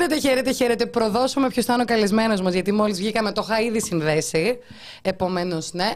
[0.00, 0.86] Χαίρετε, χαίρετε, χαίρετε.
[0.86, 4.58] Προδώσουμε ποιος θα είναι ο καλεσμένος μας, γιατί μόλις βγήκαμε το είχα ήδη συνδέσει.
[5.02, 5.90] Επομένως, ναι.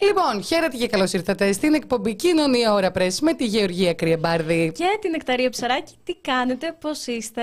[0.00, 4.72] Λοιπόν, χαίρετε και καλώς ήρθατε στην εκπομπή Κοινωνία Ωρα Πρέσ με τη Γεωργία Κρυεμπάρδη.
[4.74, 5.94] Και την Εκταρία Ψαράκη.
[6.04, 7.42] Τι κάνετε, πώς είστε;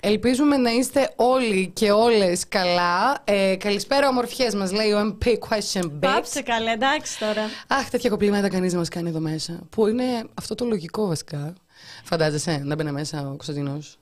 [0.00, 3.22] Ελπίζουμε να είστε όλοι και όλες καλά.
[3.24, 5.98] Ε, καλησπέρα, ομορφιές, μας λέει ο MP Question Bits.
[6.00, 7.42] Πάψε καλά, εντάξει τώρα.
[7.68, 9.58] Αχ, τέτοια κοπλήματα κανείς δεν μας κάνει εδώ μέσα.
[9.70, 11.54] Που είναι αυτό το λογικό βασικά.
[12.04, 13.98] Φαντάζεσαι να μπαίνει μέσα ο Κωνσταντινός.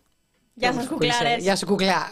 [0.54, 1.42] Γεια σας κουκλάρες.
[1.42, 2.10] Γεια σου κουκλά.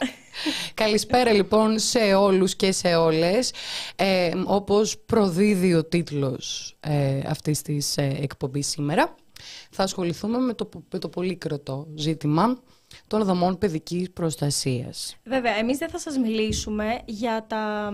[0.74, 3.52] Καλησπέρα λοιπόν σε όλους και σε όλες.
[3.96, 9.14] Ε, όπως προδίδει ο τίτλος ε, αυτής της ε, εκπομπής σήμερα,
[9.70, 12.62] θα ασχοληθούμε με το, με το πολύ κροτό ζήτημα
[13.10, 15.16] των δομών παιδικής προστασίας.
[15.24, 17.92] Βέβαια, εμείς δεν θα σας μιλήσουμε για τα...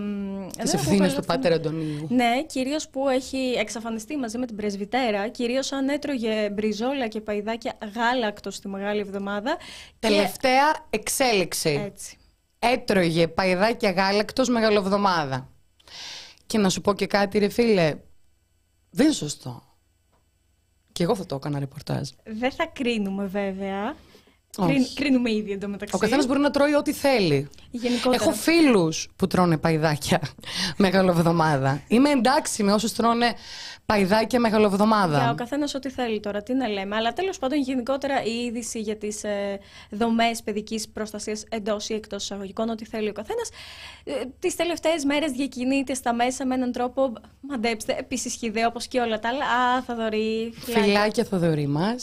[0.61, 2.07] Τις ευθύνες του Πάτερ Αντωνίου.
[2.09, 7.77] Ναι, κυρίως που έχει εξαφανιστεί μαζί με την πρεσβυτέρα, κυρίως αν έτρωγε μπριζόλα και παϊδάκια
[7.95, 9.57] γάλακτο στη Μεγάλη Εβδομάδα.
[9.99, 10.97] Τελευταία και...
[10.97, 11.81] εξέλιξη.
[11.85, 12.17] Έτσι.
[12.59, 15.49] Έτρωγε παϊδάκια γάλακτος Μεγαλοβδομάδα.
[16.45, 17.95] Και να σου πω και κάτι ρε φίλε,
[18.89, 19.61] δεν είναι σωστό.
[20.91, 22.09] Και εγώ θα το έκανα ρεπορτάζ.
[22.23, 23.95] Δεν θα κρίνουμε βέβαια.
[24.65, 25.95] Κρίν, κρίνουμε ήδη εντωμεταξύ.
[25.95, 27.49] Ο καθένα μπορεί να τρώει ό,τι θέλει.
[27.71, 28.23] Γενικότερα.
[28.23, 30.21] Έχω φίλου που τρώνε παϊδάκια
[30.77, 31.81] μεγαλοβδομάδα.
[31.87, 33.33] Είμαι εντάξει με όσου τρώνε
[33.85, 35.17] παϊδάκια μεγαλοβδομάδα.
[35.17, 36.95] Για ο καθένα ό,τι θέλει τώρα, τι να λέμε.
[36.95, 39.57] Αλλά τέλο πάντων, γενικότερα η είδηση για τι ε,
[39.89, 43.41] δομέ παιδική προστασία εντό ή εκτό εισαγωγικών, ό,τι θέλει ο καθένα,
[44.03, 47.13] ε, τι τελευταίε μέρε διακινείται στα μέσα με έναν τρόπο.
[47.39, 49.45] Μαντέψτε, επίση χιδαίο όπω και όλα τα άλλα.
[49.45, 50.53] Α, Θοδωρή.
[50.55, 51.95] Φιλάκια, Θοδωρή μα.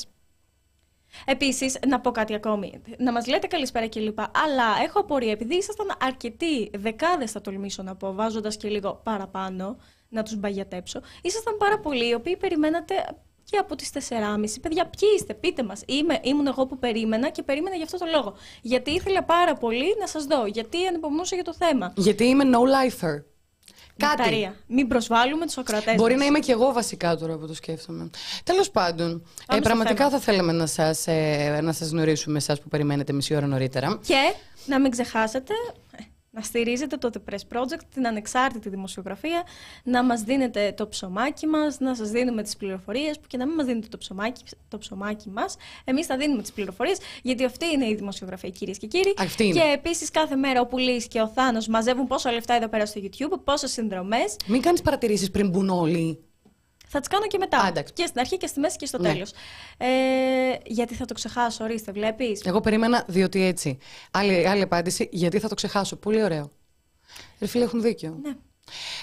[1.24, 2.82] Επίσης, να πω κάτι ακόμη.
[2.98, 4.30] Να μας λέτε καλησπέρα και λοιπά.
[4.44, 9.76] Αλλά έχω απορία, επειδή ήσασταν αρκετοί, δεκάδες θα τολμήσω να πω, βάζοντας και λίγο παραπάνω,
[10.08, 11.00] να τους μπαγιατέψω.
[11.22, 12.94] Ήσασταν πάρα πολλοί, οι οποίοι περιμένατε
[13.44, 14.60] και από τις 4.30.
[14.62, 15.82] Παιδιά, ποιοι είστε, πείτε μας.
[16.22, 18.34] Ήμουν εγώ που περίμενα και περίμενα για αυτό το λόγο.
[18.62, 20.46] Γιατί ήθελα πάρα πολύ να σας δω.
[20.46, 21.92] Γιατί ανυπομονούσα για το θέμα.
[21.96, 23.22] Γιατί είμαι no lifer.
[23.96, 24.16] Κάτι.
[24.16, 24.54] Νεκταρία.
[24.66, 25.94] Μην προσβάλλουμε τους ακροατέ.
[25.94, 28.10] Μπορεί να είμαι και εγώ βασικά τώρα που το σκέφτομαι.
[28.44, 33.12] Τέλος πάντων, ε, πραγματικά θα θέλαμε να σας ε, να σας γνωρίσουμε εσάς που περιμένετε
[33.12, 33.98] μισή ώρα νωρίτερα.
[34.06, 34.34] Και
[34.66, 35.54] να μην ξεχάσετε
[36.34, 39.42] να στηρίζετε το The Press Project, την ανεξάρτητη δημοσιογραφία,
[39.84, 43.54] να μας δίνετε το ψωμάκι μας, να σας δίνουμε τις πληροφορίες, που και να μην
[43.54, 47.88] μας δίνετε το ψωμάκι, το ψωμάκι μας, εμείς θα δίνουμε τις πληροφορίες, γιατί αυτή είναι
[47.88, 49.14] η δημοσιογραφία κυρίες και κύριοι.
[49.16, 49.52] Αυτή είναι.
[49.52, 53.00] Και επίσης κάθε μέρα ο Πουλής και ο Θάνος μαζεύουν πόσα λεφτά εδώ πέρα στο
[53.04, 54.36] YouTube, πόσες συνδρομές.
[54.46, 56.18] Μην κάνεις παρατηρήσεις πριν μπουν όλοι.
[56.88, 57.58] Θα τις κάνω και μετά.
[57.58, 59.12] Α, και στην αρχή και στη μέση και στο Ναι.
[59.12, 59.32] τέλος.
[59.76, 59.86] Ε,
[60.64, 63.78] γιατί θα το ξεχάσω, ορίστε, βλέπεις; Εγώ περίμενα διότι έτσι.
[64.10, 65.96] Άλλη, άλλη απάντηση, γιατί θα το ξεχάσω.
[65.96, 66.50] Πολύ ωραίο.
[67.40, 68.18] Ρε φίλε, έχουν δίκιο.
[68.22, 68.32] Ναι.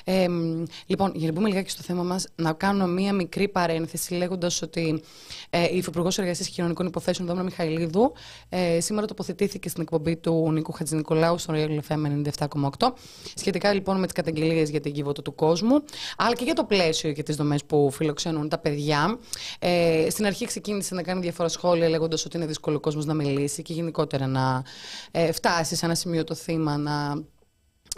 [0.03, 4.13] Ε, μ, λοιπόν, για να μπούμε λιγάκι στο θέμα μας, να κάνω μία μικρή παρένθεση
[4.13, 5.01] λέγοντας ότι
[5.49, 8.13] ε, η Υφυπουργός Εργασίας και Κοινωνικών Υποθέσεων, Δόμνα Μιχαηλίδου,
[8.49, 12.93] ε, σήμερα τοποθετήθηκε στην εκπομπή του Νίκου Χατζηνικολάου στο Real FM 97,8
[13.35, 15.83] σχετικά λοιπόν με τις καταγγελίες για την κυβωτό του κόσμου,
[16.17, 19.19] αλλά και για το πλαίσιο και τις δομές που φιλοξενούν τα παιδιά.
[19.59, 23.13] Ε, στην αρχή ξεκίνησε να κάνει διάφορα σχόλια λέγοντας ότι είναι δύσκολο ο κόσμος να
[23.13, 24.63] μιλήσει και γενικότερα να
[25.11, 27.23] ε, φτάσει σε ένα σημείο το θύμα να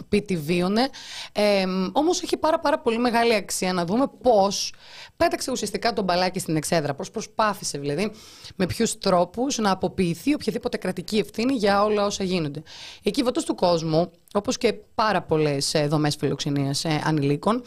[0.08, 0.88] πει τι βίωνε.
[1.32, 4.74] Ε, Όμως έχει πάρα, πάρα πολύ μεγάλη αξία να δούμε πώς
[5.16, 6.94] πέταξε ουσιαστικά τον μπαλάκι στην εξέδρα.
[6.94, 8.12] Πώς προσπάθησε δηλαδή
[8.56, 12.62] με ποιους τρόπους να αποποιηθεί οποιαδήποτε κρατική ευθύνη για όλα όσα γίνονται.
[13.02, 17.62] Η κυβωτό του κόσμου, όπως και πάρα πολλές δομές φιλοξενίας ε, ανηλίκων,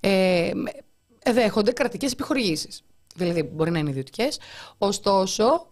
[0.00, 0.50] ε,
[1.32, 2.82] δέχονται κρατικές επιχορηγήσεις.
[3.14, 4.38] Δηλαδή, μπορεί να είναι ιδιωτικές,
[4.78, 5.66] ωστόσο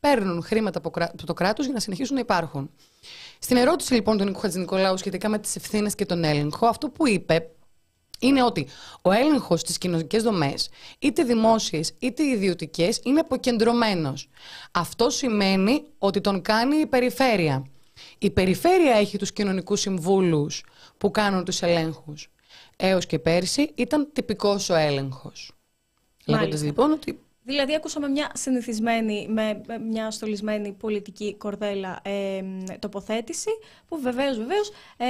[0.00, 2.70] παίρνουν χρήματα από κρά- από το κράτος για να συνεχίσουν να υπάρχουν.
[3.38, 7.08] Στην ερώτηση λοιπόν του Νίκου Χατζηνικολάου σχετικά με τις ευθύνες και τον έλεγχο, αυτό που
[7.08, 7.50] είπε
[8.18, 8.66] είναι ότι
[9.02, 10.68] ο έλεγχος στις κοινωνικές δομές,
[10.98, 14.28] είτε δημόσιες είτε ιδιωτικές, είναι αποκεντρωμένος.
[14.72, 17.66] Αυτό σημαίνει ότι τον κάνει η περιφέρεια.
[18.18, 20.64] Η περιφέρεια έχει τους κοινωνικούς συμβούλους
[20.98, 22.30] που κάνουν τους ελέγχους.
[22.76, 25.52] Έως και πέρσι ήταν τυπικός ο έλεγχος.
[26.26, 26.66] Λέγοντας Μάλιστα.
[26.66, 32.42] λοιπόν ότι Δηλαδή, ακούσαμε μια συνηθισμένη, με με μια στολισμένη πολιτική κορδέλα ε,
[32.78, 33.50] τοποθέτηση,
[33.86, 35.06] που βεβαίως, βεβαίως, ε,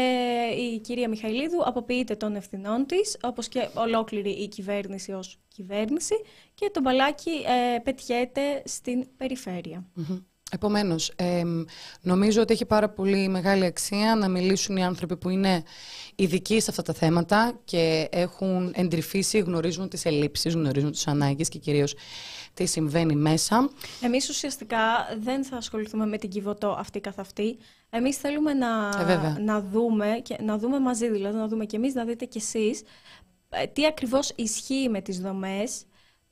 [0.62, 6.14] η κυρία Μιχαηλίδου αποποιείται των ευθυνών της, όπως και ολόκληρη η κυβέρνηση ως κυβέρνηση,
[6.54, 9.84] και το μπαλάκι ε, πετιέται στην περιφέρεια.
[9.94, 10.18] Μμμ.
[10.50, 11.64] Επομένως, εμ,
[12.00, 15.62] νομίζω ότι έχει πάρα πολύ μεγάλη αξία να μιλήσουν οι άνθρωποι που είναι
[16.16, 21.58] ειδικοί σε αυτά τα θέματα και έχουν εντρυφήσει, γνωρίζουν τις ελλείψεις, γνωρίζουν τις ανάγκες και
[21.58, 21.94] κυρίως
[22.54, 23.70] τι συμβαίνει μέσα.
[24.00, 24.78] Εμείς ουσιαστικά
[25.20, 27.58] δεν θα ασχοληθούμε με την κυβωτό αυτή καθ' αυτή.
[27.90, 29.36] Εμείς θέλουμε να, Ε, βέβαια.
[29.40, 32.82] να δούμε, και, να δούμε μαζί, δηλαδή να δούμε και εμείς, να δείτε κι εσείς
[33.50, 35.84] ε, τι ακριβώς ισχύει με τις δομές,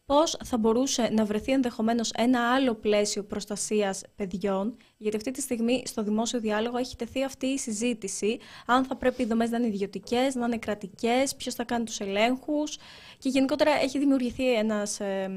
[0.06, 5.82] πώς θα μπορούσε να βρεθεί ενδεχομένως ένα άλλο πλαίσιο προστασίας παιδιών, γιατί αυτή τη στιγμή
[5.86, 9.66] στο δημόσιο διάλογο έχει τεθεί αυτή η συζήτηση, αν θα πρέπει οι δομές να είναι
[9.66, 12.76] ιδιωτικές, να είναι κρατικές, ποιος θα κάνει τους ελέγχους
[13.18, 15.30] και γενικότερα έχει δημιουργηθεί ένας, ε,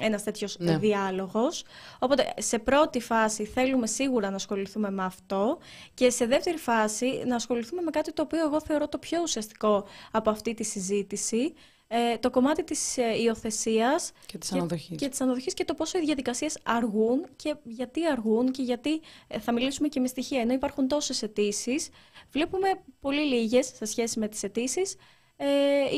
[0.00, 0.78] ένας τέτοιος ναι.
[0.78, 1.64] διάλογος.
[1.98, 5.58] Οπότε σε πρώτη φάση θέλουμε σίγουρα να ασχοληθούμε με αυτό
[5.94, 9.84] και σε δεύτερη φάση να ασχοληθούμε με κάτι το οποίο εγώ θεωρώ το πιο ουσιαστικό
[10.10, 11.54] από αυτή τη συζήτηση,
[11.94, 14.96] ε, το κομμάτι της ε, υιοθεσίας και της αναδοχής.
[14.98, 19.52] Και, και και το πόσο οι διαδικασίες αργούν και γιατί αργούν και γιατί ε, θα
[19.52, 20.40] μιλήσουμε και με στοιχεία.
[20.40, 21.88] Ενώ υπάρχουν τόσες αιτήσεις,
[22.30, 22.68] βλέπουμε
[23.00, 24.96] πολύ λίγες σε σχέση με τις αιτήσεις
[25.36, 25.46] ε,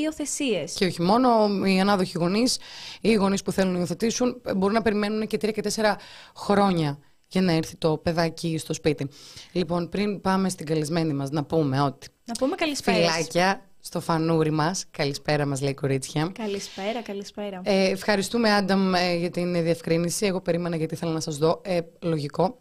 [0.03, 0.73] υιοθεσίες.
[0.73, 2.57] Και όχι μόνο οι ανάδοχοι γονείς
[3.01, 5.99] ή οι γονείς που θέλουν να υιοθετήσουν ε, μπορούν να περιμένουν και τρία και τέσσερα
[6.37, 9.09] χρόνια για να έρθει το παιδάκι στο σπίτι.
[9.53, 12.09] Λοιπόν, πριν πάμε στην καλεσμένη μας, να πούμε ότι.
[12.25, 12.97] Να πούμε καλησπέρα.
[12.97, 14.85] Φυλάκια στο φανούρι μας.
[14.91, 16.33] Καλησπέρα μας, λέει κορίτσια.
[16.39, 17.61] Καλησπέρα, καλησπέρα.
[17.65, 20.27] Ε, ευχαριστούμε, Άνταμ, ε, για την διευκρίνηση.
[20.27, 21.61] Εγώ περίμενα γιατί ήθελα να σας δω.
[21.65, 22.59] Ε, λογικό.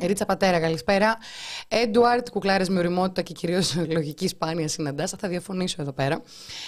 [0.00, 1.18] Ρίτσα Πατέρα, καλησπέρα.
[1.68, 5.10] Έντουαρτ, κουκλάρες με οριμότητα και κυρίως λογική σπάνια συναντάς.
[5.18, 6.22] Θα διαφωνήσω εδώ πέρα.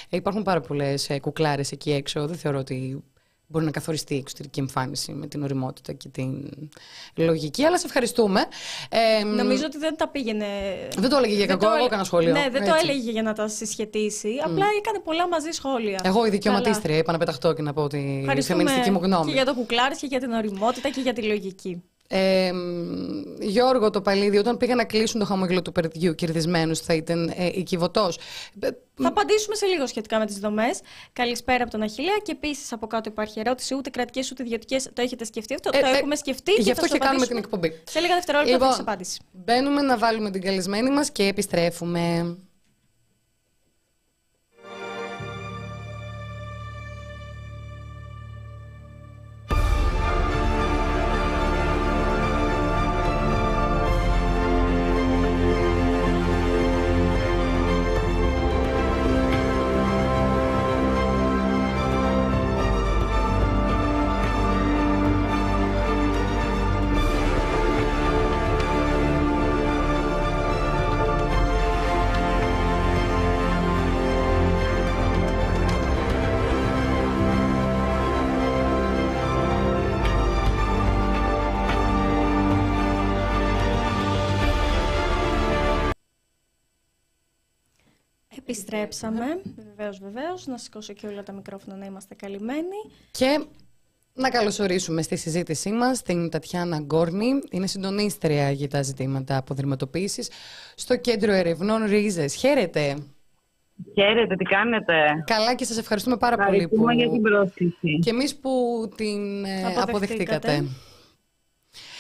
[0.08, 2.26] Ε, υπάρχουν πάρα πολλές ε, κουκλάρες εκεί έξω.
[2.26, 3.05] Δεν θεωρώ ότι
[3.50, 6.50] μπορεί να καθοριστεί η εξωτερική εμφάνιση με την οριμότητα και την
[7.14, 7.64] λογική.
[7.64, 8.40] Αλλά σε ευχαριστούμε.
[8.88, 10.46] Ε, Νομίζω ότι δεν τα πήγαινε.
[10.96, 12.32] Δεν το έλεγε για κακό, εγώ έκανα σχόλιο.
[12.32, 14.28] Ναι, δεν το έλεγε για να τα συσχετήσει.
[14.44, 16.00] Απλά έκανε πολλά μαζί σχόλια.
[16.04, 19.26] Εγώ η δικαιωματίστρια είπα να πεταχτώ και να πω τη φεμινιστική μου γνώμη.
[19.26, 21.82] Και για το κουκλάρι και για την οριμότητα και για τη λογική.
[22.10, 22.50] Ε,
[23.40, 27.46] Γιώργο το Παλίδι, όταν πήγαν να κλείσουν το χαμόγελο του παιδιού κερδισμένους, θα ήταν ε,
[27.55, 28.10] οικειβωτό.
[28.94, 30.81] Θα απαντήσουμε σε λίγο σχετικά με τις δομές.
[31.12, 32.16] Καλησπέρα από τον Αχηλέα.
[32.22, 34.90] Και επίσης από κάτω υπάρχει ερώτηση: ούτε κρατικές ούτε ιδιωτικές.
[34.93, 36.52] Το έχετε σκεφτεί αυτό; Ε, το ε, έχουμε σκεφτεί.
[36.52, 37.81] Γι' αυτό και κάνουμε την εκπομπή.
[37.84, 39.20] Σε λίγα δευτερόλεπτα λοιπόν, θα απάντηση.
[39.32, 42.37] Μπαίνουμε να βάλουμε την καλεσμένη μας και επιστρέφουμε.
[88.50, 89.40] Επιστρέψαμε.
[89.57, 90.47] Βεβαίως, βεβαίως.
[90.47, 92.78] Να σηκώσω και όλα τα μικρόφωνα να είμαστε καλυμμένοι.
[93.11, 93.45] Και
[94.14, 97.28] να καλωσορίσουμε στη συζήτησή μας την Τατιάνα Γκόρνη.
[97.50, 100.26] Είναι συντονίστρια για τα ζητήματα αποδρυματοποίηση
[100.75, 102.35] στο Κέντρο Ερευνών Ρίζες.
[102.35, 102.97] Χαίρετε.
[103.95, 104.93] Χαίρετε, τι κάνετε;
[105.25, 106.90] Καλά και σας ευχαριστούμε πάρα πολύ που...
[106.90, 107.99] για την πρόσκληση.
[107.99, 108.50] Και εμείς που
[108.97, 110.64] την ε, αποδεχτήκατε.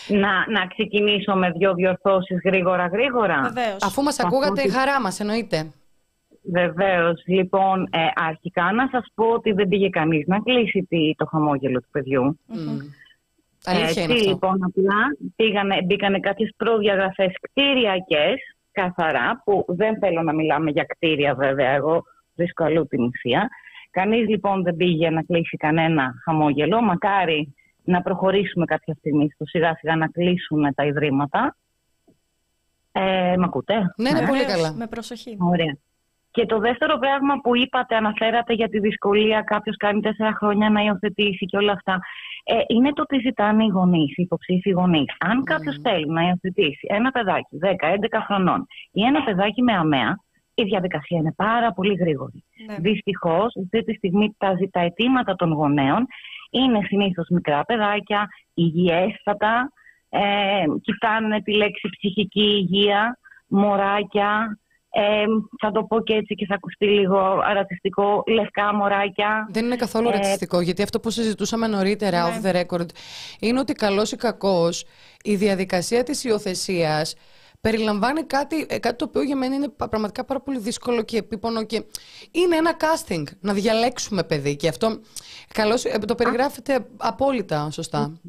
[0.08, 3.40] Να, να ξεκινήσω με δύο διορθώσεις γρήγορα γρήγορα.
[3.42, 3.82] Βεβαίως.
[3.82, 5.72] Αφού μας ακούγατε, η χαρά μας εννοείται.
[6.52, 7.22] Βεβαίως.
[7.26, 11.88] Λοιπόν, ε, αρχικά να σας πω ότι δεν πήγε κανείς να κλείσει το χαμόγελο του
[11.90, 12.38] παιδιού.
[12.48, 12.80] Mm.
[13.64, 18.36] Έτσι, λοιπόν, απλά πήγανε, μπήκανε κάποιες προδιαγραφές κτηριακές,
[18.72, 22.02] καθαρά, που δεν θέλω να μιλάμε για κτίρια βέβαια, εγώ
[22.34, 23.48] βρίσκω αλλού την ουσία.
[23.90, 29.76] Κανείς λοιπόν δεν πήγε να κλείσει κανένα χαμόγελο, μακάρι να προχωρήσουμε κάποια στιγμή στο σιγά
[29.78, 31.56] σιγά να κλείσουν τα ιδρύματα.
[32.92, 34.72] Ε, μ' ακούτε; Ναι, ναι, πολύ καλά.
[34.72, 35.36] Με προσοχή.
[35.40, 35.76] Ωραία.
[36.30, 40.80] Και το δεύτερο πράγμα που είπατε, αναφέρατε για τη δυσκολία κάποιος κάνει τέσσερα χρόνια να
[40.82, 41.98] υιοθετήσει και όλα αυτά,
[42.44, 45.14] ε, είναι το ότι ζητάνε οι γονείς, οι υποψήφοι γονείς.
[45.18, 50.16] Αν κάποιος θέλει να υιοθετήσει ένα παιδάκι 10-11 χρονών ή ένα παιδάκι με αμαία,
[50.54, 52.44] η διαδικασία είναι πάρα πολύ γρήγορη.
[52.66, 52.76] Ναι.
[52.78, 56.06] Δυστυχώς, αυτή τη στιγμή τα, τα αιτήματα των γονέων
[56.50, 59.72] είναι συνήθως μικρά παιδάκια, υγιέστατα,
[60.08, 64.58] ε, κοιτάνε τη λέξη ψυχική υγεία, μωράκια,
[64.90, 65.24] ε,
[65.60, 67.18] θα το πω και έτσι και θα ακουστεί λίγο
[67.54, 69.48] ρατσιστικό, λευκά μωράκια.
[69.50, 72.36] Δεν είναι καθόλου ε, ρατσιστικό, γιατί αυτό που συζητούσαμε νωρίτερα, ναι.
[72.42, 72.86] off the record,
[73.40, 74.84] είναι ότι καλός ή κακός
[75.24, 77.14] η διαδικασία της υιοθεσίας
[77.60, 81.64] περιλαμβάνει κάτι, ε, κάτι το οποίο για μένα είναι πραγματικά πάρα πολύ δύσκολο και επίπονο
[81.64, 81.76] και
[82.32, 84.88] είναι ένα casting, να διαλέξουμε παιδί και αυτό
[85.54, 88.20] καλώς, ε, το περιγράφεται απόλυτα σωστά.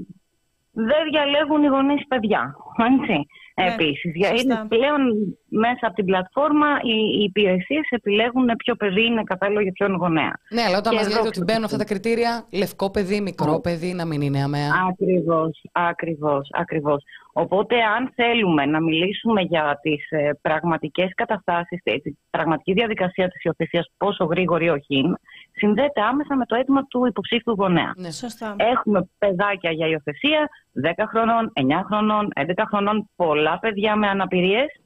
[0.71, 3.27] Δεν διαλέγουν οι γονείς παιδιά, έτσι.
[3.63, 5.01] Ναι, Επίσης, είναι πλέον
[5.47, 10.33] μέσα από την πλατφόρμα οι, οι υπηρεσίες επιλέγουν ποιο παιδί είναι κατάλληλο για ποιον γονέα.
[10.49, 14.05] Ναι, αλλά όταν μας λέτε ότι μπαίνουν αυτά τα κριτήρια, λευκό παιδί, μικρό παιδί, να
[14.05, 14.71] μην είναι αμαία.
[14.89, 17.03] Ακριβώς, ακριβώς, ακριβώς.
[17.39, 23.91] Οπότε, αν θέλουμε να μιλήσουμε για τις ε, πραγματικές καταστάσεις, τη πραγματική διαδικασία της υιοθεσίας,
[23.97, 25.19] πόσο γρήγορη όχι είναι,
[25.51, 27.93] συνδέεται άμεσα με το αίτημα του υποψήφιου γονέα.
[27.95, 28.11] Ναι.
[28.11, 28.55] Σωστά.
[28.57, 30.49] Έχουμε παιδάκια για υιοθεσία
[30.83, 34.79] 10 χρονών, 9 χρονών, 11 χρονών, πολλά παιδιά με αναπηρίες.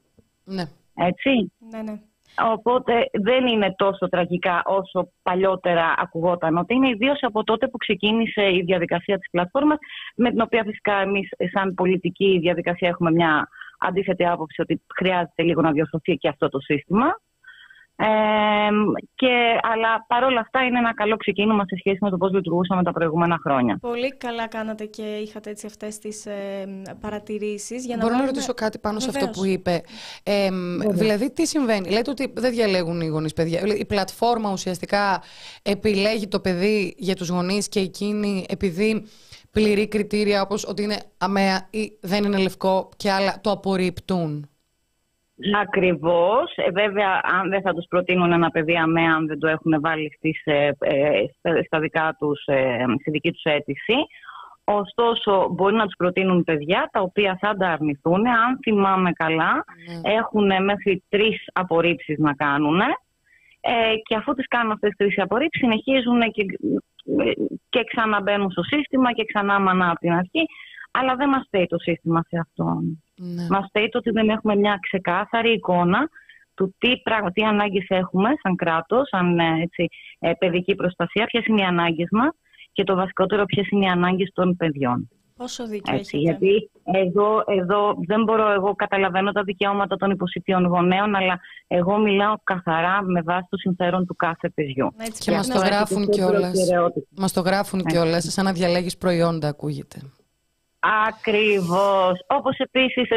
[0.44, 0.64] Ναι.
[0.94, 1.52] Έτσι.
[1.70, 2.00] Ναι, ναι.
[2.38, 8.42] Οπότε δεν είναι τόσο τραγικά όσο παλιότερα ακουγόταν ότι είναι, ιδίως από τότε που ξεκίνησε
[8.42, 9.78] η διαδικασία της πλατφόρμας,
[10.16, 13.48] με την οποία φυσικά εμείς σαν πολιτική διαδικασία έχουμε μια
[13.78, 17.06] αντίθετη άποψη ότι χρειάζεται λίγο να διορθωθεί και αυτό το σύστημα.
[17.96, 18.06] Ε,
[19.14, 22.92] και, αλλά παρόλα αυτά είναι ένα καλό ξεκίνημα σε σχέση με το πώς λειτουργούσαμε τα
[22.92, 23.78] προηγούμενα χρόνια.
[23.80, 26.66] Πολύ καλά κάνατε και είχατε έτσι αυτές τις ε,
[27.00, 27.86] παρατηρήσεις.
[27.86, 28.30] Για να Μπορώ βάλουμε...
[28.30, 29.80] να ρωτήσω κάτι πάνω σε αυτό που είπε.
[30.22, 30.48] Ε,
[30.90, 33.60] δηλαδή τι συμβαίνει; Λέτε ότι δεν διαλέγουν οι γονείς παιδιά.
[33.78, 35.22] Η πλατφόρμα ουσιαστικά
[35.62, 39.06] επιλέγει το παιδί για τους γονείς και εκείνοι επειδή
[39.50, 44.48] πληρεί κριτήρια όπως ότι είναι αμαία ή δεν είναι λευκό και άλλα το απορριπτούν.
[45.60, 46.52] Ακριβώς.
[46.56, 50.12] Ε, βέβαια, αν δεν θα τους προτείνουν ένα παιδί αμαία, αν δεν το έχουν βάλει
[50.16, 51.24] στις, ε, ε,
[51.66, 53.94] στα δικά τους, ε, στη δική τους αίτηση.
[54.64, 58.26] Ωστόσο, μπορεί να τους προτείνουν παιδιά τα οποία θα τα αρνηθούν.
[58.26, 59.64] Αν θυμάμαι καλά,
[60.02, 60.12] Ναι.
[60.12, 62.80] έχουν μέχρι τρεις απορρίψεις να κάνουν.
[63.60, 66.44] Ε, και αφού τις κάνουν αυτές τις τρεις απορρίψεις, συνεχίζουν και,
[67.68, 70.44] και ξαναμπαίνουν στο σύστημα και ξανά μανά από την αρχή.
[70.90, 72.80] Αλλά δεν μας φταίει το σύστημα σε αυτό.
[73.16, 73.46] Ναι.
[73.50, 76.08] Μας φταίει το ότι δεν έχουμε μια ξεκάθαρη εικόνα
[76.54, 81.46] του τι, πράγμα, τι ανάγκες έχουμε σαν κράτος, σαν ε, έτσι, ε, παιδική προστασία, ποιες
[81.46, 82.30] είναι οι ανάγκες μας
[82.72, 85.08] και το βασικότερο ποιες είναι οι ανάγκες των παιδιών.
[85.36, 90.64] Πόσο δίκιο Έτσι, έχετε; γιατί εδώ, εδώ δεν μπορώ, εγώ καταλαβαίνω τα δικαιώματα των υποψηφίων
[90.66, 94.92] γονέων, αλλά εγώ μιλάω καθαρά με βάση το συμφέρον του κάθε παιδιού.
[94.98, 96.52] Έτσι Και πρέπει μας να το το- γράφουν Αυτό είναι κιόλας.
[96.52, 97.06] προτεραιότητα.
[97.16, 99.98] Μας το γράφουν κιόλας, σαν να διαλέγεις προϊόντα ακούγεται.
[101.08, 102.24] Ακριβώς.
[102.26, 103.08] Όπως επίσης,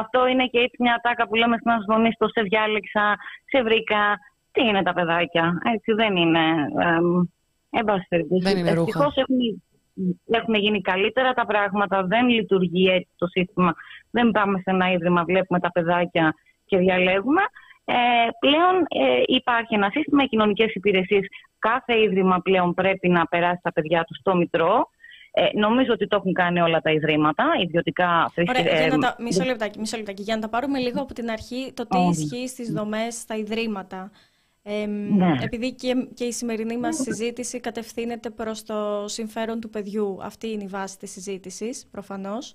[0.00, 3.16] αυτό είναι και έτσι μια τάκα που λέμε στην γονείς: Το σε διάλεξα,
[3.50, 4.18] σε βρήκα.
[4.52, 5.58] Τι είναι τα παιδάκια.
[5.74, 6.44] Έτσι δεν είναι.
[6.78, 7.26] εμ,
[7.70, 8.42] Εν πάση περιπτώσει.
[8.42, 8.80] Δεν είναι ρούχα.
[8.82, 9.38] Ευτυχώς έχουν,
[10.30, 12.02] έχουν γίνει καλύτερα τα πράγματα.
[12.02, 13.74] Δεν λειτουργεί έτσι το σύστημα.
[14.10, 16.34] Δεν πάμε σε ένα ίδρυμα, βλέπουμε τα παιδάκια
[16.64, 17.42] και διαλέγουμε.
[17.84, 17.94] Ε,
[18.38, 21.26] πλέον ε, υπάρχει ένα σύστημα, οι κοινωνικές υπηρεσίες.
[21.58, 24.88] Κάθε ίδρυμα πλέον πρέπει να περάσει τα παιδιά του στο Μητρό.
[25.36, 29.16] Ε, νομίζω ότι το έχουν κάνει όλα τα ιδρύματα, ιδιωτικά Ωραία, για ε, να τα...
[29.18, 30.22] μισό, λεπτάκι, μισό λεπτάκι.
[30.22, 32.10] Για να τα πάρουμε λίγο από την αρχή, το τι Ωραία.
[32.10, 34.10] ισχύει στις δομές, στα ιδρύματα.
[34.62, 35.34] Ε, Ναι.
[35.42, 40.18] Επειδή και, και η σημερινή μας συζήτηση κατευθύνεται προς το συμφέρον του παιδιού.
[40.22, 42.54] Αυτή είναι η βάση της συζήτησης, προφανώς.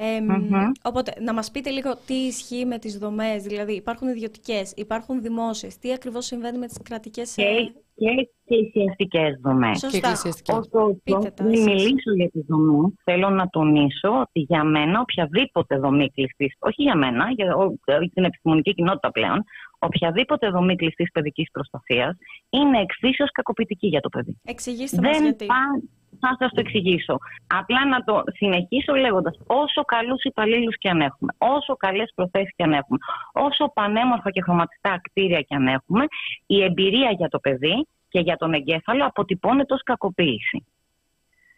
[0.00, 0.70] Ε, Μμμ.
[0.82, 5.78] Οπότε, να μας πείτε λίγο τι ισχύει με τις δομές, δηλαδή υπάρχουν ιδιωτικές, υπάρχουν δημόσιες,
[5.78, 7.34] τι ακριβώς συμβαίνει με τις κρατικές...
[7.34, 7.64] και, ε,
[7.94, 9.70] και, και οικιακέ δομές.
[9.80, 9.96] Και Σωστά.
[10.08, 10.56] εκκλησιαστικές.
[10.56, 11.64] Ωστόσο, Πείτε τα πριν εσείς.
[11.66, 16.96] μιλήσω για τις δομές, θέλω να τονίσω ότι για μένα οποιαδήποτε δομή κλειστής, όχι για
[16.96, 17.74] μένα, για ο-
[18.14, 19.44] την επιστημονική κοινότητα πλέον,
[19.78, 22.16] οποιαδήποτε δομή κλειστής παιδικής προστασίας
[22.50, 24.36] είναι εξίσως κακοποιητική για το παιδί.
[24.44, 25.46] Εξηγήστε μας Δεν γιατί.
[25.46, 25.82] πά-
[26.20, 27.18] θα σας το εξηγήσω.
[27.46, 32.62] Απλά να το συνεχίσω λέγοντας όσο καλούς υπαλλήλους και αν έχουμε, όσο καλές προθέσεις και
[32.62, 32.98] αν έχουμε,
[33.32, 36.04] όσο πανέμορφα και χρωματιστά κτίρια και αν έχουμε,
[36.46, 40.66] η εμπειρία για το παιδί και για τον εγκέφαλο αποτυπώνεται ως κακοποίηση.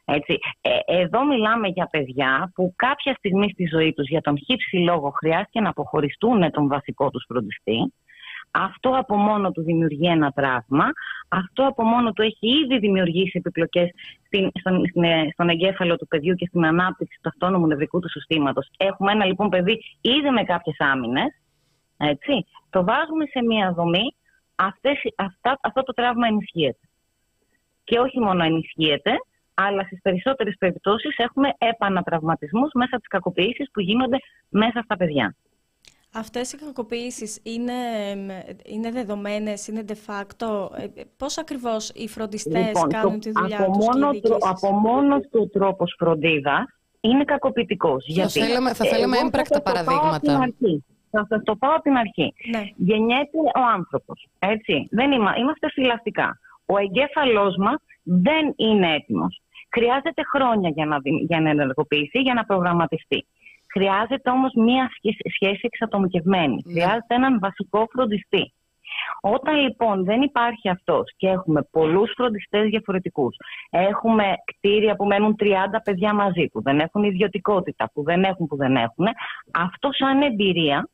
[0.04, 0.38] Έτσι.
[0.61, 5.11] Ε, εδώ μιλάμε για παιδιά που κάποια στιγμή στη ζωή τους για τον χύψη λόγο
[5.11, 7.92] χρειάστηκε να αποχωριστούν τον βασικό τους φροντιστή.
[8.50, 10.85] Αυτό από μόνο του δημιουργεί ένα τραύμα.
[11.28, 13.90] Αυτό από μόνο του έχει ήδη δημιουργήσει επιπλοκές
[14.26, 18.11] στην, στον, στην, ε, στον εγκέφαλο του παιδιού και στην ανάπτυξη του αυτόνομου νευρικού του
[18.11, 18.71] συστήματος.
[18.76, 21.40] Έχουμε ένα λοιπόν παιδί ήδη με κάποιες άμυνες.
[21.97, 22.47] Έτσι.
[22.71, 24.14] Το βάζουμε σε μία δομή.
[24.54, 26.88] Αυτές, αυτά, αυτό το τραύμα ενισχύεται.
[27.85, 29.12] Και όχι μόνο ενισχύεται,
[29.54, 34.16] αλλά στις περισσότερες περιπτώσεις έχουμε επανατραυματισμούς μέσα από τις κακοποιήσεις που γίνονται
[34.49, 35.35] μέσα στα παιδιά.
[36.14, 37.73] Αυτές οι κακοποιήσεις είναι,
[38.11, 38.29] εμ,
[38.67, 40.69] είναι δεδομένες, είναι de facto.
[40.79, 44.00] Ε, ε, Πώς ακριβώς οι φροντιστές Λοιπόν, κάνουν το- τη δουλειά από τους και οι
[44.00, 46.64] μόνο, διοικήσεις; από μόνος του τρόπος φροντίδας
[47.00, 48.05] είναι κακοποιητικός.
[48.07, 50.43] Γιατί θέλαμε- θα εγώ θέλαμε θα έμπρακτα σας το πάω από την παραδείγματα.
[50.43, 50.85] αρχή.
[51.11, 52.35] Θα σας το πάω από την αρχή.
[52.50, 52.62] Ναι.
[52.76, 54.26] Γεννιέται ο άνθρωπος.
[54.38, 54.88] Έτσι.
[54.90, 56.38] Δεν είμα, είμαστε φυλαστικά.
[56.67, 59.40] Ο εγκέφαλός μας δεν είναι έτοιμος.
[59.75, 63.26] Χρειάζεται χρόνια για να, δι- για να ενεργοποιηθεί, για να προγραμματιστεί.
[63.73, 66.62] Χρειάζεται όμως μία σχέση, σχέση εξατομικευμένη.
[66.65, 66.73] Ναι.
[66.73, 68.53] Χρειάζεται έναν βασικό φροντιστή.
[69.21, 73.37] Όταν λοιπόν δεν υπάρχει αυτός και έχουμε πολλούς φροντιστές διαφορετικούς,
[73.71, 75.45] έχουμε κτίρια που μένουν 30
[75.85, 79.07] παιδιά μαζί, που δεν έχουν ιδιωτικότητα, που δεν έχουν, που δεν έχουν,
[79.53, 80.89] αυτό σαν εμπειρία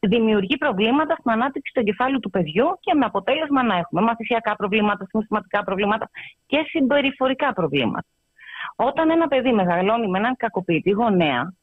[0.00, 5.06] δημιουργεί προβλήματα στην ανάπτυξη του εγκεφάλου του παιδιού και με αποτέλεσμα να έχουμε μαθησιακά προβλήματα,
[5.08, 6.10] συναισθηματικά προβλήματα
[6.46, 8.06] και συμπεριφορικά προβλήματα.
[8.76, 11.54] Όταν ένα παιδί μεγαλώνει με έναν κακοποιητή γονέα,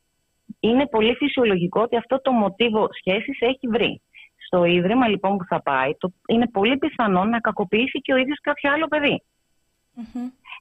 [0.60, 4.02] είναι πολύ φυσιολογικό ότι αυτό το μοτίβο σχέσης έχει βρει.
[4.46, 8.40] στο ίδρυμα λοιπόν που θα πάει, το, είναι πολύ πιθανό να κακοποιήσει και ο ίδιος
[8.42, 9.24] κάποιο άλλο παιδί.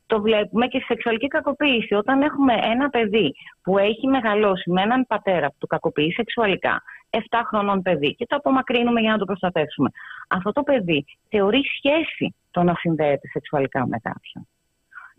[0.07, 1.95] Το βλέπουμε και στη σεξουαλική κακοποίηση.
[1.95, 7.19] Όταν έχουμε ένα παιδί που έχει μεγαλώσει με έναν πατέρα που το κακοποιεί σεξουαλικά, 7
[7.49, 9.89] χρονών παιδί, και το απομακρύνουμε για να το προστατεύσουμε.
[10.29, 14.49] Αυτό το παιδί θεωρεί σχέση το να συνδέεται σεξουαλικά με κάποιον.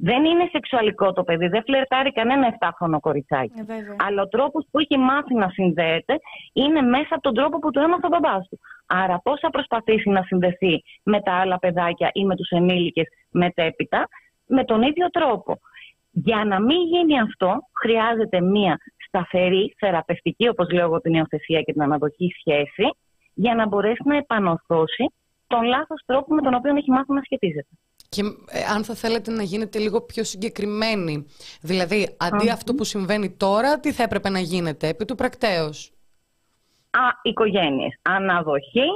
[0.09, 3.59] Δεν είναι σεξουαλικό το παιδί, δεν φλερτάρει κανένα 7χρονο κοριτσάκι.
[3.59, 3.95] Ε, βέβαια.
[4.07, 6.19] Αλλά ο τρόπος που έχει μάθει να συνδέεται
[6.53, 8.59] είναι μέσα από τον τρόπο που του έμαθε ο μπαμπάς του.
[8.85, 14.07] Άρα, πώς θα προσπαθήσει να συνδεθεί με τα άλλα παιδάκια ή με τους ενήλικες μετέπειτα,
[14.47, 15.59] με τον ίδιο τρόπο.
[16.11, 21.71] Για να μην γίνει αυτό, χρειάζεται μία σταθερή, θεραπευτική, όπως λέω εγώ, την υιοθεσία και
[21.71, 22.95] την αναδοχή σχέση,
[23.33, 25.13] για να μπορέσει να επανορθώσει
[25.47, 27.73] τον λάθος τρόπο με τον οποίο έχει μάθει να σχετίζεται.
[28.13, 28.21] Και
[28.57, 31.25] ε, αν θα θέλετε να γίνετε λίγο πιο συγκεκριμένη,
[31.61, 35.91] δηλαδή αντί αυτό που συμβαίνει τώρα, τι θα έπρεπε να γίνεται επί του πρακτέως;
[36.91, 37.93] Α, οικογένειες.
[38.01, 38.87] Αναδοχή.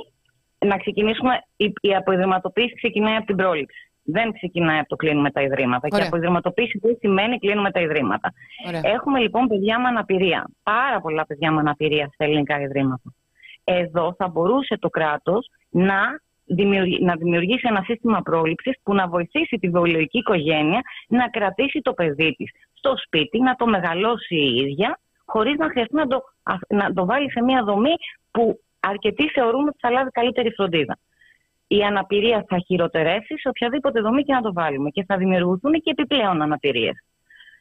[0.65, 3.91] Να ξεκινήσουμε, η, η αποϊδρυματοποίηση ξεκινάει από την πρόληψη.
[4.03, 5.87] Δεν ξεκινάει από το κλείνουμε τα ιδρύματα.
[5.91, 5.99] Ωραία.
[5.99, 8.33] Και αποϊδρυματοποίηση τι σημαίνει κλείνουμε τα ιδρύματα.
[8.67, 8.81] Ωραία.
[8.83, 10.49] Έχουμε λοιπόν παιδιά με αναπηρία.
[10.63, 13.13] Πάρα πολλά παιδιά με αναπηρία στα ελληνικά ιδρύματα.
[13.63, 16.26] Εδώ θα μπορούσε το κράτος να, δημιουργη-
[16.99, 22.35] να δημιουργήσει ένα σύστημα πρόληψης που να βοηθήσει τη βιολογική οικογένεια να κρατήσει το παιδί
[22.37, 26.93] της στο σπίτι, να το μεγαλώσει η ίδια, χωρίς να χρειαστεί να το, α- να
[26.93, 27.93] το βάλει σε μια δομή
[28.31, 30.97] που αρκετοί θεωρούν ότι θα λάβει καλύτερη φροντίδα.
[31.67, 35.91] Η αναπηρία θα χειροτερεύσει σε οποιαδήποτε δομή και να το βάλουμε και θα δημιουργηθούν και
[35.91, 37.03] επιπλέον αναπηρίες.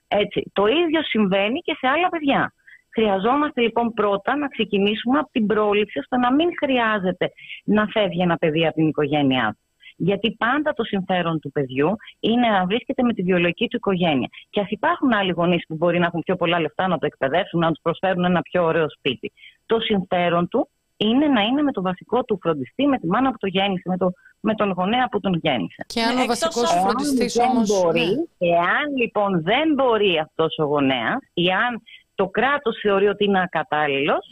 [0.08, 0.50] Έτσι.
[0.52, 2.52] Το ίδιο συμβαίνει και σε άλλα παιδιά.
[2.96, 7.32] Χρειαζόμαστε λοιπόν πρώτα να ξεκινήσουμε από την πρόληψη ώστε να μην χρειάζεται
[7.64, 9.64] να φεύγει ένα παιδί από την οικογένειά του.
[9.96, 14.28] Γιατί πάντα το συμφέρον του παιδιού είναι να βρίσκεται με τη βιολογική του οικογένεια.
[14.50, 17.60] Και ας υπάρχουν άλλοι γονείς που μπορεί να έχουν πιο πολλά λεφτά να το εκπαιδεύσουν,
[17.60, 19.32] να τους προσφέρουν ένα πιο ωραίο σπίτι.
[19.66, 23.36] Το συμφέρον του είναι να είναι με το βασικό του φροντιστή, με τη μάνα που
[23.38, 25.84] το γέννησε, με, το, με τον γονέα που τον γέννησε.
[25.86, 27.68] Και αν Ναι, ο εκτός βασικός αν φροντιστής δεν όμως...
[27.68, 28.48] μπορεί, ναι.
[28.48, 31.82] εάν λοιπόν δεν μπορεί αυτός ο γονέας, ή αν
[32.16, 34.30] το κράτος θεωρεί ότι είναι ακατάλληλος,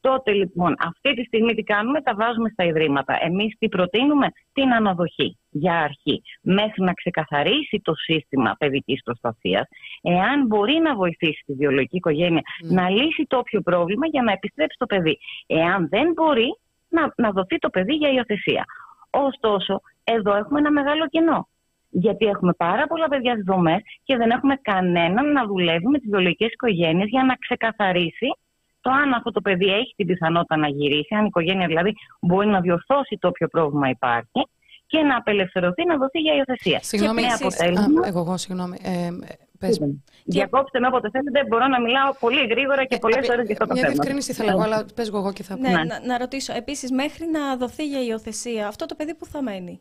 [0.00, 3.18] τότε λοιπόν αυτή τη στιγμή τι κάνουμε, τα βάζουμε στα ιδρύματα.
[3.20, 9.68] Εμείς τι προτείνουμε, την αναδοχή για αρχή, μέχρι να ξεκαθαρίσει το σύστημα παιδικής προστασίας,
[10.02, 14.76] εάν μπορεί να βοηθήσει τη βιολογική οικογένεια να λύσει το όποιο πρόβλημα για να επιστρέψει
[14.78, 15.18] το παιδί.
[15.46, 18.64] Εάν δεν μπορεί, να, να δοθεί το παιδί για υιοθεσία.
[19.10, 21.48] Ωστόσο, εδώ έχουμε ένα μεγάλο κενό.
[21.90, 26.08] Γιατί έχουμε πάρα πολλά παιδιά στις δομές και δεν έχουμε κανέναν να δουλεύει με τις
[26.10, 28.26] βιολογικές οικογένειες για να ξεκαθαρίσει
[28.80, 32.46] το αν αυτό το παιδί έχει την πιθανότητα να γυρίσει, αν η οικογένεια δηλαδή μπορεί
[32.46, 34.42] να διορθώσει το όποιο πρόβλημα υπάρχει
[34.86, 36.78] και να απελευθερωθεί να δοθεί για υιοθεσία.
[36.82, 38.00] Συγγνώμη, με επίσης- αποτέλεσμα.
[38.04, 38.76] Α, εγώ, εγώ, συγγνώμη.
[38.82, 39.08] Ε,
[39.58, 39.80] πες.
[40.24, 43.66] Διακόψτε με όποτε θέλετε, μπορώ να μιλάω πολύ γρήγορα και πολλές Ε, ώρες για αυτό
[43.66, 43.92] το Μια θέμα.
[43.92, 45.60] διευκρίνηση ήθελα εγώ, αλλά πες εγώ και θα πω.
[45.60, 45.82] Ναι, Ναι.
[45.84, 46.52] Να, να ρωτήσω.
[46.56, 49.80] Επίσης, μέχρι να δοθεί για υιοθεσία, αυτό το παιδί που θα μένει;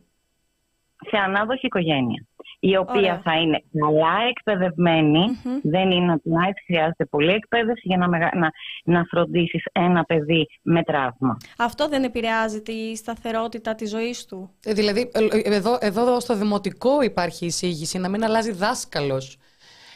[1.09, 2.25] Σε ανάδοχη οικογένεια,
[2.59, 3.21] η οποία Ωραία.
[3.23, 5.59] θα είναι καλά εκπαιδευμένη, Μμμ.
[5.63, 8.31] δεν είναι ότι να έτσι χρειάζεται πολλή εκπαίδευση για να, μεγα...
[8.33, 8.51] να,
[8.83, 11.37] να φροντίσεις ένα παιδί με τραύμα.
[11.57, 14.49] Αυτό δεν επηρεάζει τη σταθερότητα της ζωής του.
[14.65, 19.37] Ε, Δηλαδή, ε, εδώ, εδώ στο δημοτικό υπάρχει εισήγηση να μην αλλάζει δάσκαλος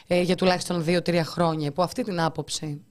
[0.08, 1.66] ε, για τουλάχιστον δύο-τρία χρόνια.
[1.66, 2.84] Υπό αυτή την άποψη.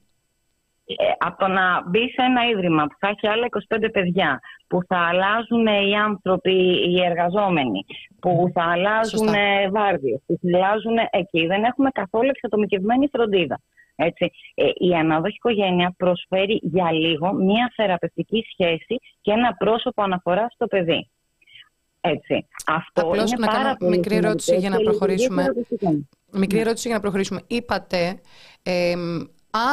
[0.98, 3.48] Ε, από το να μπει σε ένα ίδρυμα που θα έχει άλλα
[3.78, 6.54] 25 παιδιά, που θα αλλάζουν οι άνθρωποι,
[6.90, 7.86] οι εργαζόμενοι,
[8.20, 9.70] που θα αλλάζουν Σωστά.
[9.72, 13.60] βάρδιες, που θα αλλάζουν εκεί, δεν έχουμε καθόλου εξατομικευμένη φροντίδα.
[13.96, 14.32] Έτσι.
[14.56, 20.68] Ε, η ανάδοχη οικογένεια προσφέρει για λίγο μία θεραπευτική σχέση και ένα πρόσωπο αναφοράς στο
[20.68, 21.10] παιδί.
[22.02, 22.48] Έτσι.
[22.68, 25.42] Αυτό Απλώς είναι να πάρα κάνω πολύ μικρή σημαντικό ερώτηση για να και λειτουργεί προχωρήσουμε.
[25.42, 25.90] θεραπευτικά.
[26.32, 26.62] Μικρή Ναι.
[26.62, 27.42] ερώτηση για να προχωρήσουμε.
[27.48, 28.20] Είπατε,
[28.64, 29.20] εμ,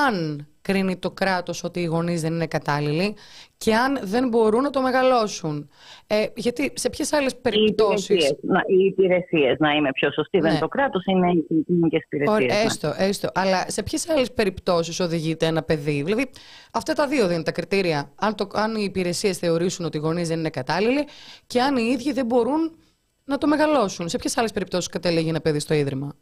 [0.07, 3.15] αν κρίνει το κράτος ότι οι γονείς δεν είναι κατάλληλοι
[3.59, 5.69] και αν δεν μπορούν να το μεγαλώσουν.
[6.07, 8.09] Ε, γιατί σε ποιες άλλες Οι περιπτώσεις...
[8.09, 10.51] υπηρεσίες, να, οι υπηρεσίες, να είμαι πιο σωστή, δεν Ναι.
[10.51, 12.37] είναι το κράτος, είναι οι κοινωνικές υπηρεσίες.
[12.37, 12.65] Ωραία, ναι.
[12.65, 13.29] έστω, έστω.
[13.35, 16.31] Αλλά σε ποιες άλλες περιπτώσεις οδηγείται ένα παιδί; Δηλαδή,
[16.73, 18.13] αυτά τα δύο δεν είναι τα κριτήρια.
[18.15, 21.05] Αν, το, αν οι υπηρεσίες θεωρήσουν ότι οι γονείς δεν είναι κατάλληλοι
[21.47, 22.77] και αν οι ίδιοι δεν μπορούν
[23.25, 24.09] να το μεγαλώσουν.
[24.09, 26.15] Σε ποιες άλλες περιπτώσεις κατέληγε ένα παιδί στο ίδρυμα;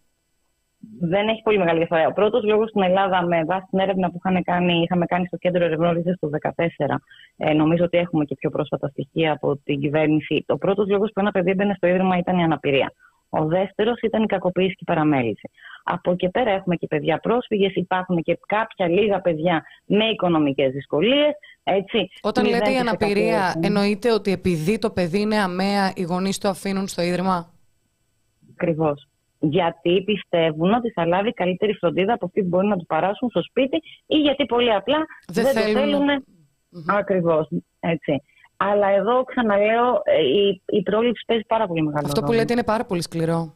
[1.01, 2.07] Δεν έχει πολύ μεγάλη διαφορά.
[2.07, 5.37] Ο πρώτος λόγος στην Ελλάδα, με βάση την έρευνα που είχαμε κάνει, είχαμε κάνει στο
[5.37, 6.29] κέντρο ερευνών το
[6.87, 7.01] 2014,
[7.37, 10.45] ε, νομίζω ότι έχουμε και πιο πρόσφατα στοιχεία από την κυβέρνηση.
[10.49, 12.93] Ο πρώτος λόγος που ένα παιδί έμπαινε στο ίδρυμα ήταν η αναπηρία.
[13.29, 15.51] Ο δεύτερος ήταν η κακοποίηση και η παραμέληση.
[15.85, 21.33] Από εκεί πέρα έχουμε και παιδιά πρόσφυγες, υπάρχουν και κάποια λίγα παιδιά με οικονομικές δυσκολίες.
[22.23, 26.87] Όταν λέτε η αναπηρία, εννοείται ότι επειδή το παιδί είναι αμαία, οι γονείς το αφήνουν
[26.87, 27.53] στο ίδρυμα;
[28.51, 29.09] Ακριβώς.
[29.51, 33.43] Γιατί πιστεύουν ότι θα λάβει καλύτερη φροντίδα από αυτή που μπορεί να του παράσουν στο
[33.43, 33.77] σπίτι
[34.07, 34.97] ή γιατί πολύ απλά
[35.33, 36.25] Δεν δεν, θέλουν το να- θέλουν.
[36.87, 37.49] Ακριβώς.
[37.81, 38.23] Έτσι.
[38.57, 42.65] Αλλά εδώ ξαναλέω, ε, η, η πρόληψη παίζει πάρα πολύ μεγάλο Αυτό που λέτε είναι
[42.65, 43.55] πάρα πολύ σκληρό.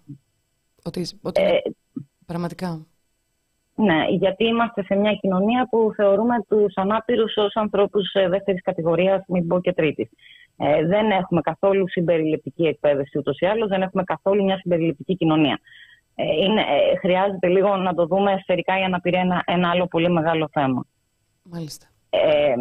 [0.85, 1.59] Ότι, ότι ε,
[2.27, 2.87] πραγματικά.
[3.81, 9.47] Ναι, γιατί είμαστε σε μια κοινωνία που θεωρούμε τους ανάπηρους ως ανθρώπους δεύτερης κατηγορίας, μην
[9.47, 10.11] πω και τρίτης.
[10.57, 15.61] Ε, δεν έχουμε καθόλου συμπεριληπτική εκπαίδευση ούτως ή άλλως, δεν έχουμε καθόλου μια συμπεριληπτική κοινωνία.
[16.15, 20.11] Ε, είναι, ε, χρειάζεται λίγο να το δούμε σφαιρικά η αναπηρία ένα, ένα άλλο πολύ
[20.11, 20.87] μεγάλο θέμα.
[21.43, 21.87] Μάλιστα.
[22.11, 22.55] Ε,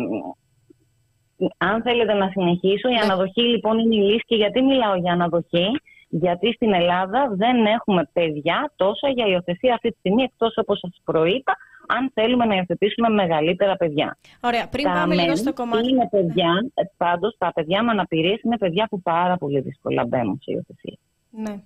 [1.57, 2.99] αν θέλετε να συνεχίσω, η ναι.
[2.99, 5.67] αναδοχή λοιπόν είναι η λύση και γιατί μιλάω για αναδοχή,
[6.09, 11.01] γιατί στην Ελλάδα δεν έχουμε παιδιά τόσα για υιοθεσία αυτή τη στιγμή, εκτός όπως σας
[11.03, 14.17] προείπα, αν θέλουμε να υιοθετήσουμε μεγαλύτερα παιδιά.
[14.41, 15.89] Ωραία, πριν τα πάμε λίγο στο κομμάτι...
[15.89, 16.67] Είναι παιδιά,
[16.97, 20.97] πάντως τα παιδιά με αναπηρίες είναι παιδιά που πάρα πολύ δύσκολα μπαίνουν σε υιοθεσία.
[21.29, 21.61] Ναι.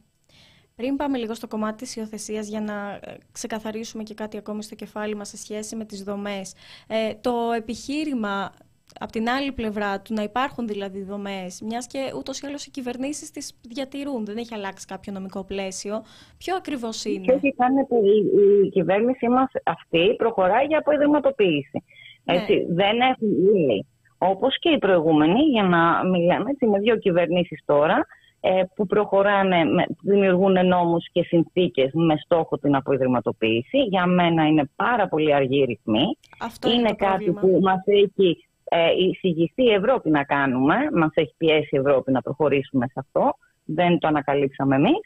[0.75, 4.75] Πριν πάμε λίγο στο κομμάτι της υιοθεσίας για να ε, ξεκαθαρίσουμε και κάτι ακόμη στο
[4.75, 6.53] κεφάλι μας σε σχέση με τις δομές.
[6.87, 8.51] Ε, το επιχείρημα
[8.99, 12.71] από την άλλη πλευρά του να υπάρχουν δηλαδή δομές, μιας και ούτως ή άλλως οι
[12.71, 16.03] κυβερνήσεις τις διατηρούν, δεν έχει αλλάξει κάποιο νομικό πλαίσιο.
[16.37, 21.83] Ποιο ακριβώς είναι; Και έχει κάνει η, η κυβέρνησή μας αυτή προχωράει για αποϊδρυματοποίηση.
[22.23, 22.35] Ναι.
[22.35, 23.29] Έτσι, δεν έχουν
[23.67, 23.85] λέει,
[24.17, 28.05] όπως και οι προηγούμενοι, για να μιλάμε έτσι, με δύο κυβερνήσεις τώρα,
[28.43, 29.63] ε, που προχωράνε,
[30.03, 33.77] δημιουργούν νόμους και συνθήκες με στόχο την αποϊδρυματοποίηση.
[33.77, 36.17] Για μένα είναι πάρα πολύ αργή ρυθμή.
[36.39, 38.50] Αυτό είναι, είναι κάτι που μας έχει ε,
[38.97, 40.75] εισηγηθεί η Ευρώπη να κάνουμε.
[40.93, 43.33] Μας έχει πιέσει η Ευρώπη να προχωρήσουμε σε αυτό.
[43.65, 44.99] Δεν το ανακαλύψαμε εμείς.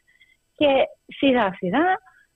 [0.55, 0.67] Και
[1.07, 1.85] σιγά σιγά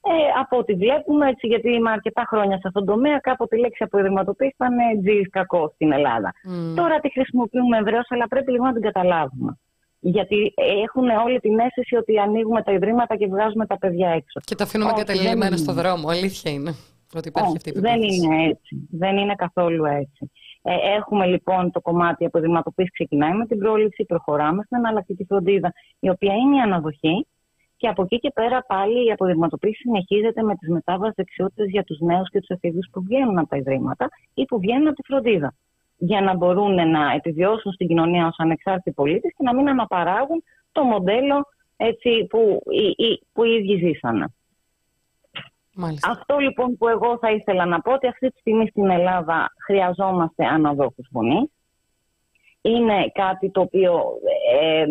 [0.02, 3.60] ε, από ό,τι βλέπουμε, έτσι, γιατί είμαι αρκετά χρόνια σε αυτόν τον τομέα, κάποτε η
[3.60, 6.34] λέξη αποδηματοποίηση ήταν τζι κακό στην Ελλάδα.
[6.76, 9.58] Τώρα τη χρησιμοποιούμε ευρέως, αλλά πρέπει λίγο να την καταλάβουμε.
[10.00, 10.54] Γιατί
[10.86, 14.40] έχουν όλη την αίσθηση ότι ανοίγουμε τα ιδρύματα και βγάζουμε τα παιδιά έξω.
[14.44, 16.10] Και τα αφήνουμε κατελημένα στο δρόμο.
[16.10, 16.74] Αλήθεια είναι.
[17.16, 18.88] Ότι υπάρχει αυτή η δεν είναι έτσι.
[18.92, 20.32] Δεν είναι καθόλου έτσι.
[20.62, 25.74] Ε, έχουμε λοιπόν το κομμάτι από δημοτοποίηση, ξεκινάει με την πρόληψη, προχωράμε στην εναλλακτική φροντίδα,
[26.00, 27.28] η οποία είναι η αναδοχή.
[27.78, 32.00] Και από εκεί και πέρα πάλι η αποδηματοποίηση συνεχίζεται με τις μετάβασει δεξιότητες για τους
[32.00, 35.54] νέους και τους εφηβείου που βγαίνουν από τα ιδρύματα ή που βγαίνουν από τη φροντίδα.
[35.98, 40.84] Για να μπορούν να επιβιώσουν στην κοινωνία ως ανεξάρτητοι πολίτες και να μην αναπαράγουν το
[40.84, 41.46] μοντέλο
[41.78, 42.62] έτσι, που,
[43.34, 44.26] που οι ίδιοι ζήσανε.
[46.04, 50.46] Αυτό λοιπόν που εγώ θα ήθελα να πω ότι αυτή τη στιγμή στην Ελλάδα χρειαζόμαστε
[50.46, 51.52] αναδόχους γονείς.
[52.62, 54.04] Είναι κάτι το οποίο
[54.62, 54.86] ε,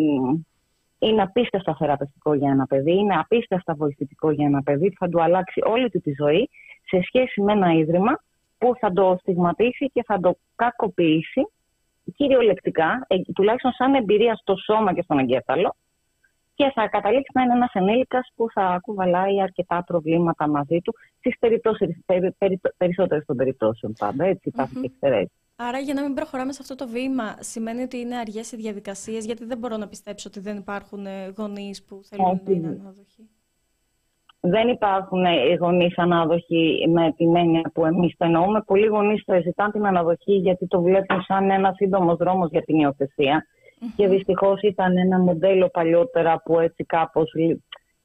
[0.99, 5.21] είναι απίστευτα θεραπευτικό για ένα παιδί, είναι απίστευτα βοηθητικό για ένα παιδί που θα του
[5.21, 6.49] αλλάξει όλη του τη ζωή
[6.83, 8.21] σε σχέση με ένα ίδρυμα
[8.57, 11.47] που θα το στιγματίσει και θα το κακοποιήσει
[12.15, 15.75] κυριολεκτικά, ε, τουλάχιστον σαν εμπειρία στο σώμα και στον εγκέφαλο,
[16.59, 21.35] και θα καταλήξει να είναι ένα ενήλικα που θα κουβαλάει αρκετά προβλήματα μαζί του στις
[22.77, 24.25] περισσότερες των περιπτώσεων πάντα.
[24.25, 25.31] Έτσι υπάρχουν και εξαιρέσει.
[25.55, 29.25] Άρα, για να μην προχωράμε σε αυτό το βήμα, σημαίνει ότι είναι αργές οι διαδικασίες,
[29.25, 33.29] γιατί δεν μπορώ να πιστέψω ότι δεν υπάρχουν ε, γονείς που θέλουν να είναι ανάδοχοι;
[34.39, 38.61] Δεν υπάρχουν ε, γονείς ανάδοχοι με την έννοια που εμείς το εννοούμε.
[38.61, 43.45] Πολλοί γονείς ζητάνε την αναδοχή γιατί το βλέπουν σαν ένα σύντομος δρόμος για την υιοθεσία
[43.95, 47.33] και δυστυχώς ήταν ένα μοντέλο παλιότερα που έτσι κάπως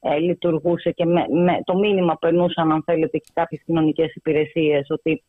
[0.01, 5.23] ε, λειτουργούσε και με, με, το μήνυμα περνούσαν αν θέλετε και κάποιες κοινωνικές υπηρεσίες ότι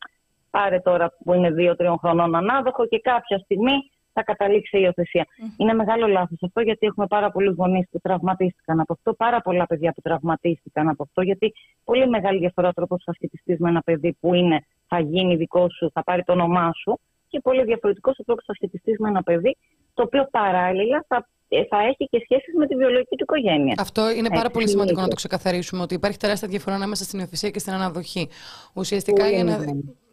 [0.50, 3.72] πάρε τώρα που είναι δύο-τριών χρονών ανάδοχο και κάποια στιγμή
[4.14, 5.26] θα καταλήξει η υιοθεσία.
[5.58, 9.66] Είναι μεγάλο λάθος αυτό γιατί έχουμε πάρα πολλούς γονείς που τραυματίστηκαν από αυτό, πάρα πολλά
[9.66, 11.54] παιδιά που τραυματίστηκαν από αυτό, γιατί
[11.84, 15.92] πολύ μεγάλη διαφορά τρόπος θα σχετιστεί με ένα παιδί που είναι, θα γίνει δικό σου,
[15.94, 19.58] θα πάρει το όνομά σου και πολύ διαφορετικός ο τρόπος θα σχετιστεί με ένα παιδί
[19.96, 23.76] το οποίο παράλληλα θα, ε, θα έχει και σχέσεις με τη βιολογική του οικογένεια.
[23.80, 27.50] Αυτό είναι πάρα πολύ σημαντικό να το ξεκαθαρίσουμε, ότι υπάρχει τεράστια διαφορά ανάμεσα στην υιοθεσία
[27.50, 28.30] και στην αναδοχή.
[28.74, 29.58] Ουσιαστικά η, ανα...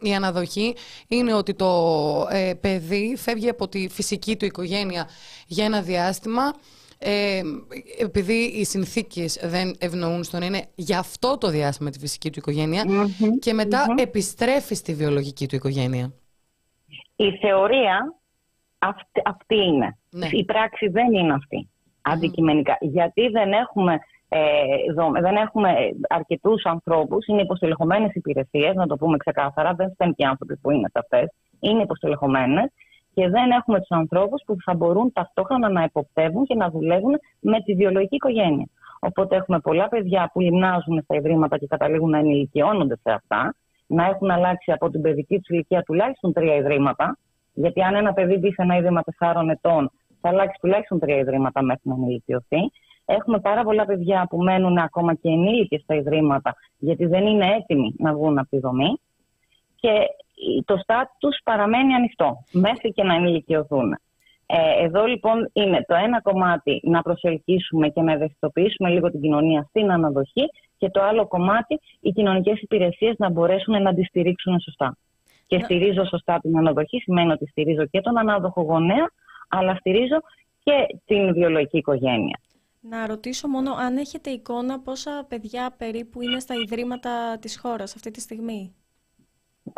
[0.01, 0.75] η αναδοχή
[1.07, 1.71] είναι ότι το
[2.31, 5.07] ε, παιδί φεύγει από τη φυσική του οικογένεια
[5.47, 6.53] για ένα διάστημα.
[7.05, 7.41] Ε,
[7.99, 12.83] επειδή οι συνθήκες δεν ευνοούν στον είναι για αυτό το διάστημα τη φυσική του οικογενεια
[13.39, 16.13] και μετα επιστρέφει στη βιολογική του οικογένεια.
[17.15, 18.15] Η θεωρία
[18.87, 19.97] αυτή, αυτή είναι.
[20.09, 20.27] Ναι.
[20.31, 21.69] Η πράξη δεν είναι αυτή
[22.01, 22.77] αντικειμενικά.
[22.79, 24.41] Γιατί δεν έχουμε, ε,
[25.21, 25.69] δεν έχουμε
[26.09, 30.71] αρκετούς ανθρώπους, είναι υποστελεχωμένες υπηρεσίες, να το πούμε ξεκάθαρα, δεν φταίνουν και οι άνθρωποι που
[30.71, 32.71] είναι σε αυτές, είναι υποστελεχωμένες
[33.13, 37.61] και δεν έχουμε τους ανθρώπους που θα μπορούν ταυτόχρονα να υποπτεύουν και να δουλεύουν με
[37.61, 38.67] τη βιολογική οικογένεια.
[38.99, 43.55] Οπότε έχουμε πολλά παιδιά που λιμνάζουν στα ιδρύματα και καταλήγουν να ενηλικιώνονται σε αυτά,
[43.87, 47.17] να έχουν αλλάξει από την παιδική τους ηλικία τουλάχιστον τρία ιδρύματα,
[47.53, 51.63] γιατί αν ένα παιδί μπει σε ένα ίδρυμα 4 ετών, θα αλλάξει τουλάχιστον τρία ιδρύματα
[51.63, 52.59] μέχρι να ενηλικιωθεί.
[53.05, 57.95] Έχουμε πάρα πολλά παιδιά που μένουν ακόμα και ενήλικες στα ιδρύματα, γιατί δεν είναι έτοιμοι
[57.97, 58.99] να βγουν από τη δομή.
[59.75, 59.89] Και
[60.65, 63.97] το στάτου παραμένει ανοιχτό μέχρι και να ενηλικιωθούν.
[64.45, 69.65] Ε, εδώ λοιπόν είναι το ένα κομμάτι να προσελκύσουμε και να ευαισθητοποιήσουμε λίγο την κοινωνία
[69.69, 74.97] στην αναδοχή και το άλλο κομμάτι οι κοινωνικές υπηρεσίες να μπορέσουν να τη στηρίξουν σωστά.
[75.57, 79.11] Και στηρίζω σωστά την αναδοχή σημαίνει ότι στηρίζω και τον ανάδοχο γονέα
[79.49, 80.21] αλλά στηρίζω
[80.63, 82.39] και την βιολογική οικογένεια.
[82.79, 88.11] Να ρωτήσω μόνο αν έχετε εικόνα πόσα παιδιά περίπου είναι στα ιδρύματα της χώρας αυτή
[88.11, 88.75] τη στιγμή;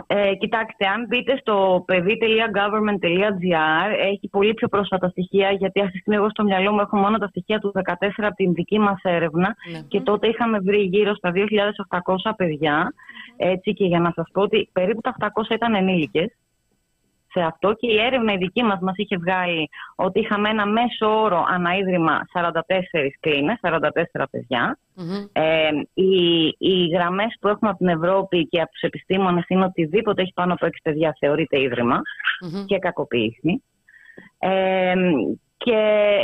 [0.08, 6.19] Ε, κοιτάξτε, αν μπείτε στο παιδί.government.gr έχει πολύ πιο πρόσφατα στοιχεία γιατί αυτή τη στιγμή
[6.19, 9.56] εγώ στο μυαλό μου έχω μόνο τα στοιχεία του 2014 από την δική μας έρευνα
[9.71, 9.80] ναι.
[9.88, 12.93] και τότε είχαμε βρει γύρω στα 2.800 παιδιά.
[13.38, 16.36] Έτσι και για να σας πω ότι περίπου τα 800 ήταν ενήλικες
[17.36, 21.21] σε αυτό και η έρευνα η δική μας μας είχε βγάλει ότι είχαμε ένα μέσο
[21.21, 22.52] όρο αναείδρυμα 44
[23.19, 24.80] κλίνες, 44 παιδιά.
[25.32, 30.21] Ε, οι, οι γραμμές που έχουμε από την Ευρώπη και από τους επιστήμονες είναι οτιδήποτε
[30.21, 31.58] έχει πάνω από 6 παιδιά θεωρείται
[32.65, 33.63] και κακοποίηση.
[34.39, 34.93] Ε,
[35.58, 35.82] και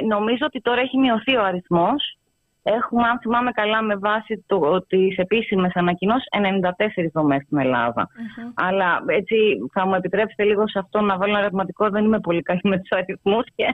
[0.08, 2.18] νομίζω ότι τώρα έχει μειωθεί ο αριθμός
[2.64, 4.46] Έχουμε, αν θυμάμαι καλά, με βάση
[4.88, 8.08] τις επίσημες ανακοινώσεις, 94 δομές στην ελλαδα
[8.54, 9.36] Αλλά έτσι
[9.74, 11.90] θα μου επιτρέψετε λίγο σε αυτό να βάλω ένα ερωτηματικό.
[11.90, 13.66] Δεν είμαι πολύ καλή με τους αριθμούς και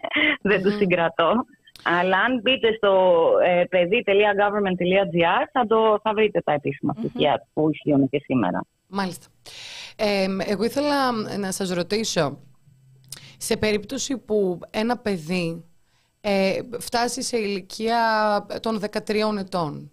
[0.42, 1.46] δεν τους συγκρατώ.
[1.84, 5.66] Αλλά αν μπείτε στο ε, παιδί.government.gr θα,
[6.04, 8.66] θα βρείτε τα επίσημα στοιχεία που ισχύουν και σήμερα.
[8.88, 9.28] Μάλιστα.
[9.96, 12.38] Ε, εγώ ήθελα να σας ρωτήσω,
[13.38, 15.66] σε περίπτωση που ένα παιδί
[16.30, 18.00] ε, φτάσει σε ηλικία
[18.62, 19.92] των 13 ετών.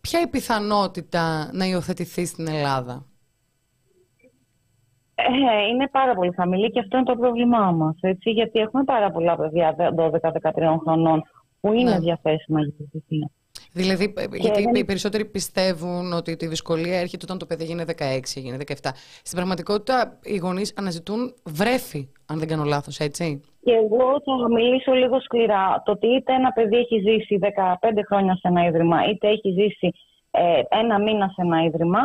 [0.00, 3.06] Ποια η πιθανότητα να υιοθετηθεί στην Ελλάδα;
[5.14, 9.10] Ε, είναι πάρα πολύ χαμηλή και αυτό είναι το πρόβλημά μας, έτσι, γιατί έχουμε πάρα
[9.10, 11.22] πολλά παιδιά 12-13 χρονών
[11.60, 11.98] που είναι ναι.
[11.98, 13.18] διαθέσιμα για τη
[13.72, 18.20] Δηλαδή, ε, γιατί οι περισσότεροι πιστεύουν ότι τη δυσκολία έρχεται όταν το παιδί γίνεται 16,
[18.34, 18.90] γίνεται 17.
[19.22, 23.40] Στην πραγματικότητα, οι γονείς αναζητούν βρέφη, αν δεν κάνω λάθος, έτσι.
[23.66, 25.82] Και εγώ θα μιλήσω λίγο σκληρά.
[25.84, 29.92] Το ότι είτε ένα παιδί έχει ζήσει 15 χρόνια σε ένα ίδρυμα, είτε έχει ζήσει
[30.30, 32.00] ε, ένα μήνα σε ένα ίδρυμα,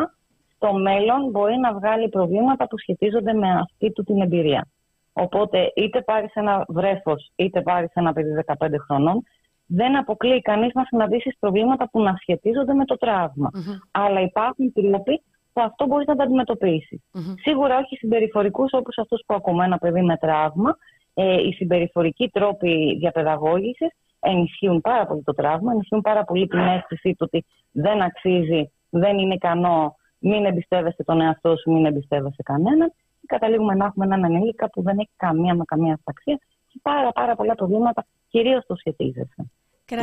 [0.54, 4.68] στο μέλλον μπορεί να βγάλει προβλήματα που σχετίζονται με αυτή του την εμπειρία.
[5.12, 8.54] Οπότε, είτε πάρεις ένα βρέφος, είτε πάρεις ένα παιδί 15
[8.86, 9.22] χρονών,
[9.66, 13.50] δεν αποκλείει κανείς να συναντήσεις προβλήματα που να σχετίζονται με το τραυμα
[13.90, 15.22] Αλλά υπάρχουν τρόποι
[15.52, 17.02] που αυτό μπορείς να τα αντιμετωπισει
[17.40, 20.76] Σίγουρα όχι συμπεριφορικούς όπως αυτούς που ακούμε ένα παιδί με τραύμα.
[21.14, 27.10] Ε, οι συμπεριφορικοί τρόποι διαπαιδαγώγησης ενισχύουν πάρα πολύ το τραύμα, ενισχύουν πάρα πολύ την αίσθηση
[27.10, 32.92] του ότι δεν αξίζει, δεν είναι ικανό, μην εμπιστεύεσαι τον εαυτό σου, μην εμπιστεύεσαι κανέναν.
[33.20, 37.12] Και καταλήγουμε να έχουμε έναν ενήλικα που δεν έχει καμία με καμία αυταξία και πάρα,
[37.12, 39.50] πάρα πολλά προβλήματα, κυρίως το σχετίζεσαι.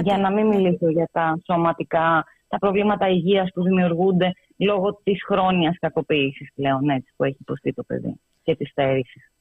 [0.04, 5.78] Για να μην μιλήσω για τα σωματικά, τα προβλήματα υγείας που δημιουργούνται λόγω της χρόνιας
[5.80, 9.32] κακοποίησης πλέον έτσι, που έχει υποστεί το παιδί και της στέρησης.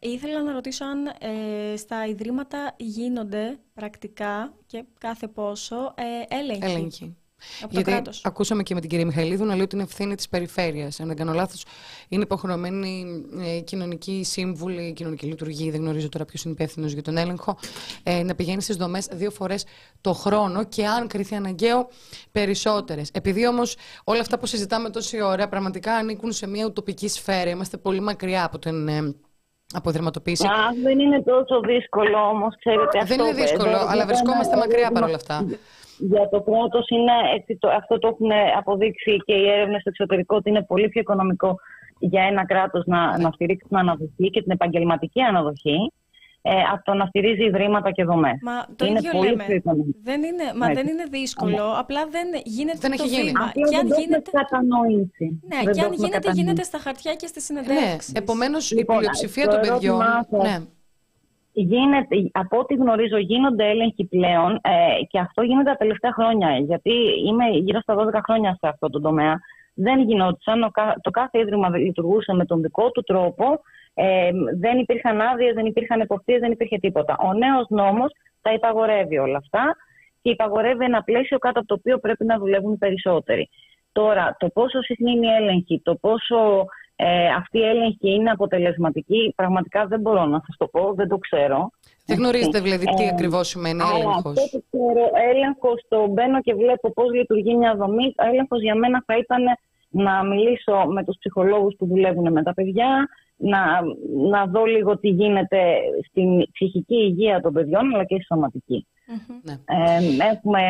[0.00, 6.62] Ήθελα να ρωτήσω αν ε, στα ιδρύματα γίνονται πρακτικά και κάθε πόσο ε, έλεγχοι.
[6.62, 7.16] έλεγχοι.
[7.70, 11.00] Γιατί ακούσαμε και με την κυρία Μιχαηλίδου να λέει ότι είναι ευθύνη της περιφέρειας.
[11.00, 11.64] Αν δεν κάνω λάθος,
[12.08, 13.04] είναι υποχρεωμένη
[13.44, 17.16] η ε, κοινωνική σύμβουλη, η κοινωνική λειτουργία, δεν γνωρίζω τώρα ποιος είναι υπεύθυνος για τον
[17.16, 17.58] έλεγχο,
[18.02, 19.64] ε, να πηγαίνει στις δομές δύο φορές
[20.00, 21.88] το χρόνο και αν κρυθεί αναγκαίο,
[22.32, 23.10] περισσότερες.
[23.12, 27.76] Επειδή όμως όλα αυτά που συζητάμε τόση ώρα πραγματικά ανήκουν σε μια ουτοπική σφαίρα, είμαστε
[27.76, 29.14] πολύ μακριά από την ε,
[29.74, 30.46] αποδερματοποίηση.
[30.46, 30.50] Α,
[30.82, 33.04] δεν είναι τόσο δύσκολο όμως, ξέρετε.
[33.04, 35.44] Δεν είναι δύσκολο, αλλά βρισκόμαστε μακριά παρόλα αυτά
[35.98, 37.12] για το κράτο είναι,
[37.76, 41.58] αυτό το έχουν αποδείξει και οι έρευνες στο εξωτερικό, ότι είναι πολύ πιο οικονομικό
[41.98, 45.92] για ένα κράτος να, να στηρίξει την αναδοχή και την επαγγελματική αναδοχή
[46.48, 48.38] ε, από το να στηρίζει ιδρύματα και δομές.
[48.42, 49.44] Μα το είναι ίδιο πολύ λέμε.
[50.02, 53.24] Δεν είναι, μα δεν είναι δύσκολο, απλά δεν γίνεται δεν το έχει γίνει.
[53.24, 53.44] βήμα.
[53.44, 55.26] Απλά και αν δεν γίνεται, κατανοήσει.
[55.50, 58.12] Ναι, δεν και αν γίνεται, γίνεται στα χαρτιά και στι συνεδρίες.
[58.12, 59.98] Ναι, επομένως λοιπόν, η πλειοψηφία των παιδιών.
[60.42, 60.56] Ναι.
[61.52, 66.50] Γίνεται, από ό,τι γνωρίζω γίνονται έλεγχοι πλέον ε, και αυτό γίνεται τα τελευταία χρόνια.
[66.58, 66.92] Γιατί
[67.26, 69.40] είμαι γύρω στα 12 χρόνια σε αυτό το τομέα.
[69.74, 70.72] Δεν γινόντουσαν.
[71.00, 73.60] Το κάθε ίδρυμα λειτουργούσε με τον δικό του τρόπο.
[73.98, 77.16] Ε, δεν υπήρχαν άδειες, δεν υπήρχαν εποπτείες, δεν υπήρχε τίποτα.
[77.20, 79.76] Ο νέος νόμος τα υπαγορεύει όλα αυτά
[80.22, 83.48] και υπαγορεύει ένα πλαίσιο κάτω από το οποίο πρέπει να δουλεύουν οι περισσότεροι.
[83.92, 89.32] Τώρα, το πόσο συχνή είναι η έλεγχη, το πόσο ε, αυτή η έλεγχη είναι αποτελεσματική,
[89.36, 91.70] πραγματικά δεν μπορώ να σας το πω, δεν το ξέρω.
[92.06, 94.38] Δεν γνωρίζετε δηλαδή τι ε, ακριβώς σημαίνει έλεγχος.
[94.38, 98.14] Αυτό που ξέρω, έλεγχος, το μπαίνω και βλέπω πώς λειτουργεί μια δομή.
[98.16, 99.42] Έλεγχος για μένα θα ήταν
[99.88, 103.80] να μιλήσω με τους ψυχολόγους που δουλεύουν με τα παιδιά, να,
[104.30, 105.58] να δω λίγο τι γίνεται
[106.08, 108.86] στην ψυχική υγεία των παιδιών αλλά και στη σωματική.
[109.42, 109.52] Ναι.
[109.52, 110.60] Ε, έχουμε,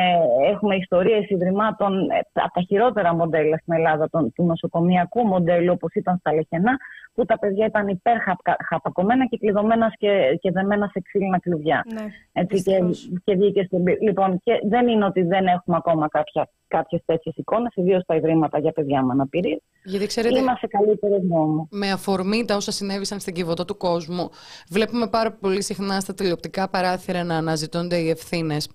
[0.50, 5.94] έχουμε ιστορίες ιδρυμάτων ε, από τα χειρότερα μοντέλα στην Ελλάδα τον, του νοσοκομιακού μοντέλου όπως
[5.94, 6.76] ήταν στα Λεχενά
[7.14, 11.85] που τα παιδιά ήταν υπερχαπακωμένα και κλειδωμένα και, και δεμένας σε ξύλινα κλουβιά.
[11.92, 12.79] Ναι, Έτσι, και,
[13.24, 13.68] και βγήκε
[14.00, 18.59] Λοιπόν, και δεν είναι ότι δεν έχουμε ακόμα κάποια, κάποιες τέτοιες εικόνες, ιδίως στα ιδρύματα
[18.59, 19.61] για παιδιά με αναπηρία.
[19.85, 21.68] Γιατί ξέρετε, Είμαστε καλύτερο δρόμο.
[21.70, 24.31] Με αφορμή τα όσα συνέβησαν στην κυβωτό του κόσμου,
[24.70, 28.68] βλέπουμε πάρα πολύ συχνά στα τηλεοπτικά παράθυρα να αναζητώνται οι ευθύνες.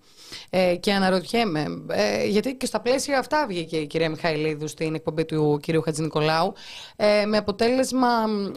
[0.49, 5.25] Ε, και αναρωτιέμαι, ε, γιατί και στα πλαίσια αυτά βγήκε η κυρία Μιχαηλίδου στην εκπομπή
[5.25, 6.54] του κυρίου Χατζη Νικολάου,
[6.95, 8.08] ε, με αποτέλεσμα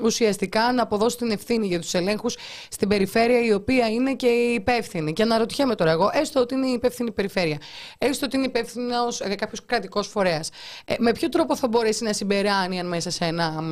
[0.03, 2.37] ουσιαστικά να αποδώσει την ευθύνη για τους ελέγχους
[2.69, 5.13] στην περιφέρεια η οποία είναι και η υπεύθυνη.
[5.13, 7.59] Και αναρωτιέμαι τώρα εγώ, έστω ότι είναι η υπεύθυνη περιφέρεια,
[7.99, 10.51] έστω ότι είναι υπεύθυνος ε, κάποιος κρατικός φορέας,
[10.85, 13.63] ε, με ποιο τρόπο θα μπορέσει να συμπεράνει αν μέσα σε ένα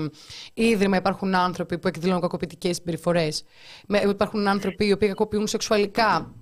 [0.55, 3.45] ίδρυμα υπάρχουν άνθρωποι που εκδηλώνουν κακοποιητικές συμπεριφορές,
[4.11, 6.35] υπάρχουν άνθρωποι οι οποίοι κακοποιούν σεξουαλικά;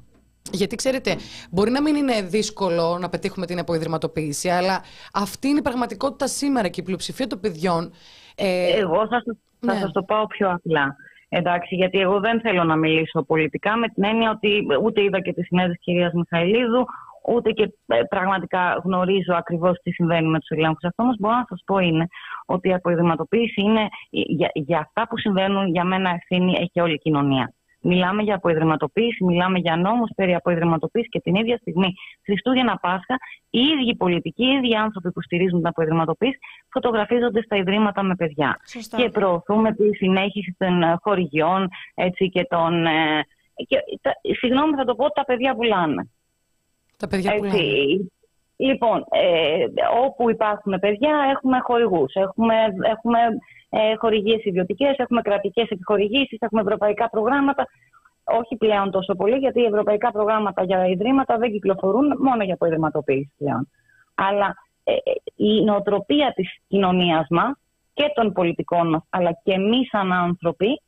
[0.52, 1.16] Γιατί ξέρετε,
[1.50, 6.68] μπορεί να μην είναι δύσκολο να πετύχουμε την αποϊδρυματοποίηση, αλλά αυτή είναι η πραγματικότητα σήμερα
[6.68, 7.92] και η πλειοψηφία των παιδιών.
[8.36, 8.78] Ε...
[8.78, 9.22] Εγώ θα,
[9.60, 9.80] θα ναι.
[9.80, 10.96] σας το πάω πιο απλά.
[11.32, 15.32] Εντάξει, γιατί εγώ δεν θέλω να μιλήσω πολιτικά με την έννοια ότι ούτε είδα και
[15.32, 16.86] τη συνέντευξη της κυρίας Μιχαηλίδου,
[17.34, 20.84] ούτε και ε, πραγματικά γνωρίζω ακριβώς τι συμβαίνει με τους ελέγχους.
[20.84, 22.06] Αυτό όμως μπορώ να σας πω είναι
[22.46, 26.98] ότι η αποϊδρυματοποίηση είναι για, για αυτά που συμβαίνουν για μένα ευθύνη έχει όλη η
[26.98, 27.54] κοινωνία.
[27.82, 33.16] Μιλάμε για αποϊδρυματοποίηση, μιλάμε για νόμους περί αποϊδρυματοποίησης και την ίδια στιγμή Χριστούγεννα Πάσχα,
[33.50, 36.38] οι ίδιοι πολιτικοί, οι ίδιοι άνθρωποι που στηρίζουν την αποϊδρυματοποίηση
[36.72, 38.56] φωτογραφίζονται στα ιδρύματα με παιδιά.
[38.96, 42.86] Και προωθούμε τη συνέχιση των ε, χορηγιών έτσι, και των.
[42.86, 43.24] Ε,
[43.66, 46.10] και, τα, συγγνώμη, θα το πω, τα παιδιά πουλάνε.
[47.00, 47.62] Τα παιδιά πουλάνε.
[48.56, 49.64] Λοιπόν, ε,
[50.04, 52.54] όπου υπάρχουν παιδιά έχουμε χορηγούς, έχουμε,
[52.94, 53.18] έχουμε
[53.70, 57.66] ε, χορηγίες ιδιωτικές, έχουμε κρατικές επιχορηγήσεις, έχουμε ευρωπαϊκά προγράμματα.
[58.24, 63.32] Όχι πλέον τόσο πολύ, γιατί οι ευρωπαϊκά προγράμματα για ιδρύματα δεν κυκλοφορούν μόνο για αποϊδρυματοποίηση
[63.38, 63.68] πλέον.
[64.14, 64.96] Αλλά ε, ε,
[65.34, 67.52] η νοοτροπία της κοινωνίας μας
[67.92, 70.82] και των πολιτικών μας, αλλά και εμείς σαν άνθρωποι,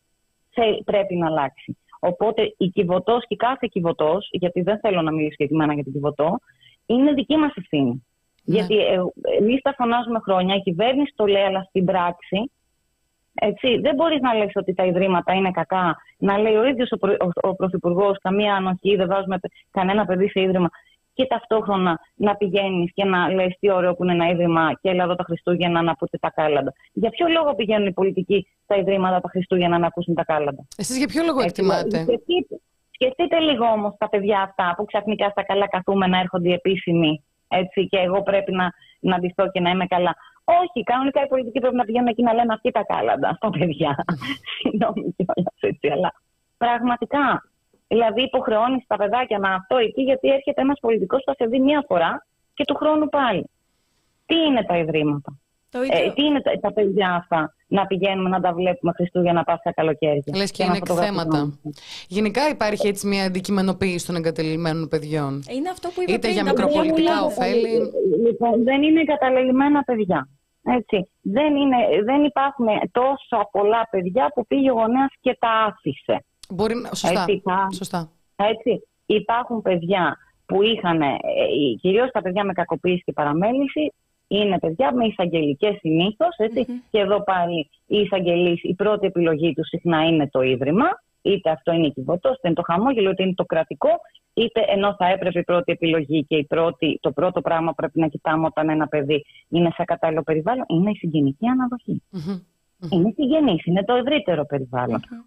[0.85, 1.77] πρέπει να αλλάξει.
[2.05, 6.39] Οπότε η κυβωτός και κάθε κυβωτός, γιατί δεν θέλω να μιλήσω συγκεκριμένα για την κυβωτό,
[6.87, 8.05] είναι δική μας ευθύνη.
[8.45, 8.55] Ναι.
[8.57, 8.99] Γιατί ε,
[9.39, 12.51] εμείς τα φωνάζουμε χρόνια, η κυβέρνηση το λέει, αλλά στην πράξη
[13.35, 15.97] έτσι, δεν μπορείς να λες ότι τα ιδρύματα είναι κακά.
[16.19, 19.39] Να λέει ο ίδιος ο, ο, ο Πρωθυπουργός, καμία ανοχή, δεν βάζουμε
[19.71, 20.71] κανένα παιδί σε ίδρυμα.
[21.15, 25.03] Και ταυτόχρονα να πηγαίνεις και να λες τι ωραίο που είναι ένα ίδρυμα και έλα
[25.05, 26.73] εδώ τα Χριστούγεννα να ακούτε τα κάλαντα.
[26.93, 30.99] Για ποιο λόγο πηγαίνουν οι πολιτικοί στα ιδρύματα τα Χριστούγεννα να ακούσουν τα κάλαντα; Εσείς
[30.99, 35.69] για ποιο λόγο εκτιμάτε; Σκεφτείτε, σκεφτείτε λίγο όμως τα παιδιά αυτά που ξαφνικά στα καλά
[35.69, 37.25] καθούμενα έρχονται οι επίσημοι.
[37.49, 40.17] Έτσι, και εγώ πρέπει να, να ντυθώ και να είμαι καλά.
[40.45, 44.05] Όχι, κανονικά οι πολιτικοί πρέπει να πηγαίνουν εκεί να λένε αυτή τα κάλαντα στα παιδιά.
[44.59, 46.13] Συγγνώμη κιόλας έτσι, αλλά
[46.57, 47.52] πραγματικά.
[47.93, 51.61] Δηλαδή, υποχρεώνεις τα παιδάκια να αυτό εκεί, γιατί έρχεται ένας πολιτικός που θα σε δει
[51.61, 53.45] μία φορά και του χρόνου πάλι.
[54.27, 55.39] Τι είναι τα ιδρύματα;
[55.71, 60.23] Ε, τι είναι τα, τα παιδιά αυτά να πηγαίνουμε να τα βλέπουμε Χριστούγεννα, Πάσχα, καλοκαίρι;
[60.35, 61.59] Λες και, και είναι εκθέματα.
[62.09, 65.43] Γενικά υπάρχει έτσι μια αντικειμενοποίηση των εγκατελειμμένων παιδιών.
[65.57, 67.93] Είναι αυτό που είπα Είτε για μικροπολιτικά ωφέλη.
[68.27, 70.29] Λοιπόν, δεν είναι εγκαταλελειμμένα παιδιά.
[70.65, 71.11] Έτσι.
[71.21, 76.25] Δεν, είναι, δεν υπάρχουν τόσα πολλά παιδιά που πήγε ο γονέας και τα άφησε.
[76.55, 77.25] Μπορεί, σωστά.
[77.29, 77.43] Έτσι,
[77.77, 78.11] σωστά.
[78.37, 78.89] Έτσι.
[79.07, 81.19] Υπάρχουν παιδιά που είχαν, ε,
[81.81, 83.93] κυρίως τα παιδιά με κακοποίηση και παραμέληση,
[84.27, 86.37] είναι παιδιά με εισαγγελικές συνήθως.
[86.91, 90.87] Και εδώ πάλι οι εισαγγελείς, η πρώτη επιλογή τους συχνά είναι το ίδρυμα.
[91.25, 93.89] Είτε αυτό είναι κυβωτό, είτε είναι το χαμόγελο, είτε είναι το κρατικό,
[94.35, 98.01] είτε ενώ θα έπρεπε η πρώτη επιλογή και η πρώτη, το πρώτο πράγμα που πρέπει
[98.01, 102.03] να κοιτάμε όταν ένα παιδί είναι σε κατάλληλο περιβάλλον είναι η συγγενική αναδοχή.
[102.91, 104.47] Είναι συγγενή, είναι το ευρύτερο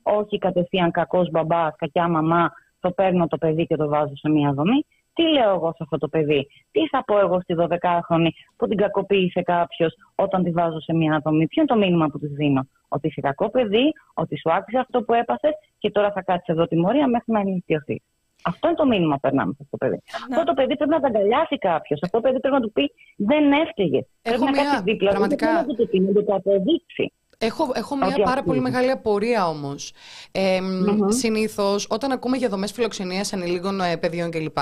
[0.03, 4.53] Όχι κατευθείαν κακός μπαμπάς, κακιά μαμά, το παίρνω το παιδί και το βάζω σε μία
[4.53, 4.85] δομή.
[5.13, 8.77] Τι λέω εγώ σε αυτό το παιδί, τι θα πω εγώ στη 12χρονη που την
[8.77, 12.67] κακοποίησε κάποιος όταν τη βάζω σε μια δομή, ποιο είναι το μήνυμα που της δίνω;
[12.87, 16.67] Ότι είσαι κακό παιδί, ότι σου άξιζε αυτό που έπασε και τώρα θα κάτσεις εδώ
[16.67, 18.01] τιμωρία μέχρι να ενηλικιωθεί.
[18.43, 20.01] Αυτό είναι το μήνυμα που περνάμε σε αυτό το παιδί.
[20.29, 21.99] Αυτό το παιδί πρέπει να τα αγκαλιάσει κάποιος.
[22.03, 24.05] Αυτό το παιδί πρέπει να του πει δεν έφταιγες.
[24.21, 27.13] Πρέπει να κάτσεις δίπλα του, να το το αποδείξει.
[27.38, 29.93] Έχω, έχω μια πάρα πολύ μεγάλη απορία όμως.
[30.31, 34.57] Ε, mm Συνήθως, όταν ακούμε για δομές φιλοξενίας ανηλίκων ε, παιδιών κλπ.,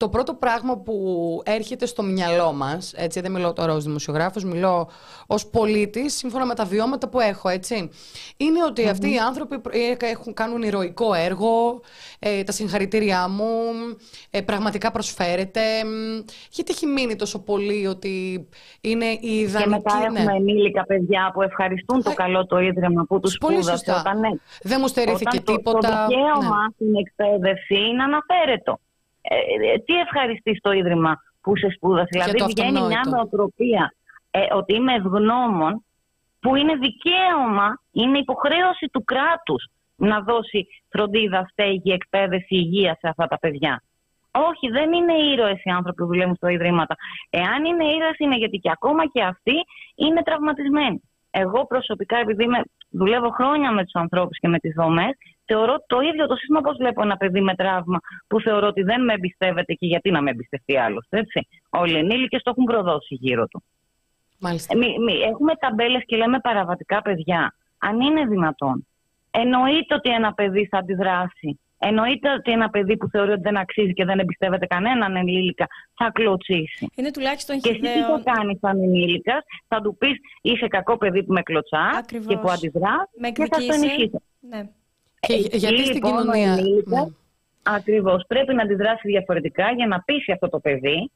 [0.00, 0.94] το πρώτο πράγμα που
[1.44, 4.88] έρχεται στο μυαλό μας, έτσι δεν μιλώ τώρα ως δημοσιογράφος, μιλώ
[5.26, 7.90] ως πολίτης, σύμφωνα με τα βιώματα που έχω, έτσι,
[8.36, 11.80] είναι αυτοί οι άνθρωποι ε, έχουν, κάνουν ηρωικό έργο,
[12.18, 13.48] ε, τα συγχαρητήριά μου,
[14.30, 15.60] ε, πραγματικά προσφέρεται.
[16.50, 18.48] Γιατί έχει μείνει τόσο πολύ ότι
[18.80, 19.70] είναι η ιδανική...
[19.70, 20.18] Και μετά ναι.
[20.18, 23.94] έχουμε ενήλικα παιδιά που ευχαριστούν το καλό το ίδρυμα που τους σπούδασε.
[24.00, 24.28] Όταν, ναι,
[24.62, 25.78] δεν μου στερήθηκε όταν τίποτα.
[25.78, 26.72] Το, το δικαίωμα ναι.
[26.74, 28.78] στην εκπαίδευση είναι αναφέρετο.
[29.22, 29.36] Ε,
[29.72, 33.94] ε, τι ευχαριστείς το Ίδρυμα που σε σπούδασε; Δηλαδή βγαίνει μια νοοτροπία
[34.30, 35.84] ε, ότι είμαι ευγνώμων
[36.40, 43.26] που είναι δικαίωμα, είναι υποχρέωση του κράτους να δώσει φροντίδα, στέγη, εκπαίδευση, υγεία σε αυτά
[43.26, 43.82] τα παιδιά.
[44.30, 46.94] Όχι, δεν είναι ήρωες οι άνθρωποι που δουλεύουν στο Ιδρύματα.
[47.30, 49.54] Εάν είναι ήρωες, είναι γιατί και ακόμα και αυτοί
[49.94, 51.00] είναι τραυματισμένοι.
[51.30, 55.12] Εγώ προσωπικά, επειδή είμαι, δουλεύω χρόνια με τους ανθρώπους και με τις δομές,
[55.50, 59.04] θεωρώ το ίδιο το σύστημα όπω βλέπω ένα παιδί με τραύμα που θεωρώ ότι δεν
[59.04, 61.26] με εμπιστεύεται και γιατί να με εμπιστευτεί άλλωστε.
[61.70, 63.62] Όλοι οι ενήλικες το έχουν προδώσει γύρω του.
[64.38, 64.76] Μάλιστα.
[64.76, 67.54] Μη, μη, έχουμε ταμπέλες και λέμε παραβατικά παιδιά.
[67.78, 68.86] Αν είναι δυνατόν.
[69.30, 71.60] Εννοείται ότι ένα παιδί θα αντιδράσει.
[71.78, 76.10] Εννοείται ότι ένα παιδί που θεωρεί ότι δεν αξίζει και δεν εμπιστεύεται κανέναν ενήλικα θα
[76.10, 76.86] κλωτσίσει.
[76.94, 81.24] Είναι τουλάχιστον Και εσύ τι θα κάνεις σαν ενήλικας, θα του πεις είσαι κακό παιδί
[81.24, 84.20] που με κλωτσάς και που αντιδράς και θα το ενισχύσεις.
[84.40, 84.68] Ναι.
[85.20, 86.56] Και γιατί στην λοιπόν, κοινωνία.
[86.84, 87.04] Ναι.
[87.62, 88.24] Ακριβώς.
[88.26, 91.10] Πρέπει να αντιδράσει διαφορετικά για να πείσει αυτό το παιδί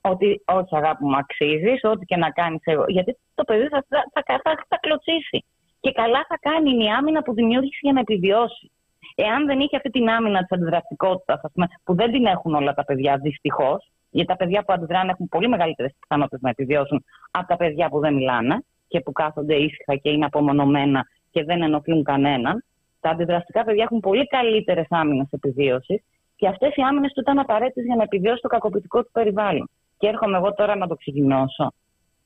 [0.00, 2.84] ότι όχι αγάπη μου αξίζεις, ό,τι και να κάνεις εγώ.
[2.88, 5.44] Γιατί το παιδί θα, θα, θα, θα, θα κλωτσίσει.
[5.80, 8.70] Και καλά θα κάνει η άμυνα που δημιούργησε για να επιβιώσει.
[9.14, 11.40] Εάν δεν είχε αυτή την άμυνα της αντιδραστικότητας,
[11.84, 15.48] που δεν την έχουν όλα τα παιδιά, δυστυχώς, γιατί τα παιδιά που αντιδράνε έχουν πολύ
[15.48, 20.10] μεγαλύτερες πιθανότητες να επιβιώσουν από τα παιδιά που δεν μιλάνε και που κάθονται ήσυχα και
[20.10, 22.64] είναι απομονωμένα και δεν ενοχλούν κανέναν.
[23.02, 26.02] Τα αντιδραστικά παιδιά έχουν πολύ καλύτερες άμυνες επιβίωσης
[26.36, 30.06] και αυτές οι άμυνες του ήταν απαραίτητες για να επιβιώσει το κακοποιητικό του περιβάλλον και
[30.06, 31.72] έρχομαι εγώ τώρα να το ξεκινήσω.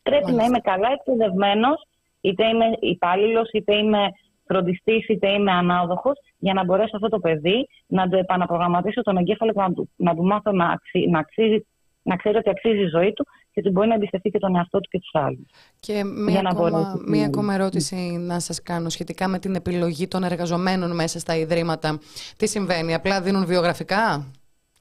[0.02, 1.86] Πρέπει να είμαι καλά εκπαιδευμένος,
[2.20, 4.10] είτε είμαι υπάλληλος, είτε είμαι
[4.46, 9.52] φροντιστής, είτε είμαι ανάδοχος, για να μπορέσω αυτό το παιδί να το επαναπρογραμματίσω τον εγκέφαλο
[9.52, 11.66] και να του, να του μάθω να, αξί, να, αξίζει,
[12.02, 13.26] να ξέρει ότι αξίζει η ζωή του
[13.56, 15.46] και ότι μπορεί να εμπιστευτεί και τον εαυτό του και τους άλλους.
[15.80, 20.94] Και μία, ακόμα, μία ακόμα ερώτηση να σας κάνω σχετικά με την επιλογή των εργαζομένων
[20.94, 21.98] μέσα στα ιδρύματα.
[22.36, 24.26] Τι συμβαίνει, απλά δίνουν βιογραφικά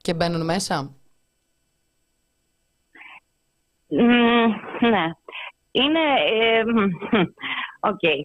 [0.00, 0.90] και μπαίνουν μέσα;
[4.80, 5.10] Ναι.
[5.82, 6.04] Είναι.
[7.90, 8.18] okay.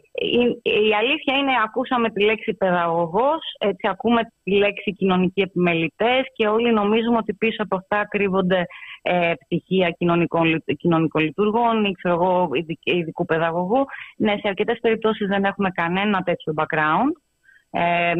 [0.62, 6.74] η, αλήθεια είναι, ακούσαμε τη λέξη παιδαγωγός, έτσι ακούμε τη λέξη κοινωνικοί επιμελητές και όλοι
[6.74, 8.66] νομίζουμε ότι πίσω από αυτά κρύβονται
[9.02, 12.49] ε, πτυχία κοινωνικών, κοινωνικών λειτουργών ή ξέρω εγώ,
[12.84, 13.86] ειδικού παιδαγωγού.
[14.18, 17.14] Ναι, σε αρκετές περιπτώσεις δεν έχουμε κανένα τέτοιο background.
[17.72, 18.14] Ε,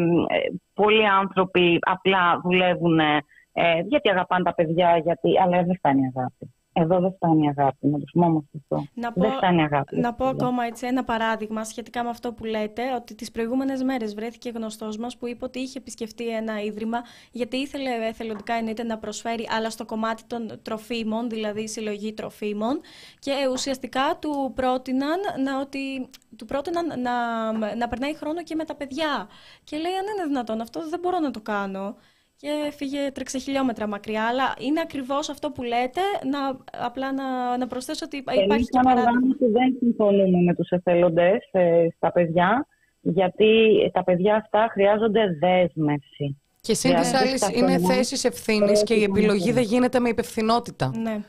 [0.74, 6.54] πολλοί άνθρωποι απλά δουλεύουν ε, γιατί αγαπάνε τα παιδιά, γιατί, αλλά δεν φτάνει αγάπη.
[6.72, 8.84] Εδώ δεν φτάνει αγάπη, να το πούμε όμως αυτό.
[8.94, 9.96] Να πω, δεν φτάνει αγάπη.
[9.96, 14.14] Να πω ακόμα έτσι ένα παράδειγμα σχετικά με αυτό που λέτε, ότι τις προηγούμενες μέρες
[14.14, 17.02] βρέθηκε γνωστός μας που είπε ότι είχε επισκεφτεί ένα ίδρυμα
[17.32, 22.80] γιατί ήθελε εθελοντικά εννοείται να προσφέρει, αλλά στο κομμάτι των τροφίμων, δηλαδή συλλογή τροφίμων
[23.18, 28.74] και ουσιαστικά του πρότειναν να, ότι, του πρότειναν να, να περνάει χρόνο και με τα
[28.74, 29.28] παιδιά.
[29.64, 31.96] Και λέει αν είναι δυνατόν αυτό δεν μπορώ να το κάνω
[32.36, 34.24] και φύγε τρέξε χιλιόμετρα μακριά.
[34.26, 36.38] Αλλά είναι ακριβώς αυτό που λέτε, να,
[36.86, 39.36] απλά να, να προσθέσω ότι υπάρχει Εμείς και παράδειγμα.
[39.38, 42.66] δεν συμφωνούμε με τους εθελοντές ε, στα παιδιά,
[43.00, 43.46] γιατί
[43.92, 46.36] τα παιδιά αυτά χρειάζονται δέσμευση.
[46.60, 50.92] Και σύν τη άλλη είναι θέσεις ευθύνης και η επιλογή δεν γίνεται με υπευθυνότητα.
[51.02, 51.20] Ναι.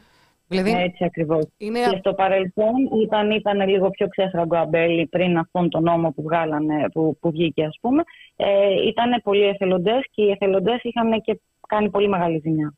[0.47, 1.47] Δηλαδή, Έτσι ακριβώς.
[1.57, 1.79] Είναι...
[1.79, 6.85] Και στο παρελθόν ήταν, ήταν λίγο πιο ξέφραγκο αμπέλι πριν αυτόν τον νόμο που, βγάλανε,
[6.93, 8.03] που, που βγήκε, ας πούμε.
[8.35, 12.73] Ε, ήταν πολλοί εθελοντές και οι εθελοντές είχαν και κάνει πολύ μεγάλη ζημιά.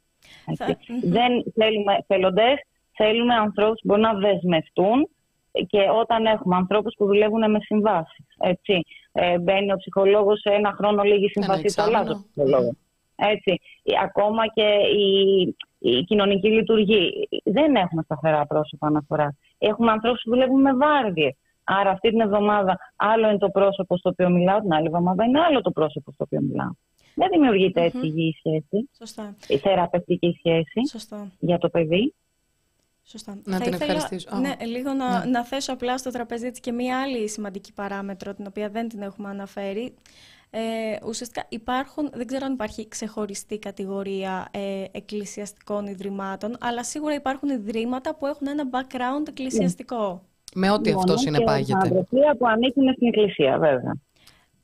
[1.03, 2.55] Δεν θέλουμε εθελοντές,
[2.91, 5.09] θέλουμε ανθρώπους που μπορούν να δεσμευτούν
[5.67, 8.25] και όταν έχουμε ανθρώπους που δουλεύουν με συμβάσεις.
[9.11, 12.75] Ε, μπαίνει ο ψυχολόγος σε ένα χρόνο λίγη συμβασή, το αλλάζω ψυχολόγο.
[13.15, 13.59] Έτσι.
[14.03, 15.55] Ακόμα και η,
[15.89, 17.09] η κοινωνική λειτουργία.
[17.43, 19.35] Δεν έχουμε σταθερά πρόσωπα αναφορά.
[19.57, 21.31] Έχουμε ανθρώπους που δουλεύουν με βάρδιε.
[21.63, 25.39] Άρα αυτή την εβδομάδα άλλο είναι το πρόσωπο στο οποίο μιλάω, την άλλη εβδομάδα είναι
[25.39, 26.71] άλλο το πρόσωπο στο οποίο μιλάω.
[27.15, 28.05] Δεν δημιουργείται έτσι mm-hmm.
[28.05, 28.89] υγιή σχέση.
[28.97, 29.35] Σωστά.
[29.47, 31.31] Η θεραπευτική σχέση Σωστά.
[31.39, 32.13] για το παιδί.
[33.03, 33.37] Σωστά.
[33.43, 34.37] Να Θα την ήθελα, ευχαριστήσω.
[34.39, 35.31] Ναι, λίγο να, ναι.
[35.31, 39.29] να θέσω απλά στο τραπέζι και μία άλλη σημαντική παράμετρο, την οποία δεν την έχουμε
[39.29, 39.93] αναφέρει.
[40.57, 47.49] Ε, ουσιαστικά υπάρχουν, δεν ξέρω αν υπάρχει ξεχωριστή κατηγορία ε, εκκλησιαστικών ιδρυμάτων, αλλά σίγουρα υπάρχουν
[47.49, 50.21] ιδρύματα που έχουν ένα background εκκλησιαστικό.
[50.55, 51.89] Με ό,τι αυτός συνεπάγεται.
[51.89, 53.93] Με που ανήκουν στην εκκλησία, βέβαια.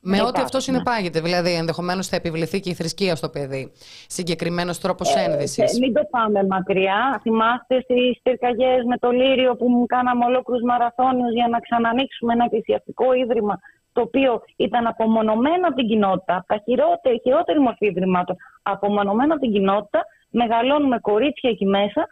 [0.00, 1.20] Με ό,τι αυτός συνεπάγεται.
[1.20, 3.72] Δηλαδή, ενδεχομένως θα επιβληθεί και η θρησκεία στο παιδί.
[4.06, 5.78] Συγκεκριμένος τρόπος ε, ένδυσης.
[5.78, 7.20] μην το πάμε μακριά.
[7.22, 12.44] Θυμάστε στις πυρκαγιές με το Λύριο που μου κάναμε ολόκληρους μαραθώνιους για να ξανανοίξουμε ένα
[12.44, 13.60] εκκλησιαστικό ίδρυμα
[13.92, 19.42] το οποίο ήταν απομονωμένο από την κοινότητα, από τα χειρότερη, χειρότερη μορφή ιδρυμάτων, απομονωμένο από
[19.42, 22.06] την κοινότητα, μεγαλώνουμε κορίτσια εκεί μέσα,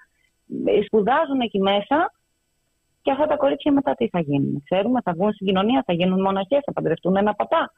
[0.86, 2.12] σπουδάζουν εκεί μέσα
[3.02, 4.62] και αυτά τα κορίτσια μετά τι θα γίνουν.
[4.64, 7.72] Ξέρουμε, θα βγουν στην κοινωνία, θα γίνουν μοναχές, θα παντρευτούν ένα παπά.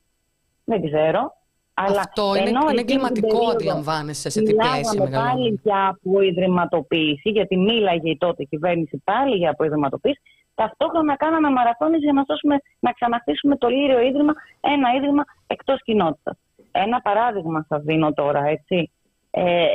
[0.64, 1.36] Δεν ξέρω.
[1.74, 8.16] Αλλά Αυτό είναι, είναι εγκληματικό, αντιλαμβάνεσαι σε τι πλαίσιο πάλι για αποϊδρυματοποίηση, γιατί μίλαγε η
[8.16, 10.20] τότε κυβέρνηση πάλι για αποϊδρυματοποίηση.
[10.54, 16.38] Ταυτόχρονα κάναμε μαραθώνες για να, σώσουμε, να ξαναχτίσουμε το Λύριο Ίδρυμα, ένα ίδρυμα εκτός κοινότητας.
[16.72, 18.90] Ένα παράδειγμα σας δίνω τώρα, έτσι.
[19.30, 19.66] Ε, ε,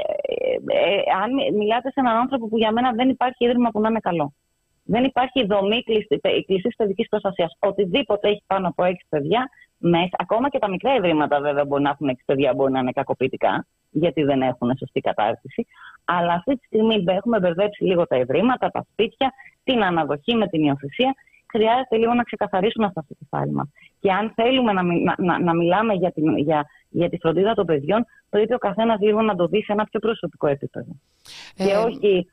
[0.67, 3.99] ε, αν μιλάτε σε έναν άνθρωπο που για μένα δεν υπάρχει ίδρυμα που να είναι
[3.99, 4.33] καλό.
[4.83, 6.19] Δεν υπάρχει δομή κλειστή
[6.77, 7.55] παιδική προστασίας.
[7.59, 11.89] Οτιδήποτε έχει πάνω από έξι παιδιά, μέσα, ακόμα και τα μικρά ιδρύματα βέβαια μπορεί να
[11.89, 15.67] έχουν έξι παιδιά, μπορεί να είναι κακοποιητικά, γιατί δεν έχουν σωστή κατάρτιση.
[16.07, 19.33] Αλλά αυτή τη στιγμή έχουμε μπερδέψει λίγο τα ιδρύματα, τα σπίτια,
[19.63, 21.15] την αναδοχή με την υιοθεσία.
[21.51, 23.67] Χρειάζεται λίγο να ξεκαθαρίσουμε αυτά στο κεφάλι μα.
[23.99, 24.83] Και αν θέλουμε να,
[25.17, 29.21] να, να μιλάμε για, την, για, για τη φροντίδα των παιδιών, πρέπει ο καθένας λίγο
[29.21, 30.91] να το δει σε ένα πιο προσωπικό επίπεδο.
[31.57, 32.27] Ε, και όχι,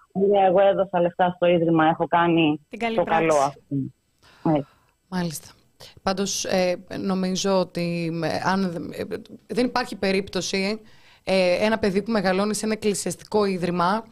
[0.47, 2.61] εγώ έδωσα λεφτά στο ίδρυμα, έχω κάνει
[2.95, 3.77] το καλό αυτό.
[5.09, 5.49] Μάλιστα.
[6.03, 9.05] Πάντως ε, νομίζω ότι ε, αν, ε,
[9.47, 10.81] δεν υπάρχει περίπτωση
[11.25, 14.05] ένα παιδί που μεγαλώνει σε ένα εκκλησιαστικό ίδρυμα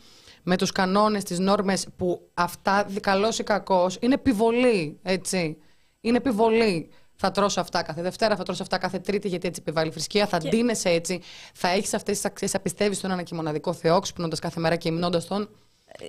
[0.42, 5.56] με τους κανόνες, τις νόρμες που αυτά καλός ή κακός είναι επιβολή, έτσι.
[6.00, 6.90] Είναι επιβολή.
[7.14, 10.26] Θα τρώσω αυτά κάθε Δευτέρα, θα τρώσω αυτά κάθε Τρίτη, γιατί έτσι επιβάλλει η θρησκεία.
[10.26, 10.48] Θα και...
[10.48, 11.20] ντύνεσαι έτσι.
[11.54, 12.50] Θα έχεις αυτές τις αξίες.
[12.50, 15.48] Θα πιστεύεις στον ένα και μοναδικό Θεό, ξυπνώντας κάθε μέρα και υμνώντας τον.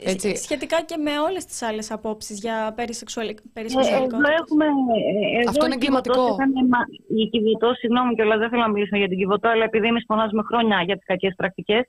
[0.04, 0.36] Έτσι.
[0.36, 3.62] Σχετικά και με όλες τις άλλες απόψεις για περισεξουαλικότητα.
[3.62, 6.36] Ε, έχουμε, ε, Αυτό είναι εγκληματικό.
[7.08, 10.44] Η Κιβωτό, συγγνώμη κιόλας, δεν θέλω να μιλήσω για την Κιβωτό, αλλά επειδή εμείς φωνάζουμε
[10.44, 11.84] χρόνια για τις κακές πρακτικές,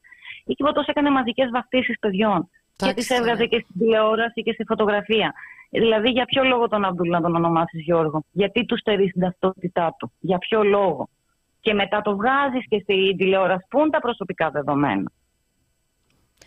[0.44, 2.50] η Κιβωτός έκανε μαζικές βαφτίσεις παιδιών.
[2.76, 5.34] Και τις έβγαζε και στην τηλεόραση και στη φωτογραφία.
[5.70, 9.94] Δηλαδή, για ποιο λόγο τον Αμπτούλ να τον ονομάσεις Γιώργο, Γιατί του στερείς την ταυτότητά
[9.98, 11.08] του, Για ποιο λόγο;
[11.60, 13.66] Και μετά το βγάζεις και στην τηλεόραση.
[13.70, 15.10] Πού είναι τα προσωπικά δεδομένα;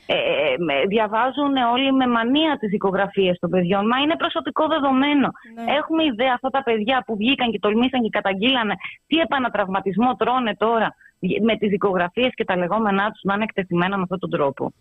[0.09, 3.87] Ε, ε, ε διαβάζουν όλοι με μανία τις δικογραφίες των παιδιών.
[3.87, 5.31] Μα είναι προσωπικό δεδομένο.
[5.55, 5.73] Ναι.
[5.73, 8.73] Έχουμε ιδέα αυτά τα παιδιά που βγήκαν και τολμήσαν και καταγγείλανε
[9.07, 10.95] τι επανατραυματισμό τρώνε τώρα
[11.41, 14.73] με τις δικογραφίες και τα λεγόμενά τους να είναι εκτεθειμένα με αυτόν τον τρόπο.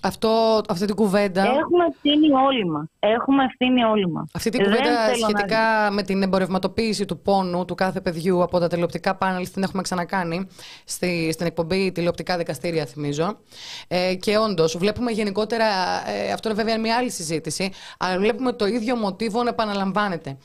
[0.00, 1.42] Αυτό, αυτή την κουβέντα.
[1.42, 2.86] Έχουμε ευθύνη όλοι μας.
[2.98, 4.30] Έχουμε ευθύνη όλοι μας.
[4.34, 9.14] Αυτή την κουβέντα σχετικά με την εμπορευματοποίηση του πόνου του κάθε παιδιού από τα τηλεοπτικά
[9.14, 10.46] πάνελ την έχουμε ξανακάνει
[10.84, 13.38] στη, στην εκπομπή τηλεοπτικά δικαστήρια, θυμίζω.
[13.88, 15.64] Ε, και όντως, βλέπουμε γενικότερα.
[16.06, 17.70] Ε, αυτό είναι βέβαια μια άλλη συζήτηση.
[17.98, 20.36] Αλλά βλέπουμε το ίδιο μοτίβο να επαναλαμβάνεται.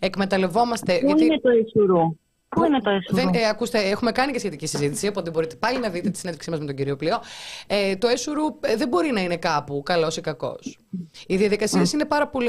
[0.00, 0.98] Εκμεταλλευόμαστε.
[0.98, 1.24] Πού γιατί...
[1.24, 2.16] είναι το Ισουρού.
[2.54, 3.22] Πού είναι το έσουρο.
[3.22, 6.50] Δεν, ε, ακούστε, έχουμε κάνει και σχετική συζήτηση, οπότε μπορείτε πάλι να δείτε τη συνέντευξή
[6.50, 7.18] μας με τον κύριο Πλειό.
[7.66, 10.78] Ε, το έσουρου ε, δεν μπορεί να είναι κάπου καλός ή κακός.
[11.26, 12.48] Οι διαδικασίες είναι πάρα πολύ.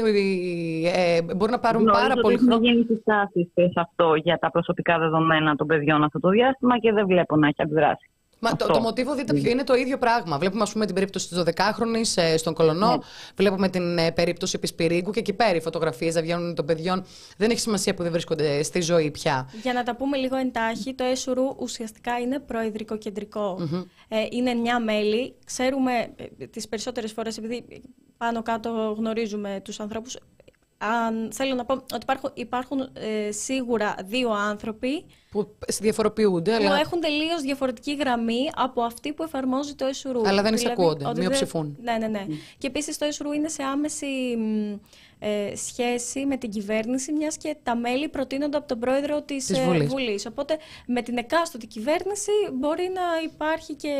[0.94, 2.54] Ε, μπορεί να πάρουν Γνωρίζω πάρα πολύ χρόνο.
[2.54, 6.92] Έχουν γίνει συστάσεις σε αυτό για τα προσωπικά δεδομένα των παιδιών αυτό το διάστημα και
[6.92, 8.08] δεν βλέπω να έχει αντιδράσει.
[8.38, 10.38] Μα το, το μοτίβο, δείτε ποιο είναι το ίδιο πράγμα.
[10.38, 12.90] Βλέπουμε, ας πούμε, την περίπτωση της 12χρονη ε, στον Κολονό.
[12.90, 12.96] Ναι.
[13.36, 17.04] Βλέπουμε την ε, περίπτωση Πισπυρίγκου και εκεί πέρα οι φωτογραφίες δεν βγαίνουν των παιδιών.
[17.36, 19.48] Δεν έχει σημασία που δεν βρίσκονται στη ζωή πια.
[19.62, 22.98] Για να τα πούμε λίγο εντάχει, το ΕΣΟΡΟΥ ουσιαστικά είναι προεδρικό
[24.08, 25.34] Ε, είναι μια μέλη.
[25.44, 25.92] Ξέρουμε
[26.38, 27.82] ε, τις περισσότερες φορές, επειδή
[28.16, 30.16] πάνω κάτω γνωρίζουμε τους ανθρώπους,
[30.78, 36.56] αν, θέλω να πω ότι υπάρχουν, υπάρχουν ε, σίγουρα δύο άνθρωποι που διαφοροποιούνται.
[36.56, 40.22] Που έχουν τελείως διαφορετική γραμμή από αυτή που εφαρμόζει το ΕΣΟΡΟΥ.
[40.26, 41.76] Αλλά δεν δηλαδή, εισακούονται, μειοψηφούν.
[41.82, 42.26] Ναι, ναι, ναι.
[42.28, 42.32] Mm.
[42.58, 44.06] Και επίσης το ΕΣΟΡΟΥ είναι σε άμεση
[45.18, 49.86] ε, σχέση με την κυβέρνηση, μιας και τα μέλη προτείνονται από τον πρόεδρο της ε,
[49.86, 50.26] Βουλής.
[50.26, 53.92] Οπότε με την εκάστοτε κυβέρνηση μπορεί να υπάρχει και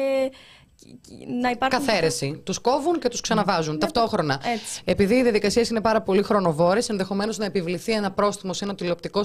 [1.40, 1.86] να υπάρχουν.
[1.86, 2.40] Καθαίρεση.
[2.44, 4.40] Τους κόβουν και τους ξαναβάζουν ναι, ταυτόχρονα.
[4.44, 4.82] Έτσι.
[4.84, 9.22] Επειδή οι διαδικασίες είναι πάρα πολύ χρονοβόρες, ενδεχομένως να επιβληθεί ένα πρόστιμο σε ένα τηλεοπτικό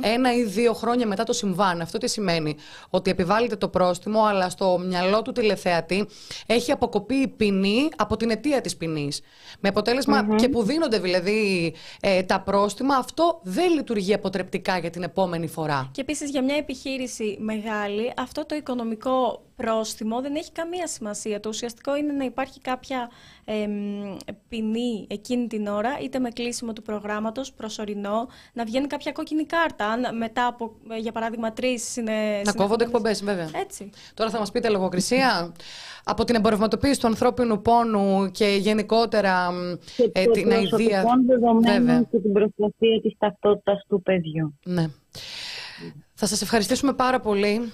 [0.00, 1.80] ένα ή δύο χρόνια μετά το συμβάν.
[1.80, 2.56] Αυτό τι σημαίνει,
[2.90, 6.08] Ότι επιβάλλεται το πρόστιμο, αλλά στο μυαλό του τηλεθεατή
[6.46, 9.20] έχει αποκοπεί η ποινή από την αιτία της ποινής.
[9.60, 15.02] Με αποτελεσμα και που δίνονται δηλαδή ε, τα πρόστιμα, αυτό δεν λειτουργεί αποτρεπτικά για την
[15.02, 15.88] επόμενη φορά.
[15.92, 21.40] Και επίσης για μια επιχείρηση μεγάλη, αυτό το οικονομικό πρόστιμο δεν έχει καμία σημασία.
[21.40, 23.10] Το ουσιαστικό είναι να υπάρχει κάποια
[23.44, 23.66] ε,
[24.48, 29.86] ποινή εκείνη την ώρα, είτε με κλείσιμο του προγράμματος, προσωρινό, να βγαίνει κάποια κόκκινη κάρτα.
[29.86, 32.42] Αν μετά από, για παράδειγμα, τρεις είναι.
[32.44, 33.50] Να κόβονται εκπομπές, βέβαια.
[33.54, 33.90] Έτσι.
[34.14, 35.52] Τώρα θα μας πείτε λογοκρισία.
[36.04, 39.50] από την εμπορευματοποίηση του ανθρώπινου πόνου και γενικότερα
[39.96, 41.04] και ε, την αηδία.
[41.62, 42.02] Βέβαια.
[42.10, 44.58] και την προστασία της ταυτότητας του παιδιού.
[44.64, 44.86] Ναι.
[46.14, 47.72] Θα σας ευχαριστήσουμε πάρα πολύ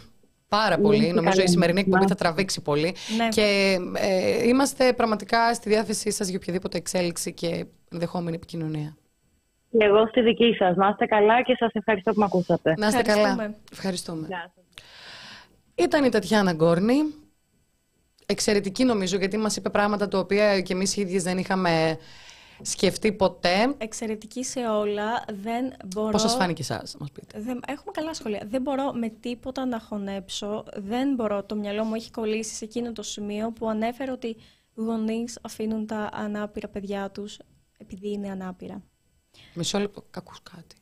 [0.49, 1.13] πάρα πολύ.
[1.13, 2.95] Νομίζω η σημερινή εκπομπή θα τραβήξει πολύ.
[3.17, 3.29] Ναι.
[3.29, 8.97] Και ε, είμαστε πραγματικά στη διάθεσή σας για οποιαδήποτε εξέλιξη και ενδεχόμενη επικοινωνία.
[9.79, 10.77] Και εγώ στη δική σας.
[10.77, 12.75] Να είστε καλά και σας ευχαριστώ που με ακούσατε.
[12.79, 13.55] Να είστε καλά.
[13.73, 14.29] Ευχαριστούμε.
[15.75, 16.95] Ήταν η Τατιάνα Γκόρνη.
[18.27, 21.99] Εξαιρετική νομίζω γιατί μας είπε πράγματα τα οποία και εμείς οι ίδιες δεν είχαμε
[22.63, 23.75] σκεφτεί ποτέ.
[23.79, 25.25] Εξαιρετική σε όλα.
[25.33, 26.11] Δεν μπορώ...
[26.11, 27.41] Πώς σας φάνηκε εσάς, να μας πείτε.
[27.41, 27.61] Δεν...
[27.67, 28.43] Έχουμε καλά σχόλια.
[28.47, 30.65] Δεν μπορώ με τίποτα να χωνέψω.
[30.77, 31.45] Δεν μπορώ.
[31.45, 34.37] Το μυαλό μου έχει κολλήσει σε εκείνο το σημείο που ανέφερε ότι
[34.75, 37.39] γονείς αφήνουν τα ανάπηρα παιδιά τους
[37.79, 38.83] επειδή είναι ανάπηρα.
[39.55, 40.77] Μισό λεπτό, κακούς κάτι.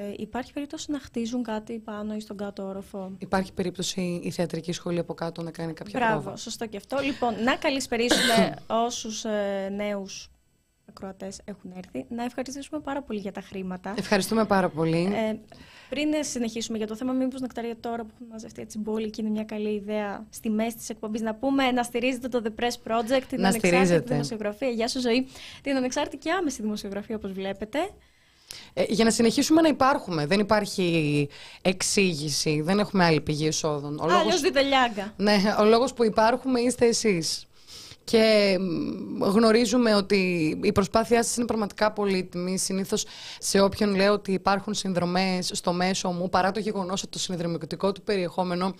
[0.00, 4.72] Ε, υπάρχει περίπτωση να χτίζουν κάτι πάνω ή στον κάτω όροφο; Υπάρχει περίπτωση η θεατρική
[4.72, 6.36] σχολή από κάτω να κάνει κάποια Μπράβο, πρόβα.
[6.36, 6.98] σωστό και αυτό.
[7.02, 8.54] Λοιπόν, να καλησπερίσουμε
[8.86, 10.30] όσους ε, νέους
[10.88, 12.06] ακροατές έχουν έρθει.
[12.08, 13.94] Να ευχαριστήσουμε πάρα πολύ για τα χρήματα.
[13.98, 15.12] Ευχαριστούμε πάρα πολύ.
[15.14, 15.38] Ε,
[15.88, 19.30] πριν συνεχίσουμε για το θέμα, μήπως Νεκταρία τώρα που έχουμε μαζευτεί έτσι μπόλι και είναι
[19.30, 23.22] μια καλή ιδέα στη μέση της εκπομπής να πούμε να στηρίζετε το The Press Project,
[23.28, 24.12] την Να ανεξάρτητη στηρίζετε.
[24.12, 24.68] δημοσιογραφία.
[24.68, 25.26] Γεια σου ζωή.
[25.62, 27.78] Την ανεξάρτητη και άμεση δημοσιογραφία όπως βλέπετε.
[28.72, 30.26] Ε, για να συνεχίσουμε να υπάρχουμε.
[30.26, 31.28] Δεν υπάρχει
[31.62, 33.98] εξήγηση, δεν έχουμε άλλη πηγή εσόδων.
[33.98, 35.12] Ο Αλλιώς λόγος, δείτε λιάγκα.
[35.16, 37.42] ναι, ο λόγος που υπάρχουμε είστε εσείς.
[38.04, 40.16] Και μ, γνωρίζουμε ότι
[40.62, 42.58] η προσπάθειά σας είναι πραγματικά πολύτιμη.
[42.58, 43.04] Συνήθως
[43.38, 47.92] σε όποιον λέω ότι υπάρχουν συνδρομές στο μέσο μου, παρά το γεγονός ότι το συνδρομητικό
[47.92, 48.74] του περιεχόμενο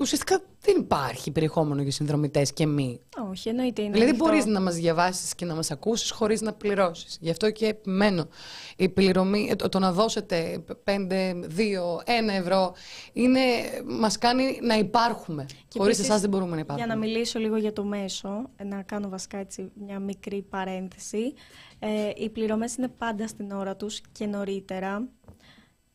[0.00, 3.00] ουσιαστικά δεν υπάρχει περιεχόμενο για συνδρομητές και μη.
[3.30, 4.28] Όχι, εννοείται είναι Δηλαδή ανοιχτό.
[4.28, 7.18] μπορείς να μας διαβάσεις και να μας ακούσεις χωρίς να πληρώσεις.
[7.20, 8.28] Γι' αυτό και επιμένω.
[8.76, 12.74] Η πληρωμή, ε, το, το να δώσετε 5, 2, 1 ευρώ
[13.12, 13.40] είναι,
[13.84, 15.46] μας κάνει να υπάρχουμε.
[15.68, 16.86] Και χωρίς επίσης, εσάς δεν μπορούμε να υπάρχουμε.
[16.86, 21.34] Για να μιλήσω λίγο για το μέσο, να κάνω βασικά έτσι μια μικρή παρένθεση.
[21.78, 25.08] Ε, οι πληρωμές είναι πάντα στην ώρα τους και νωρίτερα.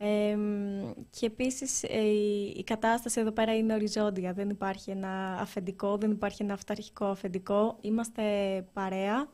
[0.06, 0.38] Ε,
[1.10, 4.34] και επίσης ε, η, η κατάσταση εδώ πέρα είναι οριζόντια.
[4.34, 7.78] Δεν υπάρχει ένα αφεντικό, δεν υπάρχει ένα αυταρχικό αφεντικό.
[7.82, 8.24] Είμαστε
[8.74, 9.28] παρέα.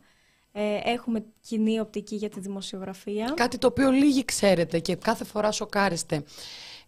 [0.51, 3.33] Ε, έχουμε κοινή οπτική για τη δημοσιογραφία.
[3.35, 6.23] Κάτι το οποίο λίγοι ξέρετε και κάθε φορά σοκάριστε.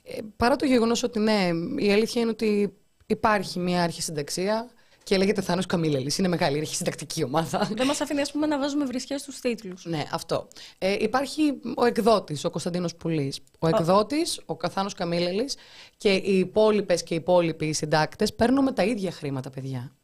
[0.04, 2.74] Ε, παρά το γεγονός ότι ναι, η αλήθεια είναι ότι
[3.06, 4.70] υπάρχει μια αρχισυνταξία
[5.04, 6.18] και λέγεται Θάνος Καμίλελης.
[6.18, 7.70] Είναι μεγάλη η αρχισυντακτική ομάδα.
[7.76, 9.86] Δεν μας αφήνει ας πούμε, να βάζουμε βρισιές στους τίτλους.
[9.86, 10.48] Ναι, αυτό.
[10.78, 13.40] Ε, υπάρχει ο εκδότης, ο Κωνσταντίνος Πουλής.
[13.60, 15.56] Ο εκδότης, ο Καθάνος Καμίλελης
[15.98, 19.96] και οι υπόλοιπες και οι υπόλοιποι συντάκτες παίρνουμε τα ίδια χρήματα, παιδιά.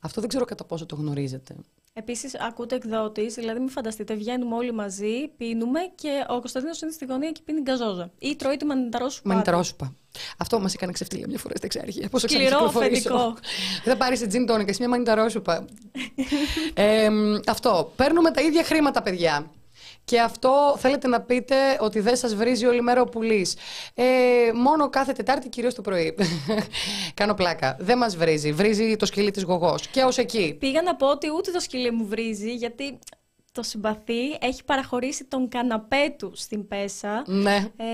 [0.00, 1.54] Αυτό δεν ξέρω κατά πόσο το γνωρίζετε.
[1.98, 7.04] Επίσης, ακούτε εκδότης, δηλαδή μην φανταστείτε, βγαίνουμε όλοι μαζί, πίνουμε και ο Κωνσταντίνος είναι στη
[7.04, 8.10] γωνία και πίνει γκαζόζα.
[8.18, 9.28] Ή τρώει τη μανιταρόσουπα.
[9.28, 9.94] Μανιταρόσουπα.
[10.38, 12.08] Αυτό μας έκανε ξεφτύλια μια φορά στα εξάρχεια.
[12.08, 13.34] Πόσο Σκληρό αφεντικό.
[13.84, 15.64] Δεν θα πάρει τζιν τόνικα, μια μανιταρόσουπα.
[16.74, 17.08] ε,
[17.46, 17.92] αυτό.
[17.96, 19.50] Παίρνουμε τα ίδια χρήματα, παιδιά.
[20.08, 23.56] Και αυτό θέλετε να πείτε ότι δεν σας βρίζει όλη μέρα ο πουλής.
[23.94, 24.04] Ε,
[24.54, 26.14] μόνο κάθε Τετάρτη, κυρίως το πρωί.
[27.14, 27.76] Κάνω πλάκα.
[27.78, 28.52] Δεν μας βρίζει.
[28.52, 29.86] Βρίζει το σκυλί της γογός.
[29.86, 30.56] Και ως εκεί.
[30.60, 32.98] Πήγα να πω ότι ούτε το σκυλί μου βρίζει, γιατί
[33.52, 37.22] το συμπαθεί, έχει παραχωρήσει τον καναπέ του στην Πέσα.
[37.26, 37.56] Ναι.
[37.76, 37.84] Ε,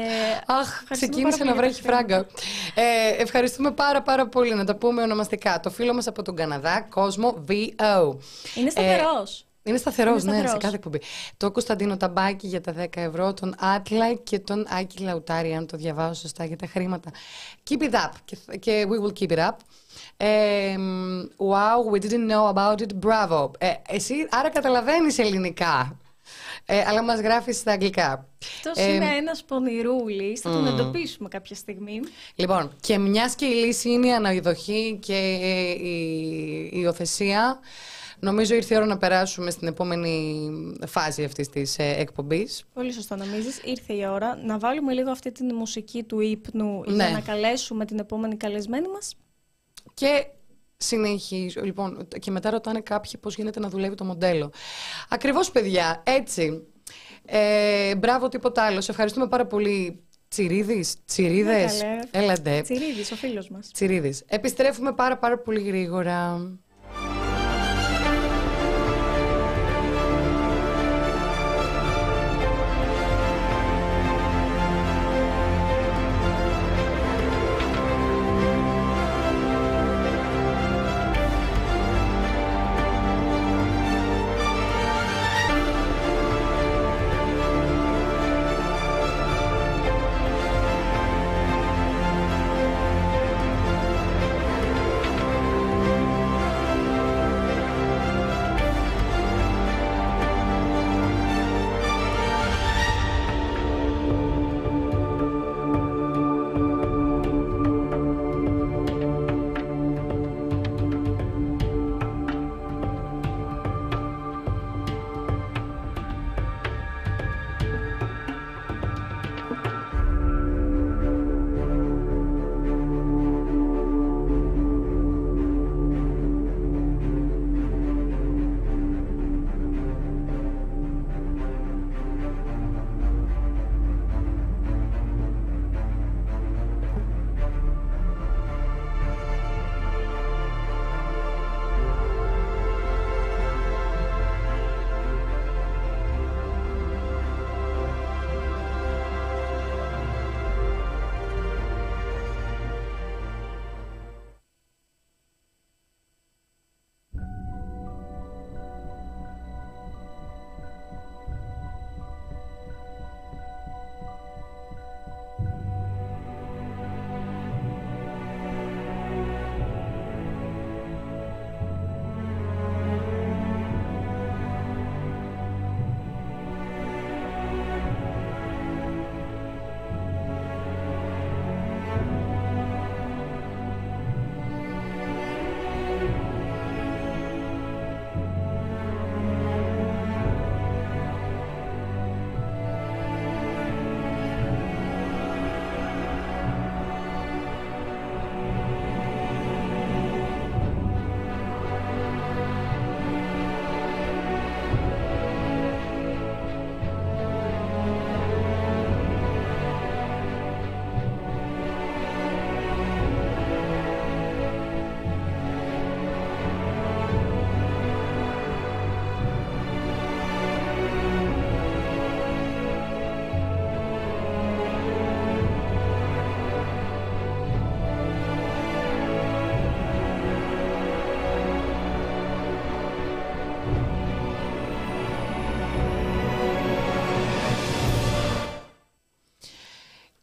[0.46, 2.26] Αχ, ευχαριστούμε ξεκίνησε πάρα να πολύ βρέχει για τα φράγκα.
[2.74, 5.60] Ε, ευχαριστούμε πάρα πάρα πολύ να τα πούμε ονομαστικά.
[5.60, 8.16] Το φίλο μας από τον Καναδά, κόσμο VO.
[8.54, 9.46] Είναι σταθερός.
[9.66, 10.62] Είναι σταθερός, Είναι ναι, σε σταθερός.
[10.62, 11.00] κάθε εκπομπή.
[11.36, 15.76] Το Κωνσταντίνο Ταμπάκη για τα 10 ευρώ, τον Άτλα και τον Άκη Λαουτάρη, αν το
[15.76, 17.10] διαβάζω σωστά, για τα χρήματα.
[17.70, 18.10] Keep it up.
[18.24, 19.56] Και, και we will keep it up.
[20.16, 20.74] Ε,
[21.36, 23.06] wow, we didn't know about it.
[23.06, 23.50] Bravo.
[23.58, 25.98] Ε, εσύ άρα καταλαβαίνεις ελληνικά.
[26.66, 28.28] Ε, αλλά μας γράφεις στα αγγλικά.
[28.66, 30.40] Αυτό είναι ένας πονηρούλης.
[30.40, 32.00] Θα τον εντοπίσουμε κάποια στιγμή.
[32.34, 37.58] Λοιπόν, και μιας και η λύση είναι η αναδοχή και η η υιοθεσία,
[38.24, 40.48] νομίζω ήρθε η ώρα να περάσουμε στην επόμενη
[40.86, 42.64] φάση αυτής της ε, εκπομπής.
[42.74, 43.60] Πολύ σωστά νομίζεις.
[43.64, 46.94] Ήρθε η ώρα να βάλουμε λίγο αυτή την μουσική του ύπνου Ναι.
[47.04, 49.14] για να καλέσουμε την επόμενη καλεσμένη μας.
[49.94, 50.26] Και
[50.76, 51.60] συνεχίζω.
[51.62, 54.52] Λοιπόν, και μετά ρωτάνε κάποιοι πώς γίνεται να δουλεύει το μοντέλο.
[55.08, 56.66] Ακριβώς, παιδιά, έτσι.
[57.24, 58.80] Ε, μπράβο, τίποτα άλλο.
[58.80, 59.98] Σε ευχαριστούμε πάρα πολύ.
[60.28, 62.24] Τσιρίδης, Τσιρίδες, Ναι, καλέ.
[62.24, 62.60] έλαντε.
[62.62, 63.70] Τσιρίδης, ο φίλος μας.
[63.72, 64.22] Τσιρίδης.
[64.26, 66.50] Επιστρέφουμε πάρα πάρα πολύ γρήγορα.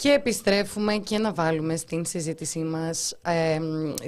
[0.01, 3.17] Και επιστρέφουμε και να βάλουμε στην συζήτησή μας.
[3.21, 3.59] Ε,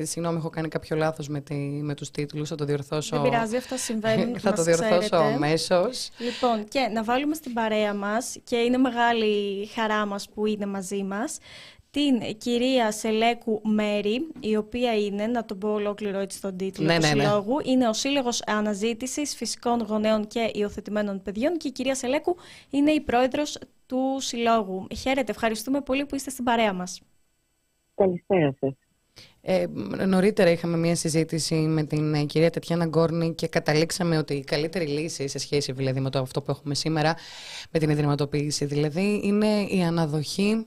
[0.01, 3.19] συγγνώμη, έχω κάνει κάποιο λάθος με, τη, με τους τίτλους, θα το διορθώσω.
[3.19, 4.39] Δεν πειράζει, αυτά συμβαίνουν.
[4.39, 6.09] θα το διορθώσω αμέσως.
[6.17, 11.03] Λοιπόν, και να βάλουμε στην παρέα μας, και είναι μεγάλη χαρά μας που είναι μαζί
[11.03, 11.37] μας,
[11.91, 16.95] την κυρία Σελέκου Μέρη, η οποία είναι, να το πω ολόκληρο έτσι στον τίτλο ναι,
[16.95, 17.23] του ναι, ναι.
[17.23, 22.35] συλλόγου, είναι ο Σύλλογος Αναζήτησης Φυσικών Γονέων και Υιοθετημένων Παιδιών και η κυρία Σελέκου
[22.69, 23.57] είναι η πρόεδρος
[23.93, 24.87] του Συλλόγου.
[24.95, 27.01] Χαίρετε, ευχαριστούμε πολύ που είστε στην παρέα μας.
[27.95, 28.73] Καλησπέρα σας.
[29.41, 29.65] Ε,
[30.05, 34.85] νωρίτερα είχαμε μια συζήτηση με την ε, κυρία Τετιάνα Γκόρνη και καταλήξαμε ότι η καλύτερη
[34.85, 37.15] λύση σε σχέση δηλαδή, με το αυτό που έχουμε σήμερα
[37.71, 40.65] με την ιδρυματοποίηση δηλαδή είναι η αναδοχή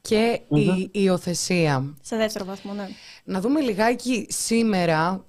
[0.00, 1.94] και η υιοθεσία.
[2.00, 2.88] Σε δεύτερο βαθμό, ναι.
[3.24, 5.24] Να δούμε λιγάκι σήμερα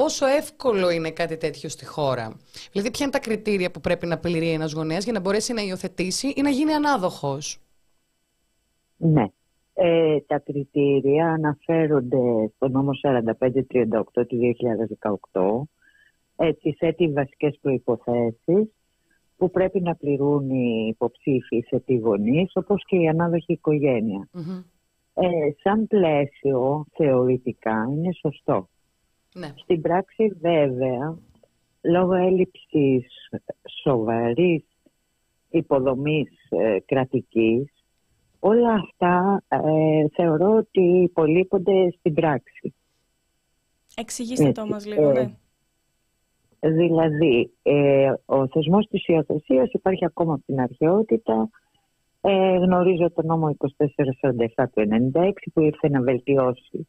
[0.00, 2.36] πόσο εύκολο είναι κάτι τέτοιο στη χώρα;
[2.72, 5.62] Δηλαδή, ποια είναι τα κριτήρια που πρέπει να πληρεί ένας γονέας για να μπορέσει να
[5.62, 7.58] υιοθετήσει ή να γίνει ανάδοχος;
[8.96, 9.24] Ναι.
[9.74, 14.38] Ε, τα κριτήρια αναφέρονται στο νόμο 4538 του
[15.32, 15.68] 2018
[16.36, 18.72] έτσι, σε τι βασικές προϋποθέσεις
[19.36, 23.60] που πρέπει να πληρούν οι υποψήφοι σε τη γονείς όπως και η ανάδοχη
[25.14, 25.28] Ε,
[25.62, 28.68] σαν πλαίσιο θεωρητικά είναι σωστό.
[29.34, 29.52] Ναι.
[29.56, 31.18] Στην πράξη βέβαια
[31.80, 33.06] λόγω έλλειψης
[33.82, 34.64] σοβαρής
[35.50, 37.72] υποδομής ε, κρατικής
[38.40, 42.74] όλα αυτά ε, θεωρώ ότι υπολείπονται στην πράξη.
[43.96, 45.34] Εξηγήστε το μας λίγο, ναι.
[46.60, 51.48] Δηλαδή, ε, ο θεσμός της υιοθεσίας υπάρχει ακόμα από την αρχαιότητα.
[52.20, 53.56] Ε, γνωρίζω το νόμο
[54.56, 54.80] 2447 του
[55.12, 56.88] 1996 που ήρθε να βελτιώσει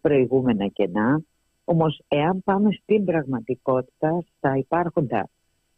[0.00, 1.22] προηγούμενα κενά.
[1.68, 5.28] Όμως, εάν πάμε στην πραγματικότητα, στα υπάρχοντα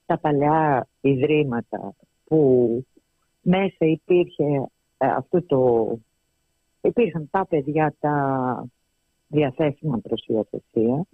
[0.07, 2.69] τα παλιά ιδρύματα που
[3.43, 4.69] μέσα υπήρχε
[4.99, 5.93] ε, αυτό το...
[6.81, 8.67] Υπήρχαν τα παιδιά τα
[9.29, 11.07] διαθέσιμα προς υιοθεσία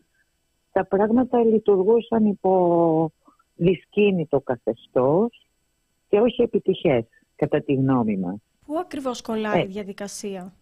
[0.74, 3.12] τα πράγματα λειτουργούσαν υπό
[3.54, 5.46] δυσκίνητο καθεστώς
[6.08, 7.04] και όχι επιτυχές,
[7.36, 8.36] κατά τη γνώμη μας.
[8.66, 9.66] Πού ακριβώς κολλάει η ε.
[9.66, 10.52] διαδικασία;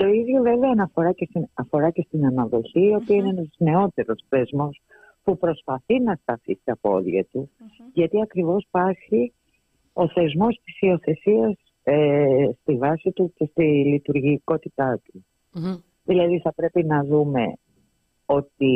[0.00, 4.24] Το ίδιο βέβαια αφορά και στην, αφορά και στην αναδοχή, η οποία είναι ένας νεότερος
[4.28, 4.80] θεσμός
[5.22, 7.50] που προσπαθεί να σταθεί στα πόδια του,
[7.92, 9.32] γιατί ακριβώς υπάρχει
[9.92, 15.24] ο θεσμός της υιοθεσίας ε, στη βάση του και στη λειτουργικότητά του.
[16.04, 17.52] Δηλαδή θα πρέπει να δούμε
[18.26, 18.74] ότι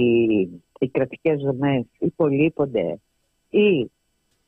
[0.78, 3.00] οι κρατικές δομές υπολείπονται
[3.50, 3.90] ή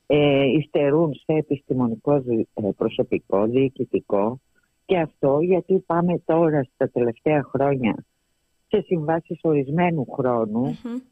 [0.06, 4.40] ε, υστερούν σε επιστημονικό ε, προσωπικό, διοικητικό
[4.86, 8.04] και αυτό γιατί πάμε τώρα στα τελευταία χρόνια
[8.66, 11.02] σε συμβάσεις ορισμένου χρόνου mm-hmm.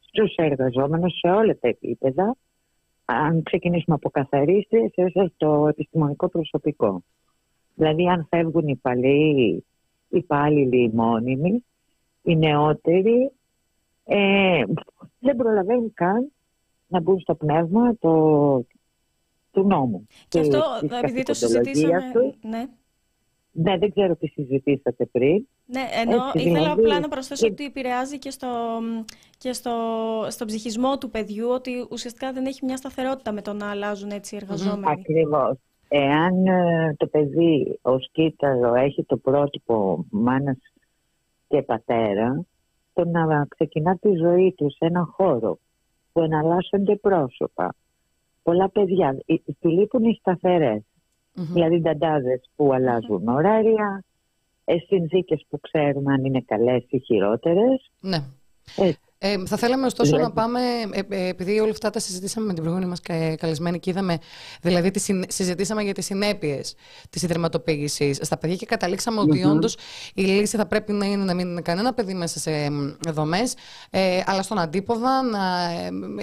[0.00, 2.36] στους εργαζόμενους σε όλα τα επίπεδα
[3.04, 7.02] αν ξεκινήσουμε από καθαρίστρια σε το επιστημονικό προσωπικό.
[7.74, 9.64] Δηλαδή αν φεύγουν οι παλαιοί
[10.08, 11.64] υπάλληλοι μόνιμοι
[12.22, 13.32] οι νεότεροι
[14.04, 14.62] ε,
[15.18, 16.32] δεν προλαβαίνουν καν
[16.86, 18.12] να μπουν στο πνεύμα το,
[19.50, 20.06] του νόμου.
[20.28, 20.62] Και αυτό,
[21.02, 22.34] επειδή το συζητήσαμε...
[22.42, 22.66] ναι.
[23.52, 25.46] Ναι, δεν ξέρω τι συζητήσατε πριν.
[25.66, 28.48] Ναι, ενώ Έτσι, ήθελα δηλαδή, απλά να προσθέσω ότι επηρεάζει και, στο,
[29.38, 29.72] και στο,
[30.28, 34.34] στο ψυχισμό του παιδιού, ότι ουσιαστικά δεν έχει μια σταθερότητα με το να αλλάζουν έτσι
[34.34, 35.00] οι εργαζόμενοι.
[35.00, 35.58] Ακριβώς.
[35.88, 40.58] Εάν ε, το παιδί ως κύτταρο έχει το πρότυπο μάνας
[41.48, 42.44] και πατέρα
[42.92, 45.58] το να ξεκινά τη ζωή του σε έναν χώρο
[46.12, 47.74] που εναλλάσσονται πρόσωπα.
[48.42, 49.16] Πολλά παιδιά,
[49.60, 50.20] του λείπουν οι
[51.34, 51.52] σταθερέ.
[51.52, 53.34] Δηλαδή νταντάδες που αλλάζουν mm-hmm.
[53.34, 54.04] ωράρια,
[54.64, 57.90] ε, συνθήκες που ξέρουμε αν είναι καλές ή χειρότερες.
[58.00, 58.18] Ναι.
[59.24, 60.60] Ε, θα θέλαμε ωστόσο να πάμε,
[60.90, 63.00] ε, ε, επειδή όλα αυτά τα συζητήσαμε με την προηγούμενη μας
[63.36, 64.18] καλεσμένη και είδαμε,
[64.62, 66.74] δηλαδή τη συζητήσαμε για τις συνέπειες
[67.10, 69.28] της ιδρυματοποίησης στα παιδιά και καταλήξαμε mm-hmm.
[69.28, 69.76] ότι όντως
[70.14, 72.50] η λύση θα πρέπει να είναι να μην είναι κανένα παιδί μέσα σε
[73.08, 73.54] δομές,
[73.90, 75.40] ε, αλλά στον αντίποδα να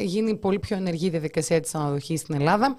[0.01, 2.75] γίνει πολύ πιο ενεργή η διαδικασία της αναδοχής στην Ελλάδα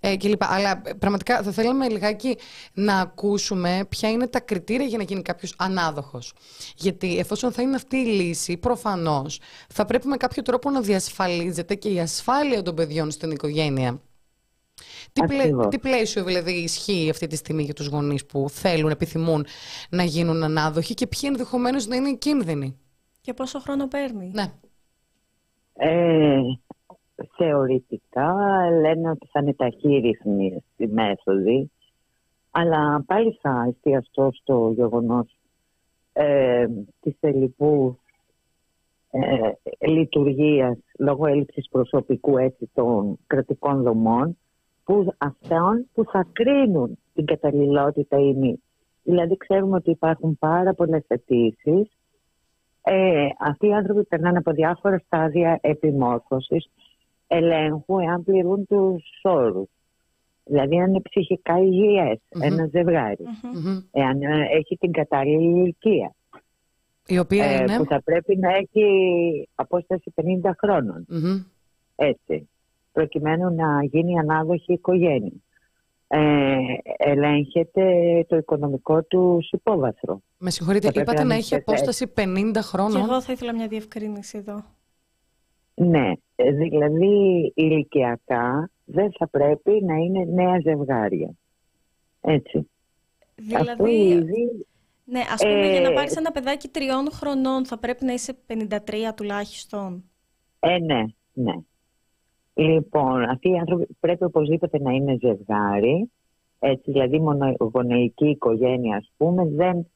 [0.00, 0.42] ε, κλπ.
[0.44, 2.36] Αλλά πραγματικά θα θέλαμε λιγάκι
[2.72, 6.32] να ακούσουμε ποια είναι τα κριτήρια για να γίνει κάποιος ανάδοχος.
[6.76, 9.38] Γιατί εφόσον θα είναι αυτή η λύση, προφανώς
[9.68, 14.00] θα πρέπει με κάποιο τρόπο να διασφαλίζεται και η ασφάλεια των παιδιών στην οικογένεια.
[15.12, 19.46] Τι, πλαίσιο, τι πλαίσιο δηλαδή ισχύει αυτή τη στιγμή για τους γονείς που θέλουν, επιθυμούν
[19.90, 22.78] να γίνουν ανάδοχοι και ποιοι ενδεχομένως να είναι οι κίνδυνοι;
[23.20, 24.52] Και πόσο χρόνο παίρνει; Ναι.
[25.72, 26.40] Ε,
[27.36, 28.34] θεωρητικά
[28.80, 31.70] λένε ότι θα είναι ταχύρυθμη στη μέθοδη
[32.50, 35.38] αλλά πάλι θα εστιαστώ στο γεγονός
[36.12, 36.66] ε,
[37.00, 37.14] της
[39.10, 44.36] ε, λειτουργίας λόγω έλλειψης προσωπικού έτσι των κρατικών δομών
[44.84, 48.62] που αυτών που θα κρίνουν την καταλληλότητα ή μη.
[49.02, 51.90] Δηλαδή ξέρουμε ότι υπάρχουν πάρα πολλές αιτήσει.
[52.82, 56.70] Ε, αυτοί οι άνθρωποι περνάνε από διάφορα στάδια επιμόρφωσης,
[57.26, 59.68] ελέγχου εάν πληρούν τους όρους.
[60.44, 61.54] Δηλαδή αν είναι ψυχικά
[62.40, 63.24] ένα ζευγάρι,
[63.90, 66.14] εάν ε, έχει την κατάλληλη ηλικία.
[67.08, 67.76] Η οποία ε, είναι...
[67.76, 71.06] Που θα πρέπει να έχει απόσταση 50 χρονων
[71.96, 72.48] Έτσι.
[72.92, 75.32] Προκειμένου να γίνει ανάδοχη οικογένεια.
[76.10, 76.56] Ε,
[76.96, 77.84] ελέγχεται
[78.28, 80.20] το οικονομικό του υπόβαθρο.
[80.38, 84.64] Με συγχωρείτε, είπατε να, έχει απόσταση 50 χρόνων; Και εγώ θα ήθελα μια διευκρίνηση εδώ.
[85.74, 91.30] Ναι, δηλαδή ηλικιακά δεν θα πρέπει να είναι νέα ζευγάρια.
[92.20, 92.68] Έτσι.
[93.34, 94.22] Δηλαδή,
[95.10, 98.36] ναι, ας πούμε για να ε, πάρεις ένα παιδάκι τριών χρονών θα πρέπει να είσαι
[98.46, 98.78] 53
[99.16, 100.04] τουλάχιστον.
[100.60, 101.54] Ε, ναι, ναι.
[102.54, 106.10] Λοιπόν, αυτοί οι άνθρωποι πρέπει οπωσδήποτε να είναι ζευγάρι.
[106.58, 109.86] Έτσι, δηλαδή μονογονεϊκή οικογένεια, ας πούμε, δεν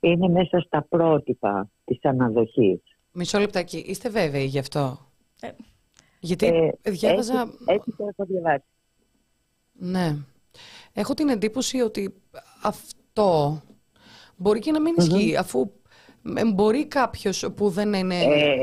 [0.00, 2.80] είναι μέσα στα πρότυπα της αναδοχής.
[3.12, 4.98] Μισό λεπτάκι, είστε βέβαιοι γι' αυτό;
[5.40, 5.48] Ε,
[6.20, 6.46] Γιατί
[6.82, 7.40] ε, διάβαζα...
[7.40, 8.64] Έτσι, έτσι το έχω διαβάσει.
[9.72, 10.16] Ναι.
[10.92, 12.14] Έχω την εντύπωση ότι
[12.62, 13.60] αυτό
[14.38, 15.70] μπορεί και να μην ισχύει, αφού
[16.54, 18.56] μπορεί κάποιος που δεν είναι ε,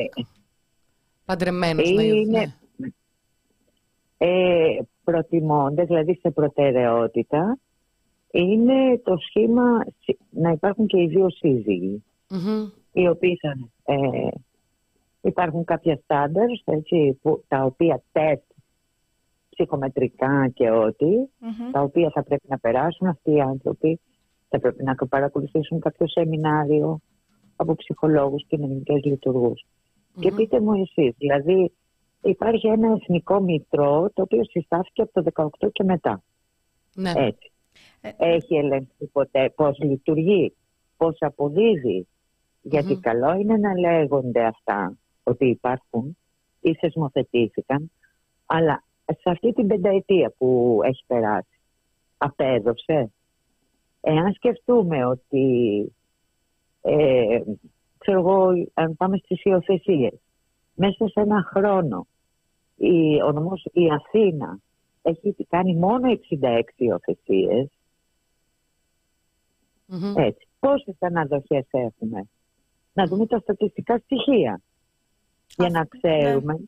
[1.26, 2.55] παντρεμένος να είναι,
[4.17, 7.57] ε, προτιμώντας, δηλαδή σε προτεραιότητα,
[8.32, 9.86] είναι το σχήμα
[10.30, 12.03] να υπάρχουν και οι δύο σύζυγοι,
[12.91, 13.55] οι οποίοι θα,
[13.93, 14.30] ε,
[15.21, 16.47] υπάρχουν κάποια στάνταρ,
[17.47, 18.43] τα οποία τεστ
[19.49, 21.30] ψυχομετρικά και οτι
[21.71, 23.99] τα οποία θα πρέπει να περάσουν αυτοί οι άνθρωποι,
[24.55, 26.99] θα πρέπει να παρακολουθήσουν κάποιο σεμινάριο
[27.55, 29.01] από ψυχολόγους, κοινωνικές
[30.19, 31.71] Και πείτε μου εσείς, δηλαδή
[32.21, 36.23] υπάρχει ένα εθνικό μητρό το οποίο συστάθηκε από το 18 και μετά.
[36.93, 37.11] Ναι.
[37.15, 37.51] Έτσι.
[38.01, 40.53] Ε, Έχει ελέγξει ποτέ πώς λειτουργεί,
[40.97, 41.17] πώς
[42.61, 46.17] Γιατί καλό είναι να λέγονται αυτά ότι υπάρχουν
[46.59, 47.91] ή θεσμοθετήθηκαν,
[48.45, 51.59] αλλά σε αυτή την πενταετία που έχει περάσει
[52.17, 53.11] απέδωσε;
[54.07, 55.45] Εάν σκεφτούμε ότι,
[56.81, 57.41] ε,
[57.97, 60.13] ξέρω εγώ, αν πάμε στις υιοθεσίες,
[60.75, 62.07] μέσα σε ένα χρόνο
[62.75, 64.59] η, ο νομός, η Αθήνα
[65.01, 67.69] έχει κάνει μόνο 66 υιοθεσίες.
[69.87, 70.15] Mm-hmm.
[70.15, 70.47] Έτσι.
[70.59, 72.29] Πόσες αναδοχές έχουμε;
[72.93, 74.61] Να δούμε τα στατιστικά στοιχεία.
[75.57, 75.85] Για να ναι.
[75.85, 76.59] ξέρουμε.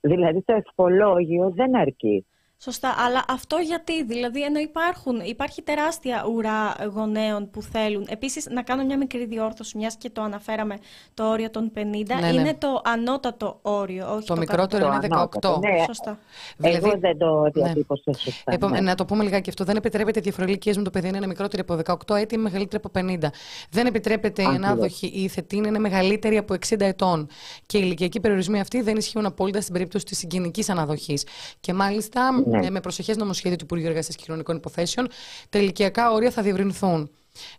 [0.00, 2.26] Δηλαδή το ευχολόγιο δεν αρκεί.
[2.58, 8.06] Σωστά, αλλά αυτό γιατί, δηλαδή ενώ υπάρχουν, υπάρχει τεράστια ουρά γονέων που θέλουν.
[8.08, 10.78] Επίσης να κάνω μια μικρή διόρθωση, μιας και το αναφέραμε
[11.14, 12.28] το όριο των 50, ναι, ναι.
[12.28, 15.58] είναι το ανώτατο όριο, όχι το, το μικρότερο είναι 18.
[15.60, 15.84] Ναι.
[15.86, 16.18] Σωστά.
[16.56, 18.52] Δηλαδή, Εγώ δεν το διατύπωσα σωστά.
[18.52, 18.68] Επο...
[18.68, 18.80] Ναι.
[18.80, 19.64] Να το πούμε λιγάκι αυτό.
[19.64, 23.00] Δεν επιτρέπεται διαφορετικέ με το παιδί να είναι μικρότερο από 18 έτη ή μεγαλύτερη από
[23.00, 23.28] 50.
[23.70, 27.28] Δεν επιτρέπεται η ανάδοχη ή η θετή να είναι μεγαλύτερη από 60 ετών.
[27.66, 31.26] Και οι ηλικιακοί περιορισμοί αυτοί δεν ισχύουν απόλυτα στην περίπτωση της συγγενικής αναδοχής.
[31.60, 32.70] Και μάλιστα ναι.
[32.70, 35.08] με προσεχές νομοσχέδιο του Υπουργείου Εργασίας και Κοινωνικών Υποθέσεων,
[35.48, 37.10] τα ηλικιακά όρια θα διευρυνθούν.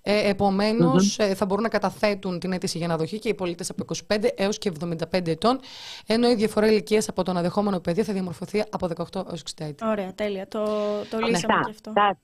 [0.02, 3.86] Ε, Επομένως, ε, θα μπορούν να καταθέτουν την αίτηση για αναδοχή και οι πολίτες από
[4.08, 5.60] 25 έως και 75 ετών,
[6.08, 9.86] ενώ η διαφορά ηλικίας από το αναδεχόμενο παιδί θα διαμορφωθεί από 18 έως 60 έτη.
[9.86, 10.48] Ωραία, τέλεια.
[10.48, 10.66] Το,
[11.10, 11.92] το λύσαμε και αυτό.
[11.92, 12.18] Θα,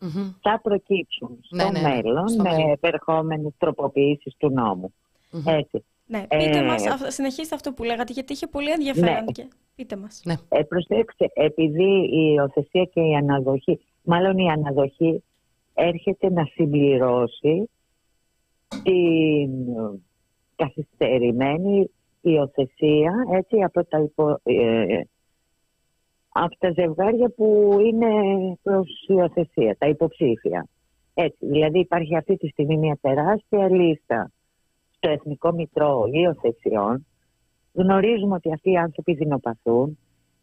[0.00, 0.34] mm-hmm.
[0.40, 4.92] θα προκύψουν ναι, στο ναι, ναι, μέλλον στο με επερχόμενες τροποποιήσεις του νόμου.
[5.32, 5.52] Mm-hmm.
[5.52, 5.84] Έτσι.
[6.10, 9.32] Ναι, πείτε ε, μας, συνεχίστε αυτό που λέγατε, γιατί είχε πολύ ενδιαφέρον ναι.
[9.32, 10.22] και πείτε μας.
[10.24, 10.34] Ναι.
[10.48, 15.22] Ε, προσέξτε, επειδή η υιοθεσία και η αναδοχή, μάλλον η αναδοχή
[15.74, 17.70] έρχεται να συμπληρώσει
[18.68, 19.50] την
[20.56, 21.90] καθυστερημένη
[22.20, 25.00] υιοθεσία έτσι, από, τα υπο, ε,
[26.28, 28.08] από τα ζευγάρια που είναι
[28.62, 30.68] προς υιοθεσία, τα υποψήφια.
[31.14, 34.32] Έτσι, δηλαδή υπάρχει αυτή τη στιγμή μια τεράστια λίστα
[34.98, 37.06] στο Εθνικό Μητρό Υιοθεσιών.
[37.72, 39.98] Γνωρίζουμε ότι αυτοί οι άνθρωποι δεινοπαθούν.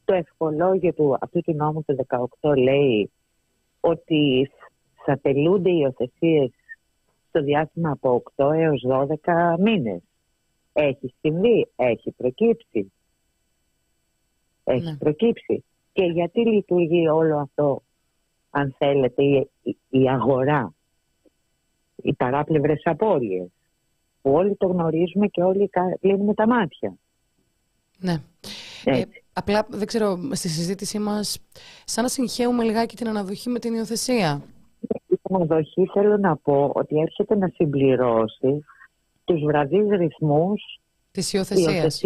[0.06, 2.06] Το ευχολόγιο του αυτού του νόμου του
[2.42, 3.12] 18 λέει
[3.80, 4.52] ότι
[5.06, 6.52] θα τελούνται οι υιοθεσίες
[7.30, 8.86] στο διάστημα από 8 έως
[9.24, 10.02] 12 μήνες.
[10.74, 12.92] Έχει συμβεί, έχει προκύψει.
[14.64, 14.98] Έχει ναι.
[14.98, 15.64] προκύψει.
[15.94, 17.82] Και γιατί λειτουργεί όλο αυτό,
[18.50, 19.24] αν θέλετε,
[19.90, 20.74] η, αγορά,
[21.96, 23.65] οι παράπλευρες απώλειες, που
[24.32, 25.70] όλοι το γνωρίζουμε και όλοι
[26.00, 26.96] κλείνουμε τα μάτια.
[28.00, 28.22] Ναι.
[28.86, 29.02] Ε,
[29.34, 31.40] απλά δεν ξέρω, στη συζήτησή μας,
[31.86, 34.42] σαν να συγχαίουμε λιγάκι την αναδοχή με την υιοθεσία
[35.30, 38.66] αποδοχή θέλω να πω ότι έρχεται να συμπληρώσει
[39.24, 40.80] τους βραδείς ρυθμούς
[41.12, 42.02] της υιοθεσίας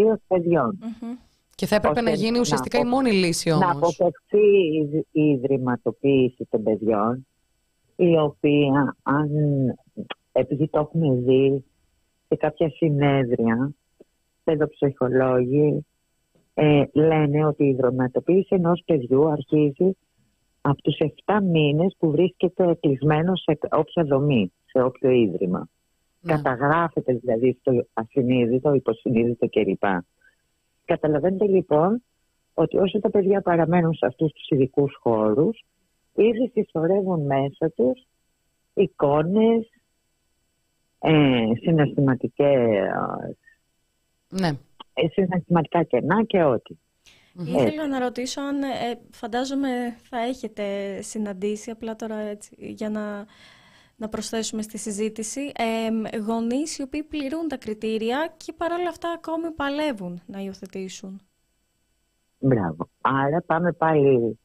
[1.55, 3.65] Και θα έπρεπε να γίνει ουσιαστικά η μόνη λύση όμως.
[3.65, 4.47] Να αποφευθεί
[5.11, 7.28] η ιδρυματοποίηση των παιδιών
[7.95, 9.30] η οποία αν,
[10.32, 11.63] επειδή το έχουμε δει
[12.30, 13.71] σε κάποια συνέδρια,
[14.43, 15.86] παιδοψυχολόγοι
[16.53, 19.97] ε, λένε ότι η δροματοποίηση ενός παιδιού αρχίζει
[20.61, 25.67] από τους 7 μήνες που βρίσκεται κλεισμένο σε όποια δομή, σε όποιο ίδρυμα.
[26.21, 26.34] Ναι.
[26.34, 29.84] Καταγράφεται δηλαδή στο ασυνείδητο, υποσυνείδητο κλπ.
[30.86, 32.03] Καταλαβαίνετε λοιπόν
[32.53, 35.63] ότι όσο τα παιδιά παραμένουν σε αυτούς τους ειδικούς χώρους,
[36.15, 38.07] ήδη συσσωρεύουν μέσα τους
[38.73, 39.69] εικόνες,
[41.00, 42.47] ε, συναισθηματικές,
[44.30, 44.47] ναι.
[44.93, 46.76] ε, συναισθηματικά κενά και ό,τι.
[47.45, 50.64] Ήθελα να ρωτήσω αν ε, φαντάζομαι θα έχετε
[51.02, 53.26] συναντήσει, απλά τώρα έτσι, για να,
[53.95, 59.52] να προσθέσουμε στη συζήτηση, ε, γονείς οι οποίοι πληρούν τα κριτήρια και παρόλα αυτά ακόμη
[59.52, 61.22] παλεύουν να υιοθετήσουν.
[62.39, 62.89] Μπράβο.
[63.02, 64.39] Άρα πάμε πάλι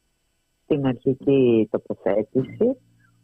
[0.63, 2.77] στην αρχική τοποθέτηση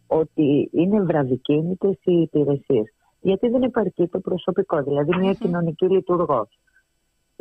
[0.07, 2.93] ότι είναι βραδικίνητες οι υπηρεσίες.
[3.21, 6.59] Γιατί δεν υπάρχει το προσωπικό, δηλαδή μια κοινωνική λειτουργός.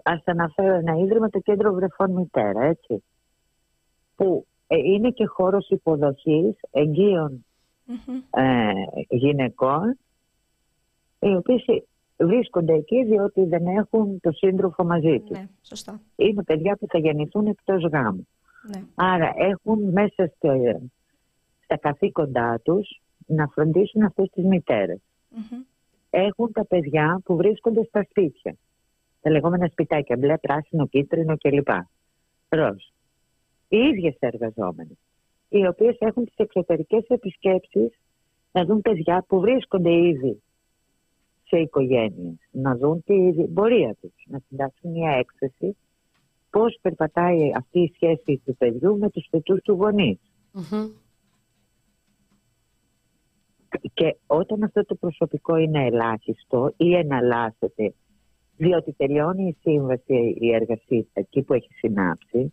[0.03, 3.05] Ας αναφέρω ένα ίδρυμα, το Κέντρο Βρεφών Μητέρα, έτσι,
[4.17, 7.45] που ε, είναι και χώρος υποδοχής εγγύων
[8.31, 8.73] ε,
[9.09, 9.99] γυναικών,
[11.19, 11.65] οι οποίες
[12.17, 15.39] βρίσκονται εκεί διότι δεν έχουν το σύντροφο μαζί τους.
[15.39, 16.01] Ναι, σωστά.
[16.17, 18.27] Είναι παιδιά που θα γεννηθούν εκτός γάμου.
[18.63, 18.83] Ναι.
[18.95, 20.81] Άρα έχουν μέσα στο,
[21.65, 25.01] στα καθήκοντά τους να φροντίσουν αυτές τις μητέρες.
[26.11, 28.57] Έχουν τα παιδιά που βρίσκονται στα σπίτια.
[29.21, 31.69] Τα λεγόμενα σπιτάκια, μπλε, πράσινο, κίτρινο κλπ.
[32.49, 32.85] Ροζ.
[33.69, 34.97] Οι ίδιες εργαζόμενες,
[35.49, 37.91] οι οποίες έχουν τις εξωτερικές επισκέψεις
[38.53, 40.43] να δουν παιδιά που βρίσκονται ήδη
[41.47, 45.77] σε οικογένειες, να δουν τη πορεία τους, να συντάξουν μια έκθεση
[46.51, 50.19] πώς περπατάει αυτή η σχέση του παιδιού με τους φετούς του γονεις
[53.95, 57.95] Και όταν αυτό το προσωπικό είναι ελάχιστο ή εναλλάσσεται,
[58.57, 62.53] διότι τελειώνει η σύμβαση, η εργασία εκεί που έχει συνάψει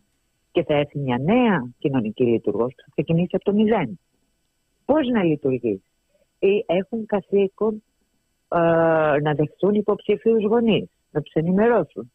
[0.52, 3.98] και θα έρθει μια νέα κοινωνική λειτουργός που θα ξεκινήσει από το μηδέν.
[4.84, 5.82] Πώς να λειτουργήσει.
[6.38, 7.82] Ή έχουν καθήκον
[8.48, 8.58] ε,
[9.22, 12.12] να δεχτούν υποψήφιους γονείς, να τους ενημερώσουν,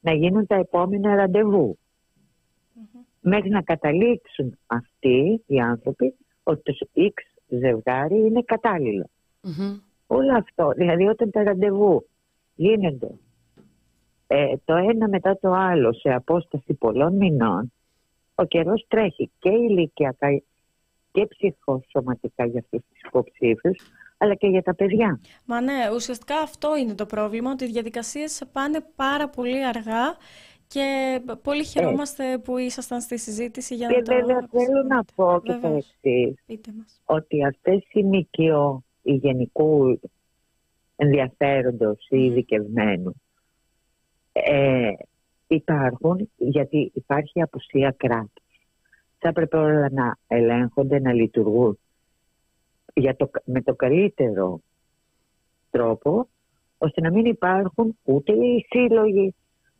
[0.00, 1.78] να γίνουν τα επόμενα ραντεβού.
[3.20, 8.42] Μέχρι να καταλήξουν αυτοί οι άνθρωποι ότι το X ζευγάρι είναι
[10.06, 12.06] Όλο αυτό, δηλαδή όταν τα ραντεβού
[12.54, 13.10] γίνονται
[14.26, 17.72] ε, το ένα μετά το άλλο σε απόσταση πολλών μηνών,
[18.34, 20.42] ο καιρός τρέχει και ηλικιακά
[21.12, 23.76] και ψυχοσωματικά για αυτούς τους υποψήφιους,
[24.18, 25.20] αλλά και για τα παιδιά.
[25.44, 30.16] Μα ναι, ουσιαστικά αυτό είναι το πρόβλημα, ότι οι διαδικασίες πάνε πάρα πολύ αργά
[30.68, 34.10] και πολύ χαιρόμαστε που ήσασταν στη συζήτηση για και να το...
[34.12, 40.00] Και βέβαια θέλω να πω και το εξής ότι αυτές οι ΜΚΟ, οι γενικού
[40.96, 43.14] ενδιαφέροντος ή ειδικευμένου,
[44.32, 44.90] ε,
[45.46, 48.44] υπάρχουν γιατί υπάρχει απουσία κράτους.
[49.18, 51.78] Θα πρέπει όλα να ελέγχονται, να λειτουργούν.
[52.94, 54.60] Για το, με το καλύτερο
[55.70, 56.28] τρόπο,
[56.78, 59.34] ώστε να μην υπάρχουν ούτε οι σύλλογοι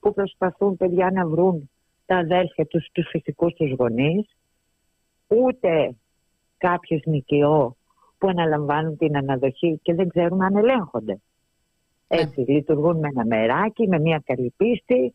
[0.07, 1.71] που προσπαθούν παιδιά να βρουν
[2.07, 4.37] τα αδέρφια τους, τους φυσικούς τους γονείς,
[5.27, 5.97] ούτε
[6.59, 7.77] κάποιες νοικιό
[8.19, 11.13] που αναλαμβάνουν την αναδοχή και δεν ξέρουν αν ελέγχονται.
[12.09, 12.21] Ναι.
[12.21, 15.15] Έτσι, λειτουργούν με ένα μεράκι, με μια καλή πίστη.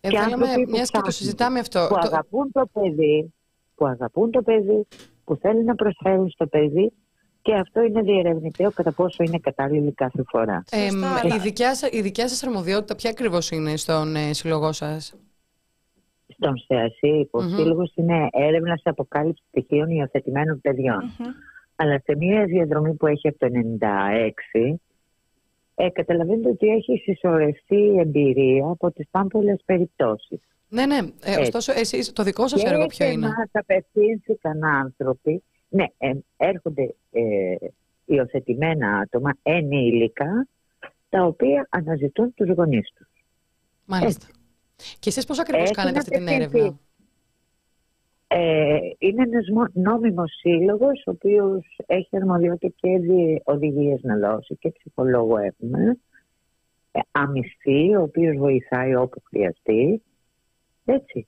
[0.00, 1.86] Ε, και άνθρωποι που, και το συζητάμε αυτό.
[1.88, 3.32] Που, αγαπούν το παιδί,
[3.74, 4.86] που αγαπούν το παιδί,
[5.24, 6.92] που θέλουν να προσφέρουν στο παιδί
[7.42, 10.64] και αυτό είναι διερευνητέο κατά πόσο είναι κατάλληλη κάθε φορά.
[10.70, 10.86] Ε,
[11.34, 15.14] η, δικιά σας, η δικιά σας αρμοδιότητα ποια ακριβώς είναι στον ε, σύλλογό σας;
[16.28, 18.02] Στον ΣΕΑΣΥ, υποσύλλογος mm-hmm.
[18.02, 21.00] είναι έρευνας σε αποκάλυψης στοιχείων υιοθετημένων παιδιών.
[21.00, 21.24] Mm-hmm.
[21.76, 23.46] Αλλά σε μια διαδρομή που έχει από το
[24.66, 24.78] 1996,
[25.74, 30.40] ε, καταλαβαίνετε ότι έχει συσσωρευτεί εμπειρία από τις πάμπολες περιπτώσεις.
[30.68, 30.98] Ναι, ναι.
[31.22, 35.42] Ε, ωστόσο, εσείς, το δικό σας έργο ποιο είναι; Και απευθύνθηκαν άνθρωποι,
[35.72, 37.54] ναι, ε, έρχονται ε,
[38.04, 40.48] υιοθετημένα άτομα, ενήλικα,
[41.08, 43.08] τα οποία αναζητούν τους γονείς τους.
[43.86, 44.26] Μάλιστα.
[44.98, 46.78] Και εσείς πώς ακριβώς κάνετε αυτή την έρευνα;
[48.26, 52.88] Ε, είναι ένας νόμιμος σύλλογος ο οποίος έχει αρμοδιότητα και
[53.44, 55.98] οδηγίες να δώσει και ψυχολόγο έχουμε
[56.92, 60.02] ε, αμυστή ο οποίος βοηθάει όπου χρειαστεί
[60.84, 61.26] έτσι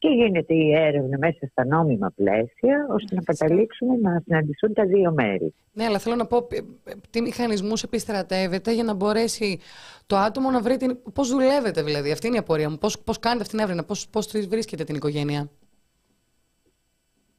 [0.00, 5.12] και γίνεται η έρευνα μέσα στα νόμιμα πλαίσια ώστε να καταλήξουμε να συναντηθούν τα δύο
[5.12, 5.54] μέρη.
[5.72, 6.46] Ναι, αλλά θέλω να πω
[7.10, 9.58] τι μηχανισμούς επιστρατεύεται για να μπορέσει
[10.06, 10.98] το άτομο να βρει την...
[11.12, 12.10] πώς δουλεύετε δηλαδή.
[12.10, 12.78] Αυτή είναι η απορία μου.
[12.78, 15.48] Πώς, πώς κάνετε αυτή την έρευνα, πώς, πώς βρίσκετε την οικογένεια;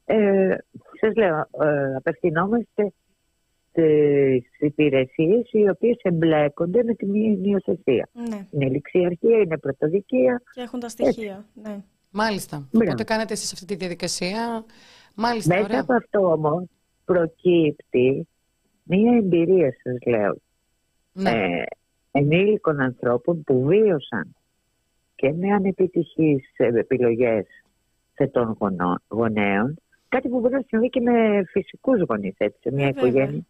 [0.04, 0.56] Ε,
[1.00, 2.92] σας λέω, ε, απευθυνόμαστε
[3.70, 8.08] στις υπηρεσίες οι οποίες εμπλέκονται με την υιοθεσία.
[8.12, 8.46] Ναι.
[8.50, 10.42] Είναι ληξιαρχία, είναι πρωτοδικεία.
[10.52, 11.46] Και έχουν τα στοιχεία.
[11.54, 11.76] Ναι.
[12.12, 12.56] Μάλιστα.
[12.56, 12.84] Μπράβο.
[12.90, 14.64] Οπότε κάνετε εσείς αυτή τη διαδικασία.
[15.14, 15.80] Μάλιστα, Μέσα ωραία.
[15.80, 16.64] από αυτό όμως
[17.04, 18.26] προκύπτει
[18.82, 20.36] μία εμπειρία σας λέω
[21.12, 21.30] Ναι.
[21.30, 21.62] ε,
[22.10, 24.34] ενήλικων ανθρώπων που βίωσαν
[25.14, 27.46] και με ανεπιτυχείς ε, επιλογές
[28.14, 29.76] θετών γονό- γονέων
[30.08, 33.08] κάτι που μπορεί να συμβεί και με φυσικούς γονείς έτσι, σε μια Ε, βέβαια.
[33.08, 33.44] οικογένεια.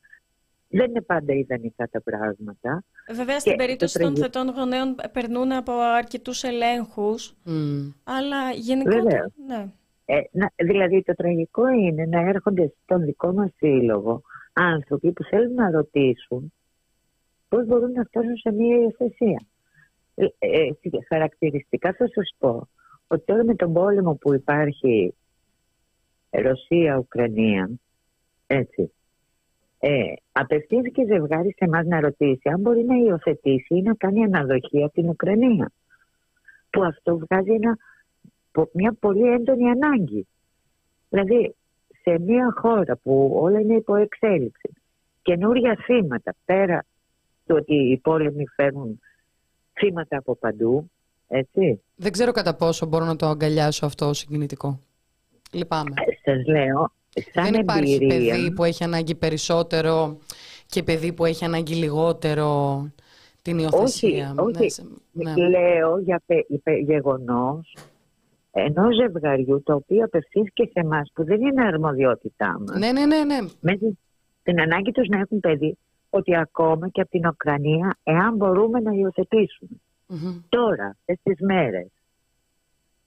[0.74, 2.84] Δεν είναι πάντα ιδανικά τα πράγματα.
[3.14, 7.90] Βέβαια, στην Και περίπτωση το των τραγικό- θετών γονέων περνούν από αρκετούς ελέγχους, Μμ.
[8.04, 8.90] αλλά γενικά...
[9.03, 9.32] Βεβαίως.
[9.46, 9.66] Ναι.
[10.04, 14.22] Ε, να, δηλαδή το τραγικό είναι να έρχονται στον δικό μας σύλλογο
[14.53, 16.53] άνθρωποι που θέλουν να ρωτήσουν
[17.49, 19.42] πώς μπορούν να φτάσουν σε μια υιοθεσία.
[20.14, 20.68] Ε, ε,
[21.08, 22.68] χαρακτηριστικά θα σας πω
[23.07, 25.14] ότι τώρα με τον πόλεμο που υπάρχει
[26.30, 27.70] Ρωσία-Ουκρανία
[28.46, 28.92] έτσι
[29.84, 34.83] ε, απευθύνθηκε ζευγάρι σε εμάς να ρωτήσει αν μπορεί να υιοθετήσει ή να κάνει αναδοχή
[34.83, 35.72] από την Ουκρανία
[36.71, 37.76] που αυτό βγάζει ένα
[38.53, 40.26] πο- μια πολύ έντονη ανάγκη.
[41.09, 41.54] Δηλαδή,
[42.03, 44.71] σε μια χώρα που όλα είναι υπό εξέλιξη,
[45.22, 46.84] καινούρια θύματα, πέρα
[47.46, 49.00] του ότι οι πόλεμοι φέρνουν
[49.72, 50.91] θύματα από παντού,
[51.29, 51.83] έτσι.
[51.95, 54.80] Δεν ξέρω κατά πόσο μπορώ να το αγκαλιάσω αυτό ως συγκινητικό.
[55.53, 55.92] Λυπάμαι.
[55.95, 56.92] Ε, Σας λέω,
[57.33, 60.18] σαν Δεν υπάρχει εμπειρία, παιδί που έχει ανάγκη περισσότερο
[60.67, 62.87] και παιδί που έχει ανάγκη λιγότερο
[63.43, 64.34] την υιοθεσία.
[64.37, 64.53] όχι.
[64.63, 65.49] Ναι, σε- ναι.
[65.49, 67.76] λέω για πε- πε- γεγονός
[68.51, 72.79] ενός ζευγαριού το οποίο απευθύνθηκε σε εμάς που δεν είναι αρμοδιότητά μας.
[72.79, 73.39] ναι, ναι, ναι, ναι.
[73.61, 73.99] με την-
[74.43, 75.76] την ανάγκη τους να έχουν παιδί
[76.11, 79.71] ότι ακόμα και από την Ουκρανία εάν μπορούμε να υιοθετήσουμε
[80.07, 80.41] Μμμ.
[80.49, 81.87] τώρα, αυτές τις μέρες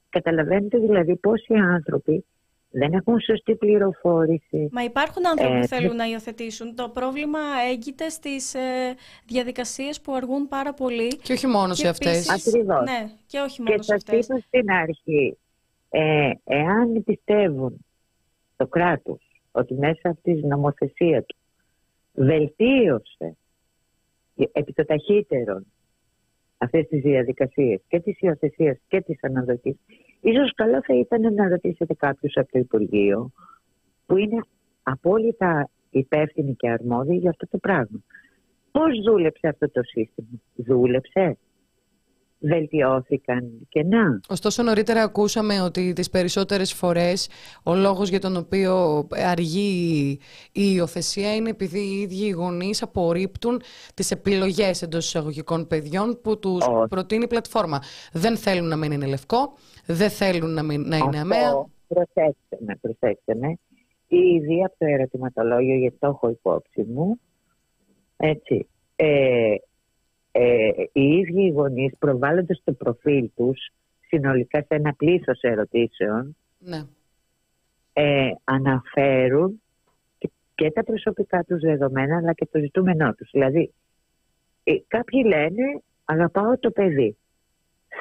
[0.09, 2.25] καταλαβαίνετε δηλαδή πόσοι άνθρωποι
[2.69, 6.75] δεν έχουν σωστή πληροφόρηση Μα υπάρχουν άνθρωποι Ε, που θέλουν να υιοθετήσουν.
[6.75, 7.39] Το πρόβλημα
[7.71, 11.07] έγκυται στις ε, διαδικασίες που αργούν πάρα πολύ.
[11.17, 12.27] Και όχι μόνος σε αυτές.
[12.27, 12.83] επίσης- Ακριβώς.
[12.83, 14.25] Ναι, και όχι μόνος και σε σας αυτές.
[14.27, 15.37] είπα στην αρχή
[15.89, 17.85] ε, εάν πιστεύουν
[18.55, 19.19] το κράτος
[19.51, 21.35] ότι μέσα από της νομοθεσίας του
[22.13, 23.37] βελτίωσε
[24.51, 25.65] επί το ταχύτερον
[26.57, 29.75] αυτές τις διαδικασίες και της υιοθεσίας και της αναδοχής
[30.29, 33.31] ίσως καλό θα ήταν να ρωτήσετε κάποιους από το Υπουργείο
[34.05, 34.41] που είναι
[34.83, 38.03] απόλυτα υπεύθυνοι και αρμόδιοι για αυτό το πράγμα.
[38.71, 41.37] Πώς δούλεψε αυτό το σύστημα; Δούλεψε.
[42.47, 44.19] Βελτιώθηκαν και να.
[44.29, 47.29] Ωστόσο νωρίτερα ακούσαμε ότι τις περισσότερες φορές
[47.63, 50.19] ο λόγος για τον οποίο αργεί
[50.51, 53.61] η υιοθεσία είναι επειδή οι ίδιοι οι γονείς απορρίπτουν
[53.93, 56.87] τις επιλογές εντός εισαγωγικών παιδιών που τους Όχι.
[56.87, 57.79] προτείνει η πλατφόρμα.
[58.11, 59.53] Δεν θέλουν να μην είναι λευκό,
[59.85, 61.47] δεν θέλουν να, μην, να είναι αμαία.
[61.47, 63.57] Αυτό, προσέξτε με, προσέξτε με.
[64.07, 67.19] Ήδη από το ερωτηματολόγιο, γιατί το έχω υπόψη μου,
[68.17, 69.55] έτσι, ε,
[70.37, 73.69] ε, οι ίδιοι οι γονείς προβάλλοντας το προφίλ τους
[74.07, 76.83] συνολικά σε ένα πλήθος ερωτήσεων Ναι.
[77.93, 79.61] ε, αναφέρουν
[80.17, 83.29] και, και τα προσωπικά τους δεδομένα αλλά και το ζητούμενό τους.
[83.31, 83.73] Δηλαδή,
[84.63, 87.17] ε, κάποιοι λένε αγαπάω το παιδί.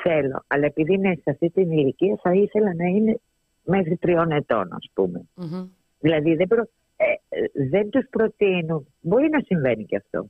[0.03, 3.21] Θέλω, αλλά επειδή είναι σε αυτή την ηλικία θα ήθελα να είναι
[3.65, 5.23] μέχρι τριών ετών ας πούμε.
[5.35, 5.67] Μμμ.
[6.01, 10.29] Δηλαδή δεν, προ, ε, ε, δεν τους προτείνουν, μπορεί να συμβαίνει και αυτό,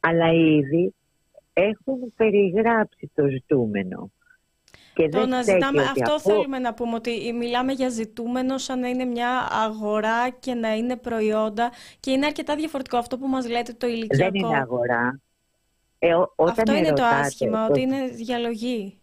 [0.00, 0.94] αλλά ήδη
[1.62, 4.10] έχουν περιγράψει το ζητούμενο.
[4.94, 7.88] Και Το δεν να στέκει ζητάμε, ότι αυτό αφού- θέλουμε να πούμε, ότι μιλάμε για
[7.88, 11.70] ζητούμενο σαν να είναι μια αγορά και να είναι προϊόντα
[12.00, 14.30] και είναι αρκετά διαφορετικό αυτό που μας λέτε το ηλικιακό.
[14.32, 15.20] Δεν είναι αγορά.
[15.98, 18.94] Ε, ό- όταν Αυτό είναι το ερωτάτε, άσχημα, το- ότι είναι διαλογή.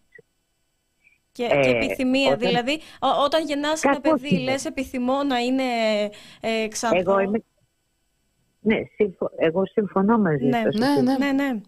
[1.32, 2.26] Και, Ε, και επιθυμία.
[2.26, 4.50] όταν- Δηλαδή, ό- όταν γεννάς ένα Κακώς παιδί, είναι.
[4.50, 5.62] λες επιθυμώ να είναι
[6.40, 6.98] ε, ξανθό.
[6.98, 7.42] Εγώ είμαι...
[8.60, 9.30] Ναι, συμφω...
[9.36, 10.74] εγώ συμφωνώ μαζί Ναι, σας.
[10.74, 11.16] ναι, ότι ναι.
[11.16, 11.60] Ναι, ναι.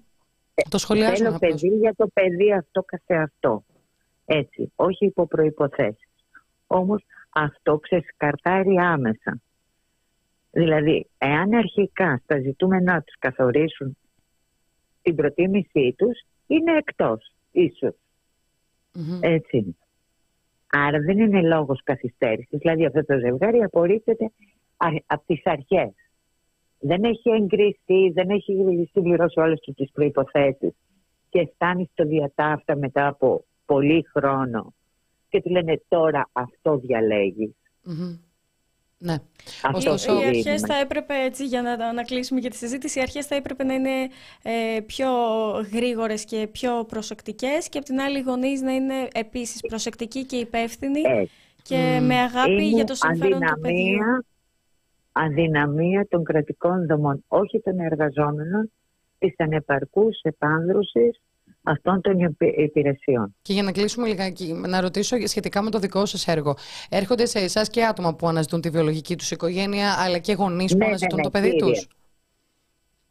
[0.69, 1.61] Το σχολιάζουμε Θέλω απλώς.
[1.61, 3.65] παιδί για το παιδί αυτό καθεαυτό.
[4.25, 6.09] Έτσι, όχι υπό προϋποθέσεις.
[6.67, 9.41] Όμως αυτό ξεσκαρτάρει άμεσα.
[10.51, 13.97] Δηλαδή, εάν αρχικά στα ζητούμενά τους καθορίσουν
[15.03, 17.95] την προτίμησή τους, είναι εκτός, ίσως.
[18.93, 19.19] Μμμ.
[19.21, 19.77] Έτσι.
[20.73, 22.59] Άρα δεν είναι λόγος καθυστέρησης.
[22.59, 24.31] Δηλαδή αυτό το ζευγάρι απορρίπτεται
[25.07, 25.93] από τις αρχές.
[26.83, 30.73] Δεν έχει εγκριθεί, δεν έχει συμπληρώσει όλες του τις προϋποθέσεις
[31.31, 34.75] και φτάνει στο διατάφτα μετά από πολύ χρόνο
[35.29, 37.51] και του λένε τώρα αυτό διαλέγεις.
[37.83, 38.17] Μμμ.
[39.03, 39.15] Ναι.
[39.63, 40.67] Αυτό Ωστόσο- Οι, το οι αρχές δίνουμε.
[40.67, 43.75] θα έπρεπε, έτσι, για να, να κλείσουμε για τη συζήτηση, οι αρχές θα έπρεπε να
[43.75, 43.91] είναι
[44.43, 45.09] ε, πιο
[45.73, 50.37] γρήγορες και πιο προσεκτικές και από την άλλη οι γονείς να είναι επίσης προσεκτικοί και
[50.37, 51.31] υπεύθυνοι Έτσι.
[51.63, 52.07] και Μμμ.
[52.07, 53.99] με αγάπη Είναι για το συμφέρον του παιδιού.
[55.13, 58.71] Αδυναμία αδυναμία των κρατικών δομών, όχι των εργαζόμενων,
[59.19, 61.21] της ανεπαρκούς επάνδρωσης
[61.63, 63.35] αυτών των υπηρεσιών.
[63.43, 66.57] Και για να κλείσουμε λιγάκι, να ρωτήσω σχετικά με το δικό σας έργο.
[66.89, 70.79] Έρχονται σε εσάς και άτομα που αναζητούν τη βιολογική τους οικογένεια, αλλά και γονείς που
[70.79, 71.73] ναι, αναζητούν ναι, το παιδί κύριε.
[71.73, 71.89] τους;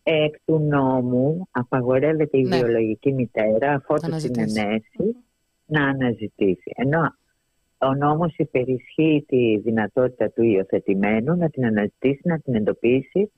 [0.04, 2.58] Εκ του νόμου απαγορεύεται η ναι.
[2.58, 5.16] βιολογική μητέρα, αφού συνενέσει,
[5.66, 6.72] να αναζητήσει.
[6.76, 7.16] Ενώ
[7.80, 13.32] ο νόμος υπερισχύει τη δυνατότητα του υιοθετημένου να την αναζητήσει, να την εντοπίσει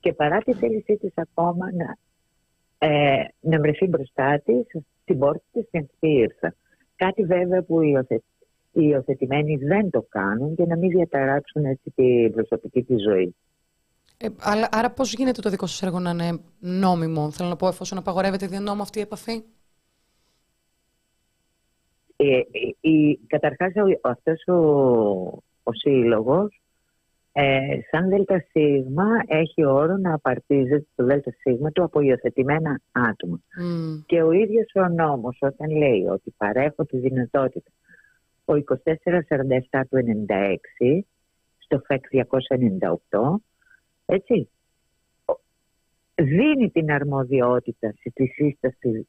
[0.00, 1.96] και παρά τη θέλησή της ακόμα να,
[2.88, 4.66] ε, να βρεθεί μπροστά της
[5.02, 6.54] στην πόρτα της και να ήρθα.
[6.96, 8.06] Κάτι βέβαια που οι,
[8.72, 13.34] υιοθετημένοι δεν το κάνουν για να μην διαταράξουν έτσι την προσωπική της ζωή.
[14.16, 17.68] Ε, άρα, άρα πώς γίνεται το δικό σας έργο να είναι νόμιμο, θέλω να πω,
[17.68, 19.42] εφόσον απαγορεύεται δια νόμου αυτή η επαφή;
[22.16, 22.38] Ε,
[22.80, 23.72] ε, καταρχάς
[24.02, 24.54] αυτός ο,
[25.62, 26.62] ο σύλλογος
[27.32, 28.50] ε, σαν ΔΣ
[29.26, 33.40] έχει όρο να απαρτίζεται το ΔΣ του από υιοθετημένα άτομα.
[34.06, 37.70] Και ο ίδιος ο νόμος όταν λέει ότι παρέχω τη δυνατότητα
[38.44, 39.98] ο 2447 του
[40.88, 41.00] 96
[41.58, 42.04] στο ΦΕΚ
[43.10, 43.34] 298
[44.06, 44.48] έτσι
[46.14, 49.08] δίνει την αρμοδιότητα στη σύσταση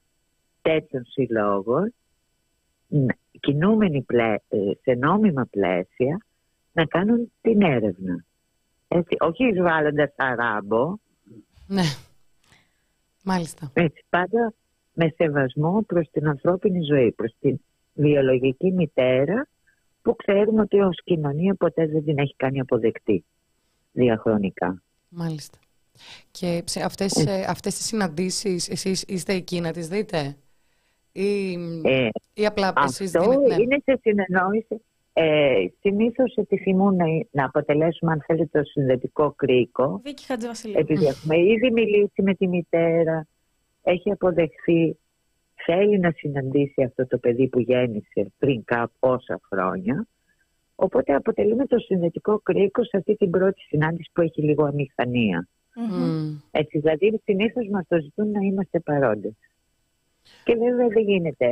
[0.61, 1.93] τέτοιων συλλόγων
[3.39, 6.25] κινούμενοι ε, σε νόμιμα πλαίσια
[6.71, 8.25] να κάνουν την έρευνα.
[8.87, 10.97] Έτσι, όχι εισβάλλοντας αράμπο.
[11.67, 11.83] Ναι,
[13.23, 13.71] μάλιστα.
[13.73, 14.53] Έτσι, πάντα
[14.93, 17.59] με σεβασμό προς την ανθρώπινη ζωή, προς την
[17.93, 19.47] βιολογική μητέρα
[20.01, 23.25] που ξέρουμε ότι ως κοινωνία ποτέ δεν την έχει κάνει αποδεκτή
[23.91, 24.81] διαχρονικά.
[25.09, 25.57] Μάλιστα.
[26.31, 27.45] Και σε αυτές, ε.
[27.47, 30.35] αυτές τις συναντήσεις εσείς είστε εκεί να τις δείτε;
[31.17, 33.61] Ή, ε, ή απλά εσείς Αυτό δίνετε, ναι.
[33.61, 34.81] είναι σε συνεννόηση
[35.17, 40.01] ε, Συνήθως επιθυμούν να, να αποτελέσουμε, αν θέλετε, το συνδετικό κρίκο.
[40.03, 40.25] Βίκη
[40.75, 43.27] Επειδή έχουμε ήδη μιλήσει με τη μητέρα,
[43.83, 44.97] έχει αποδεχθεί,
[45.65, 48.63] θέλει να συναντήσει αυτό το παιδί που γέννησε πριν
[48.99, 50.07] πόσα χρόνια.
[50.75, 55.47] Οπότε αποτελούμε το συνδετικό κρίκο σε αυτή την πρώτη συνάντηση που έχει λίγο αμηχανία.
[55.75, 56.41] Mm-hmm.
[56.51, 59.33] Έτσι, δηλαδή συνήθως μας το ζητούν να είμαστε παρόντες.
[60.43, 61.47] Και βέβαια δεν γίνεται.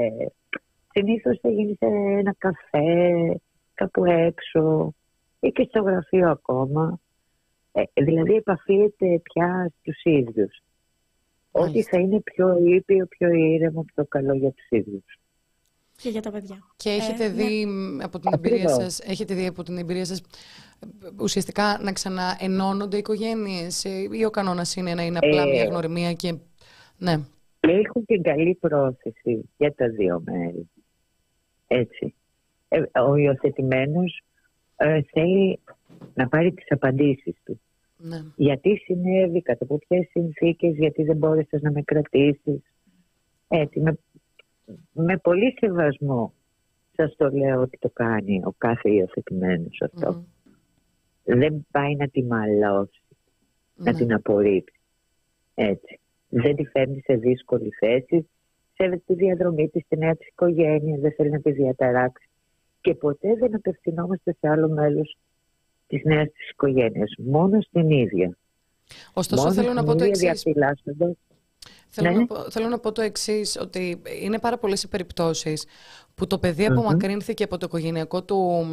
[0.92, 1.86] Συνήθως θα γίνει σε
[2.20, 3.40] ένα καφέ,
[3.74, 4.94] κάπου έξω
[5.40, 7.00] ή και στο γραφείο ακόμα.
[7.72, 10.62] Ε, δηλαδή επαφίεται πια στους ίδιους.
[11.52, 15.18] Ότι θα είναι πιο ήπιο, πιο ήρεμο, πιο καλό για τους ίδιους.
[15.96, 16.58] Και για τα παιδιά.
[16.76, 18.04] Και έχετε, ε, δει, ναι.
[18.04, 20.22] από την εμπειρία σας, έχετε δει από την εμπειρία σας
[21.20, 26.14] ουσιαστικά να ξαναενώνονται οι οικογένειες ε, ή ο κανόνας είναι να είναι απλά μια γνωριμία
[26.14, 26.36] και...
[26.98, 27.18] Ναι.
[27.68, 30.70] Έχουν την καλή πρόθεση για τα δύο μέρη.
[31.68, 32.14] Έτσι.
[32.68, 34.24] Ε, ο υιοθετημένος
[34.76, 35.60] ε, θέλει
[36.14, 37.62] να πάρει τις απαντήσεις του.
[37.98, 38.18] Ναι.
[38.36, 42.62] Γιατί συνέβη, κατά από ποιες συνθήκες, γιατί δεν μπόρεσες να με κρατήσεις.
[43.48, 43.98] Έτσι, με,
[44.94, 46.34] με πολύ σεβασμό
[46.96, 50.26] σας το λέω ότι το κάνει ο κάθε υιοθετημένος αυτό.
[51.24, 53.02] Δεν πάει να τη μαλώσει,
[53.76, 53.98] να ναι.
[53.98, 54.80] την απορρίψει.
[55.54, 56.00] Έτσι.
[56.36, 58.30] Δεν τη φέρνει σε δύσκολη θέση.
[58.74, 62.28] Σέβεται τη διαδρομή της, στη νέα της οικογένεια, δεν θέλει να τη διαταράξει
[62.84, 65.18] και ποτέ δεν απευθυνόμαστε σε άλλο μέλος
[65.88, 68.38] της νέας της οικογένειας, μόνο στην ίδια.
[69.14, 70.44] Ωστόσο μόνο θέλω να πω το εξής.
[71.90, 72.18] Θέλω, ναι.
[72.18, 75.66] να πω, θέλω να πω το εξής, ότι είναι πάρα πολλές οι περιπτώσεις
[76.16, 78.66] που το παιδί απομακρύνθηκε από το οικογενειακό του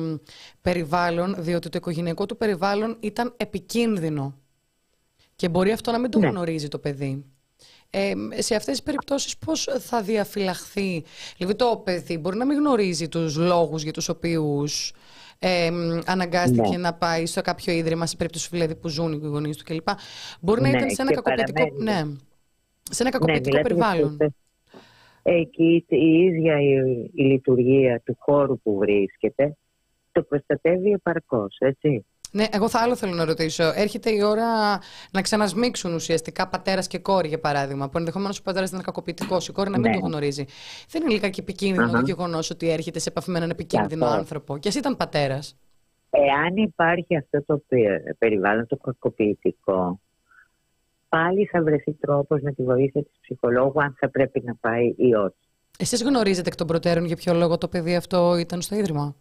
[0.62, 4.38] περιβάλλον, διότι το οικογενειακό του περιβάλλον ήταν επικίνδυνο.
[5.36, 6.28] Και μπορεί αυτό να μην το ναι.
[6.28, 7.24] γνωρίζει το παιδί.
[7.90, 11.04] Ε, σε αυτές τις περιπτώσεις πώς θα διαφυλαχθεί,
[11.36, 14.92] δηλαδή το παιδί μπορεί να μην γνωρίζει τους λόγους για τους οποίους
[15.38, 15.70] ε,
[16.06, 16.76] αναγκάστηκε ναι.
[16.76, 19.88] να πάει σε κάποιο ίδρυμα, σε περίπτωση δηλαδή, που ζουν οι γονείς του κλπ.
[20.40, 22.02] Μπορεί να ναι, ήταν σε ένα κακοποιητικό, ναι,
[22.90, 24.16] σε ένα κακοποιητικό ναι, περιβάλλον.
[25.22, 26.74] Εκεί η ίδια η,
[27.14, 29.56] η λειτουργία του χώρου που βρίσκεται
[30.12, 32.04] το προστατεύει επαρκώς, έτσι.
[32.30, 33.72] Ναι, εγώ θα άλλο θέλω να ρωτήσω.
[33.74, 34.78] Έρχεται η ώρα
[35.10, 37.88] να ξανασμίξουν ουσιαστικά πατέρας και κόρη, για παράδειγμα.
[37.88, 39.98] Που ενδεχομένως ο πατέρας ήταν κακοποιητικός, η κόρη να μην ναι.
[39.98, 40.44] το γνωρίζει.
[40.88, 44.58] Δεν είναι λιγάκι επικίνδυνο το γεγονός ότι έρχεται σε επαφή με έναν επικίνδυνο άνθρωπο.
[44.58, 45.56] Και α ήταν πατέρας.
[46.10, 47.62] Εάν υπάρχει αυτό το
[48.18, 50.00] περιβάλλον το κακοποιητικό,
[51.08, 55.14] πάλι θα βρεθεί τρόπος με τη βοήθεια της ψυχολόγου αν θα πρέπει να πάει ή
[55.14, 55.34] όχι.
[55.78, 59.16] Εσείς γνωρίζετε εκ των προτέρων για ποιο λόγο το παιδί αυτό ήταν στο ίδρυμα;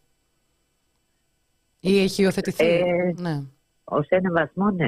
[1.80, 2.66] Ή έχει υιοθετηθεί.
[2.66, 3.42] Ε, ναι.
[3.84, 4.88] Ως ένα βαθμό, ναι.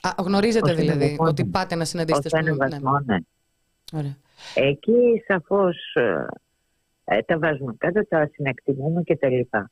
[0.00, 1.50] Α, γνωρίζετε δηλαδή ότι ναι.
[1.50, 3.16] πάτε να συναντήσετε στον ένα βαθμό, ναι.
[3.92, 4.16] Ωραία.
[4.54, 6.26] Εκεί σαφώς ε,
[7.04, 9.70] ε, τα βάζουμε κάτω, τα συνεκτιμούμε και τα λοιπά.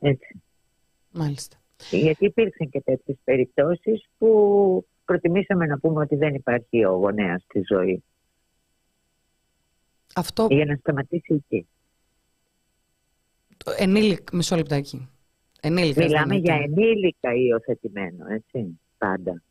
[0.00, 0.42] Έτσι.
[1.10, 1.56] Μάλιστα.
[1.90, 7.62] Γιατί υπήρξαν και τέτοιες περιπτώσεις που προτιμήσαμε να πούμε ότι δεν υπάρχει ο γονέας στη
[7.68, 8.04] ζωή.
[10.14, 11.66] Αυτό Για να σταματήσει εκεί.
[13.76, 15.08] ενήλικ, μισό λεπτάκι.
[15.66, 16.02] Ενήλικα.
[16.04, 19.42] Μιλάμε για ενήλικα υιοθετημένο, έτσι, πάντα.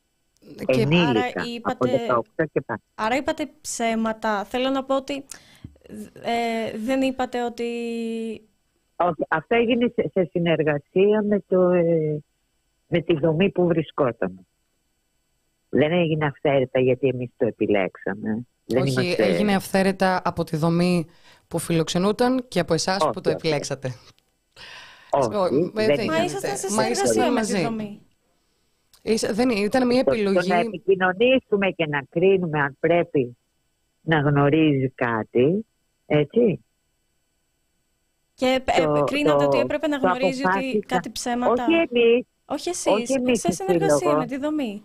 [0.65, 1.26] Και ενήλικα, άρα
[1.56, 2.80] είπατε- από 18 και πάνω.
[2.95, 4.44] Άρα είπατε ψέματα.
[4.44, 5.14] Θέλω να πω ότι
[6.23, 7.64] ε, δεν είπατε ότι...
[8.95, 12.23] Όχι, αυτό έγινε σε, σε συνεργασία με, το, ε,
[12.88, 14.45] με τη δομή που βρισκόταν.
[15.69, 18.45] Δεν έγινε αυθαίρετα γιατί εμείς το επιλέξαμε.
[18.65, 21.06] Δεν Όχι, είμαστε- έγινε αυθαίρετα από τη δομή
[21.48, 23.38] που φιλοξενούταν και από εσάς Όχι, που το όχι.
[23.38, 23.94] επιλέξατε.
[25.15, 26.23] Όχι, Ω, δεν δεν Μα γίνεται.
[26.26, 27.53] ήσασταν σε Μα είσαστε συνεργασία με μαζί.
[27.56, 28.02] τη δομή.
[29.02, 30.52] Ίσα- δεν, ήταν μια Το- Το να επιλογή.
[30.68, 33.38] επικοινωνήσουμε και να κρίνουμε αν πρέπει
[34.02, 35.65] να γνωρίζει κάτι,
[36.06, 36.65] έτσι.
[38.34, 40.80] Και ε, Το- κρίνατε το- ότι έπρεπε να το γνωρίζει ότι αποφάσισα.
[40.88, 41.52] κάτι ψέματα...
[41.64, 44.18] Όχι εμείς, Όχι εσείς, όχι εμείς σε το συνεργασία σύλλογο.
[44.18, 44.84] με τη δομή.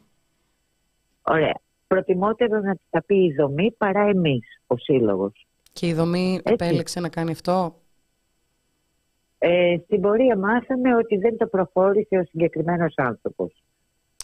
[1.22, 1.54] ωραία.
[1.86, 5.46] Προτιμότερο να τα πει η δομή παρά εμείς, ο σύλλογος.
[5.72, 6.52] Και η δομή Έτσι.
[6.52, 7.74] επέλεξε να κάνει αυτό;
[9.38, 13.52] Ε, στην πορεία μάθαμε ότι δεν το προχώρησε ο συγκεκριμένος άνθρωπος.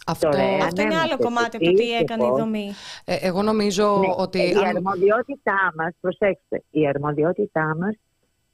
[0.07, 2.27] Αυτό, Τώρα, Αυτό είναι ανέμεινε άλλο και κομμάτι από τι το τι και έκανε η
[2.27, 2.39] πώς.
[2.39, 2.69] δομή.
[3.05, 4.37] ε, εγώ νομίζω Ναι, ότι...
[4.37, 7.95] η αν- αρμοδιότητά μας, προσέξτε, η αρμοδιότητά μας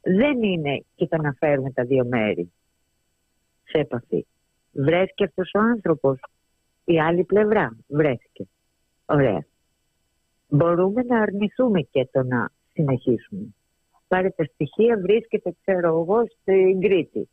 [0.00, 2.52] δεν είναι και το να φέρουμε τα δύο μέρη
[3.64, 4.26] σε επαφή.
[4.72, 6.20] Βρέθηκε αυτός ο άνθρωπος,
[6.84, 8.44] η άλλη πλευρά βρέθηκε.
[9.06, 9.44] Ωραία.
[10.48, 13.54] Μπορούμε να αρνηθούμε και το να συνεχίσουμε.
[14.12, 17.28] Πάρε τα στοιχεία, βρίσκεται, ξέρω εγώ, στην Κρήτη.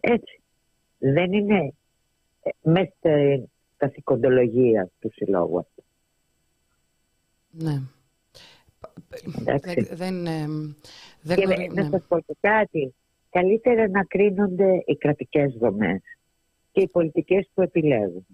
[0.00, 0.40] Έτσι.
[0.98, 1.74] Δεν είναι
[2.42, 5.82] ε, μέσα στην καθηκοντολογία του συλλόγου αυτό.
[7.50, 7.80] Ναι.
[9.38, 9.80] Εντάξει.
[9.82, 10.46] Δεν, δεν, ε,
[11.22, 11.88] δεν Και γνωρι- να ναι.
[11.90, 12.94] σας πω και κάτι.
[13.30, 16.00] Καλύτερα να κρίνονται οι κρατικές δομές
[16.72, 18.26] και οι πολιτικές που επιλέγουν.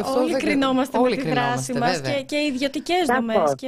[0.00, 2.18] Αυτό όλοι δεν- κρινόμαστε όλοι με τη δράση κρινόμαστε, μας βέβαια.
[2.18, 3.24] και, και οι ιδιωτικές Σαφώς.
[3.24, 3.66] δομές και,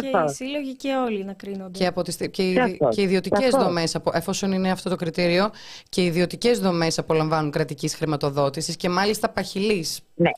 [0.00, 0.34] και οι Σαφώς.
[0.34, 1.78] σύλλογοι και όλοι να κρίνονται.
[1.78, 3.64] Και, από τις, και, οι, Σαφώς, και οι ιδιωτικές σαφώς.
[3.66, 5.50] δομές, εφόσον είναι αυτό το κριτήριο,
[5.88, 10.00] και οι ιδιωτικές δομές απολαμβάνουν κρατικής χρηματοδότησης και μάλιστα παχυλής.
[10.14, 10.30] Ναι.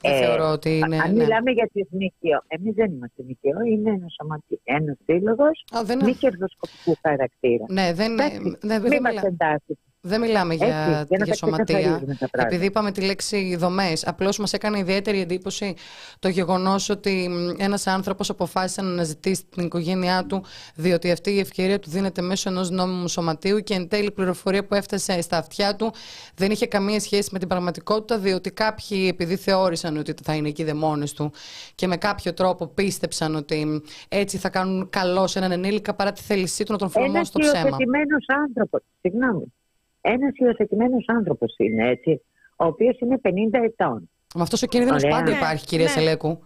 [0.00, 0.98] Δεν Ε, θεωρώ ότι είναι.
[1.00, 1.22] Αν ναι.
[1.22, 4.60] μιλάμε για τις ΜΚΟ, εμείς δεν είμαστε ΜΚΟ, είναι ένα, σωματι...
[4.64, 7.64] ένας σύλλογος Α, δεν, μη κερδοσκοπικού χαρακτήρα.
[7.68, 9.78] ναι, δεν, Εντάξει, δεν, δεν, Μην μας μιλά- εντάσσετε.
[10.06, 11.64] Δεν μιλάμε για, Έτσι, για να για τα σωματεία.
[11.64, 12.46] ξεκαθαρίζουμε τα πράγματα.
[12.54, 15.74] Επειδή είπαμε τη λέξη δομές, απλώς μας έκανε ιδιαίτερη εντύπωση
[16.18, 20.44] το γεγονός ότι ένας άνθρωπος αποφάσισε να αναζητήσει την οικογένειά του,
[20.74, 24.66] διότι αυτή η ευκαιρία του δίνεται μέσω ενός νόμιμου σωματείου και εν τέλει η πληροφορία
[24.66, 25.92] που έφτασε στα αυτιά του
[26.34, 30.64] δεν είχε καμία σχέση με την πραγματικότητα, διότι κάποιοι, επειδή θεώρησαν ότι θα είναι εκεί
[30.64, 31.32] δαιμόνες του
[31.74, 36.22] και με κάποιο τρόπο πίστεψαν ότι έτσι θα κάνουν καλό σε έναν ενήλικα παρά τη
[36.22, 37.58] θέλησή του να τον φρονούν Ένας στο ψέμα.
[37.58, 39.52] υιοθετημένος άνθρωπος, συγγνώμη,
[40.06, 42.20] ένας υιοθετημένος άνθρωπος είναι έτσι,
[42.56, 44.10] ο οποίος είναι 50 ετών.
[44.34, 45.16] Με αυτός ο κίνδυνος Ωραία.
[45.16, 45.90] πάντα Ναι, υπάρχει, κυρία ναι.
[45.90, 46.38] Σελέκου.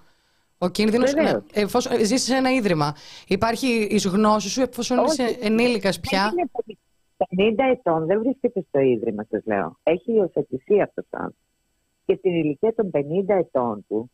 [0.59, 1.05] Ο κίνδυνο.
[1.05, 1.33] Βεβαίως.
[1.33, 2.95] Ναι, εφόσον ζήσει σε ένα ίδρυμα,
[3.27, 5.23] υπάρχει η γνώση σου, εφόσον Όχι.
[5.23, 6.33] είσαι ενήλικας πια;
[7.29, 9.79] Δεν είναι 50 ετών, δεν βρίσκεται στο ίδρυμα, σας λέω.
[9.83, 11.47] Έχει υιοθετηθεί αυτός ο άνθρωπος.
[12.05, 14.11] Και στην ηλικία των 50 ετών του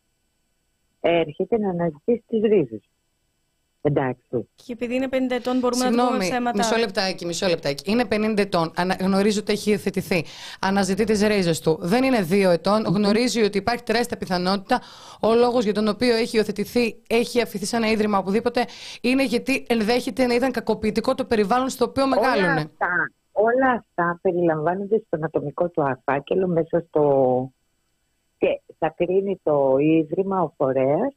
[1.00, 2.82] έρχεται να αναζητήσει τις ρίζες.
[3.86, 4.48] Εντάξει.
[4.54, 6.56] Και επειδή είναι 50 ετών μπορούμε να του πούμε Συγγνώμη, ψέματα.
[6.56, 7.90] μισό λεπτάκι, μισό λεπτάκι.
[7.90, 8.72] Είναι 50 ετών.
[8.76, 10.24] Ανα, γνωρίζει ότι έχει υιοθετηθεί.
[10.60, 11.78] Αναζητεί τις ρίζες του.
[11.80, 12.82] Δεν είναι 2 ετών.
[12.84, 14.80] Γνωρίζει ότι υπάρχει τεράστια πιθανότητα
[15.20, 18.64] ο λόγος για τον οποίο έχει υιοθετηθεί, έχει αφηθεί σε ένα ίδρυμα οπουδήποτε,
[19.00, 22.60] είναι γιατί ενδέχεται να ήταν κακοποιητικό το περιβάλλον στο οποίο Όλα μεγάλωνε.
[22.60, 27.02] αυτά, όλα αυτά περιλαμβάνονται στον ατομικό του φάκελο μέσα στο...
[28.38, 31.14] και θα κρίνει το ίδρυμα, ο φορέας,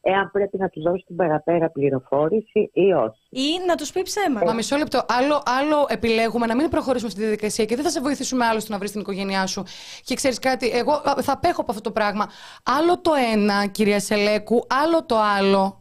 [0.00, 3.20] εάν πρέπει να τους δώσει την παραπέρα πληροφόρηση ή όχι.
[3.28, 4.46] Ή να τους πει ψέματα.
[4.46, 5.04] Μα μισό λεπτό.
[5.08, 8.60] Άλλο, άλλο επιλέγουμε να μην προχωρήσουμε αυτή τη διαδικασία και δεν θα σε βοηθήσουμε άλλο
[8.60, 9.62] στο να βρεις την οικογένειά σου.
[10.04, 12.28] Και ξέρεις κάτι, εγώ α, θα απέχω από αυτό το πράγμα.
[12.64, 15.80] Άλλο το ένα, κυρία Σελέκου, άλλο το άλλο.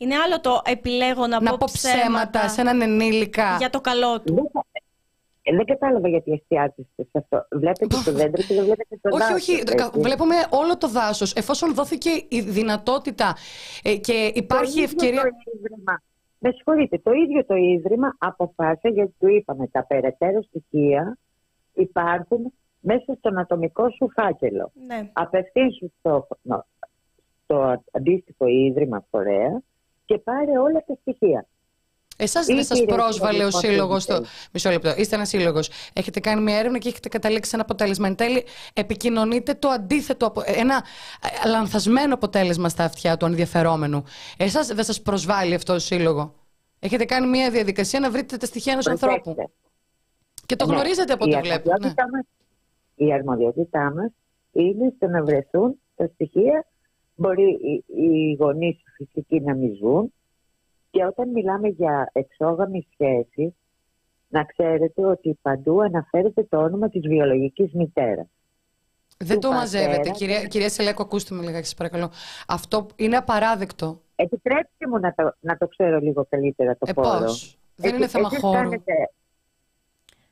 [0.00, 3.56] Είναι άλλο το επιλέγω να, να πω ψέματα σε έναν ενήλικα.
[3.58, 4.34] για το καλό του.
[4.34, 4.60] Δεν, ε,
[5.56, 7.46] δεν κατάλαβα γιατί εστιάζεστε σε αυτό.
[7.50, 9.52] Βλέπετε το δέντρο και δεν βλέπετε το όχι, δάσος, όχι.
[9.52, 10.00] έτσι.
[10.00, 11.34] Βλέπουμε όλο το δάσος.
[11.34, 13.36] Εφόσον δόθηκε η δυνατότητα
[13.82, 15.22] ε, και υπάρχει το ίδιο ευκαιρία.
[15.22, 16.02] Το ίδρυμα,
[16.38, 21.18] με συγχωρείτε, το ίδιο το Ίδρυμα αποφάσισε, γιατί του είπαμε, τα περαιτέρω στοιχεία
[21.74, 24.72] υπάρχουν μέσα στον ατομικό σου φάκελο.
[24.86, 25.10] Ναι.
[25.12, 26.66] Απευθύνσου στο, νο-
[27.44, 29.62] στο αντίστοιχο Ίδρυμα φορέα
[30.04, 31.46] και πάρε όλα τα στοιχεία.
[32.20, 33.96] Εσάς Ή δεν σας κυρία πρόσβαλε ο Σιλέκου, σύλλογος.
[33.96, 34.22] αυτό Στο...
[34.22, 34.94] δεν Μισό λεπτό.
[34.96, 35.70] Είστε ένας σύλλογος.
[35.92, 38.06] Έχετε κάνει μια έρευνα και έχετε καταλήξει σε ένα αποτέλεσμα.
[38.06, 40.84] Εν τέλει, επικοινωνείτε το αντίθετο, απο- ένα
[41.44, 44.04] ε, λανθασμένο αποτέλεσμα στα αυτιά του ενδιαφερόμενου.
[44.36, 46.34] Εσάς δεν σας προσβάλλει αυτό ο σύλλογο.
[46.78, 49.20] Έχετε κάνει μια διαδικασία να βρείτε τα στοιχεία ενός ανθρώπου.
[49.22, 49.52] Προσέξτε.
[50.46, 51.68] Και το Ναι, γνωρίζετε από η ό,τι βλέπω.
[51.68, 51.72] Ναι.
[51.74, 52.26] αρμοδιότητά μας-
[52.94, 54.10] Η αρμοδιότητά μας
[54.52, 56.66] είναι στο να βρεθούν τα στοιχεία.
[57.14, 60.12] Μπορεί οι, οι γονείς φυσικοί να μη ζουν
[60.98, 63.56] και όταν μιλάμε για εξόγαμη σχέση
[64.28, 68.26] να ξέρετε ότι παντού αναφέρεται το όνομα της βιολογικής μητέρας.
[69.18, 69.96] Δεν του το μαζεύετε.
[69.96, 70.14] πατέρα.
[70.14, 72.10] Κυρία, κυρία Σελέκο, ακούστε με λιγάκι, σας παρακαλώ.
[72.48, 74.00] Αυτό είναι απαράδεκτο.
[74.16, 77.18] Επιτρέψτε μου να το, να το ξέρω λίγο καλύτερα το Ε, χώρο.
[77.24, 78.56] πώς; Δεν Έτσι- είναι θέμα έτσι χώρου.
[78.56, 79.12] αισθάνεται-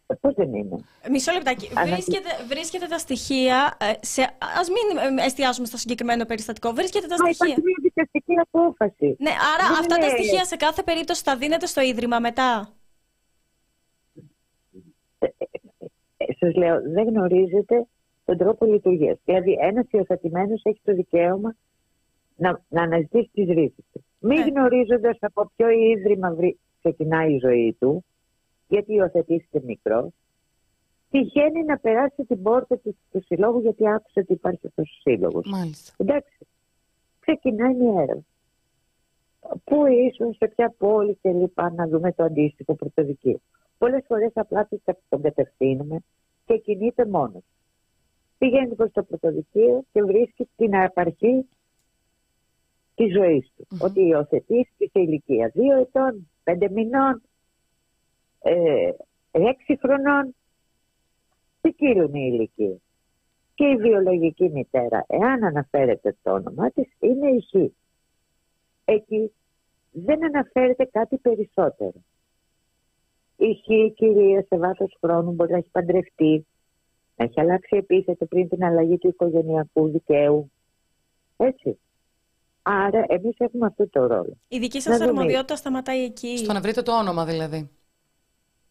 [0.07, 0.77] Ε, Πώς δεν είναι;
[1.11, 1.71] Μισό λεπτάκι.
[1.75, 3.77] Αλλά- Βρίσκεται, βρίσκεται τα στοιχεία.
[3.81, 4.23] ε, Σε,
[4.61, 6.73] ας μην ε, εστιάσουμε στο συγκεκριμένο περιστατικό.
[6.73, 7.47] Βρίσκεται τα Μα στοιχεία.
[7.47, 9.17] υπάρχει μια δικαστική απόφαση.
[9.19, 12.69] Ναι, άρα Δεν αυτά τα είναι- στοιχεία σε κάθε περίπτωση θα δίνετε στο ίδρυμα μετά.
[16.17, 17.87] Ε, σας λέω, δεν γνωρίζετε
[18.25, 19.19] τον τρόπο λειτουργίας.
[19.25, 21.55] Δηλαδή, ένας υιοθετημένος έχει το δικαίωμα
[22.37, 24.05] να, να αναζητήσει τις ρίζες του.
[24.19, 24.45] Μην Ναι.
[24.51, 28.05] γνωρίζοντας από ποιο ίδρυμα βρει, ξεκινάει η ζωή του,
[28.69, 30.09] γιατί υιοθετήθηκε μικρός,
[31.11, 35.47] τυχαίνει να περάσει την πόρτα του, του συλλόγου γιατί άκουσε ότι υπάρχει αυτός ο σύλλογος.
[35.51, 35.93] Μάλιστα.
[35.97, 36.47] Εντάξει,
[37.21, 38.25] ξεκινάει μια έρευνα.
[39.65, 43.41] Πού ήσουν, σε ποια πόλη και λοιπά, να δούμε το αντίστοιχο πρωτοδικείο.
[43.79, 45.99] Πολλές φορές απλά τον κα- τον κατευθύνουμε
[46.45, 47.43] και κινείται μόνος.
[48.39, 51.47] Πηγαίνει προς το πρωτοδικείο και βρίσκει την απαρχή
[52.95, 53.67] της ζωής του.
[53.71, 53.79] Μμμ.
[53.83, 57.23] Ότι υιοθετήθηκε σε ηλικία 2 ετών, 5 μηνών,
[58.39, 58.91] ε,
[59.31, 60.35] 6 χρονών.
[61.61, 62.77] Ποικίλουν οι ηλικίε.
[63.55, 67.73] Και η βιολογική μητέρα, εάν αναφέρεται το όνομά της, είναι η Χ.
[68.85, 69.33] Εκεί
[69.91, 71.93] δεν αναφέρεται κάτι περισσότερο.
[73.37, 76.47] Η Χ, κυρία, σε βάθος χρόνου μπορεί να έχει παντρευτεί,
[77.17, 80.51] να έχει αλλάξει επίθετο πριν την αλλαγή του οικογενειακού δικαίου.
[81.37, 81.79] Έτσι.
[82.63, 84.37] Άρα εμείς έχουμε αυτό το ρόλο.
[84.49, 85.19] Η δική σας Να δούμε.
[85.19, 86.37] αρμοδιότητα σταματάει εκεί.
[86.37, 87.71] Στο να βρείτε το όνομα δηλαδή.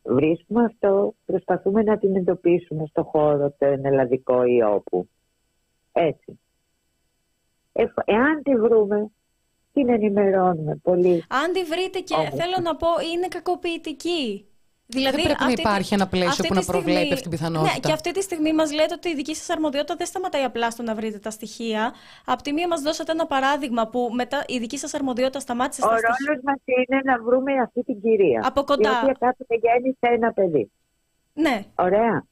[0.08, 5.08] Βρίσκουμε αυτό, προσπαθούμε να την εντοπίσουμε στο χώρο το ελλαδικό ή όπου.
[5.92, 6.40] Έτσι.
[7.72, 9.12] Εφ- εάν τη βρούμε,
[9.74, 11.24] την ενημερώνουμε πολύ.
[11.30, 12.30] Αν τη βρείτε και Όμως.
[12.30, 14.46] θέλω να πω είναι κακοποιητική.
[14.88, 17.14] Δηλαδή, δεν πρέπει να αυτή τη- υπάρχει ένα πλαίσιο αυτή που τη να προβλέπει στιγμή-
[17.14, 17.74] αυτή την πιθανότητα.
[17.74, 20.72] Ναι, και αυτή τη στιγμή μας λέτε ότι η δική σας αρμοδιότητα δεν σταματάει απλά
[20.72, 21.94] στο να βρείτε τα στοιχεία.
[22.26, 25.88] Απ' τη μία μας δώσατε ένα παράδειγμα που μετά η δική σας αρμοδιότητα σταμάτησε Ο
[25.88, 26.16] στα στοιχεία.
[26.28, 28.42] ρόλος μας είναι να βρούμε αυτή την κυρία.
[28.46, 28.90] Από κοντά.
[28.92, 30.72] Η οποία κάποτε γέννησε ένα παιδί.
[31.34, 31.64] Ναι.
[31.76, 32.26] Ωραία.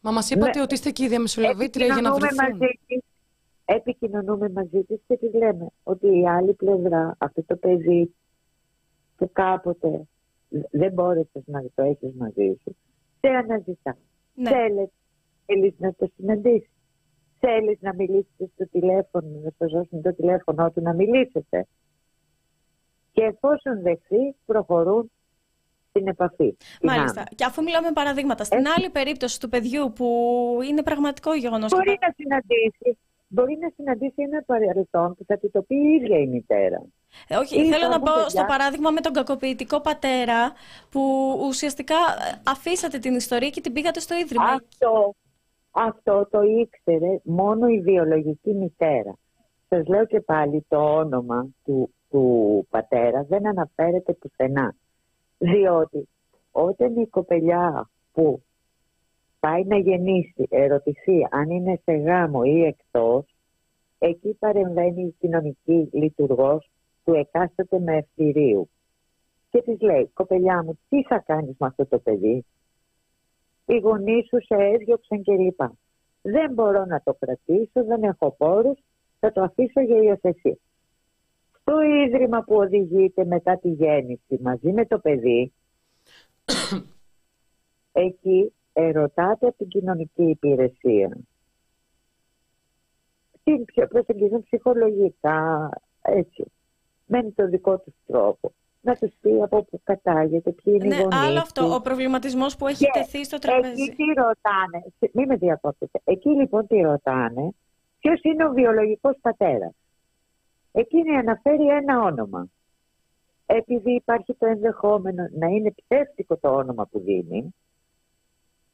[0.00, 0.62] Μα μας είπατε Ναι.
[0.62, 2.56] ότι είστε και η διαμεσολαβήτρια για να Επικοινωνούμε βρεθούν.
[2.58, 3.02] μαζί της,
[3.64, 8.14] επικοινωνούμε μαζί της και της λέμε ότι η άλλη πλευρά, αυτό το παιδί
[9.16, 10.06] που κάποτε
[10.70, 12.76] δεν μπόρεσες να το έχεις μαζί σου,
[13.20, 13.96] σε αναζητά.
[14.34, 14.50] ναι.
[14.50, 14.88] Θέλεις,
[15.46, 16.70] θέλεις να το συναντήσεις.
[17.40, 21.66] Θέλεις να μιλήσεις στο τηλέφωνο, να σου δώσουν το τηλέφωνο του να μιλήσετε.
[23.12, 25.10] Και εφόσον δεχθεί, προχωρούν
[25.88, 26.56] στην επαφή.
[26.56, 27.20] την Μάλιστα.
[27.20, 27.34] άμεση.
[27.34, 28.72] Και αφού μιλάμε παραδείγματα, στην Έτσι.
[28.76, 30.08] άλλη περίπτωση του παιδιού που
[30.68, 31.70] είναι πραγματικό γεγονός.
[31.70, 32.98] Μπορεί να συναντήσει,
[33.28, 36.82] μπορεί να συναντήσει ένα παρελθόν που θα του το πει η ίδια η μητέρα.
[37.28, 40.52] Ε, όχι, Ή θέλω να υπάρχουν πω παιδιά- στο παράδειγμα με τον κακοποιητικό πατέρα
[40.90, 41.00] που
[41.48, 44.44] ουσιαστικά ε, αφήσατε την ιστορία και την πήγατε στο ίδρυμα.
[44.44, 45.14] Αυτό,
[45.70, 49.14] αυτό το ήξερε μόνο η βιολογική μητέρα.
[49.68, 54.74] Σας λέω και πάλι το όνομα του, του πατέρα δεν αναφέρεται πουθενά.
[55.38, 56.08] Διότι
[56.50, 58.42] όταν η κοπελιά που
[59.40, 63.24] πάει να γεννήσει, ερωτηθεί αν είναι σε γάμο ή εκτός,
[63.98, 66.70] εκεί παρεμβαίνει η κοινωνική λειτουργός
[67.06, 68.68] του εκάστοτε με ευθυρίου.
[69.50, 72.44] Και της λέει, κοπελιά μου, τι θα κάνεις με αυτό το παιδί,
[73.66, 75.60] οι γονείς σου σε έδιωξαν κλπ.
[76.22, 78.78] Δεν μπορώ να το κρατήσω, δεν έχω πόρους,
[79.20, 80.56] θα το αφήσω για υιοθεσία.
[81.60, 85.52] Στο ίδρυμα που οδηγείται μετά τη γέννηση μαζί με το παιδί,
[88.06, 91.18] εκεί ερωτάται από την κοινωνική υπηρεσία.
[93.42, 95.70] Τι πιο προσεγγίζουν ψυχολογικά,
[96.02, 96.44] έτσι,
[97.06, 98.52] με το δικό τους τρόπο.
[98.80, 101.62] Να τους πει από πού κατάγεται, ποιοι είναι οι Ναι, γονείς άλλο αυτό.
[101.64, 101.74] τους.
[101.74, 103.82] Ο προβληματισμός που έχει Και τεθεί στο τραπέζι.
[103.82, 106.00] Εκεί τι ρωτάνε, μην με διακόπτετε.
[106.04, 107.50] Εκεί λοιπόν τι ρωτάνε,
[107.98, 109.72] ποιος είναι ο βιολογικός πατέρας.
[110.72, 112.46] Εκείνη αναφέρει ένα όνομα.
[113.46, 117.54] Επειδή υπάρχει το ενδεχόμενο να είναι ψεύτικο το όνομα που δίνει,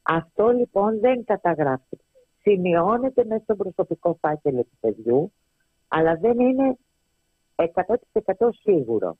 [0.03, 1.99] αυτό λοιπόν δεν καταγράφει.
[2.41, 5.33] Σημειώνεται μέσα στο προσωπικό φάκελο του παιδιού,
[5.89, 6.77] αλλά δεν είναι
[7.55, 9.17] 100% σίγουρο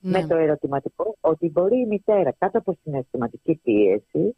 [0.00, 0.20] Ναι.
[0.20, 4.36] με το ερωτηματικό ότι μπορεί η μητέρα κάτω από συναισθηματική πίεση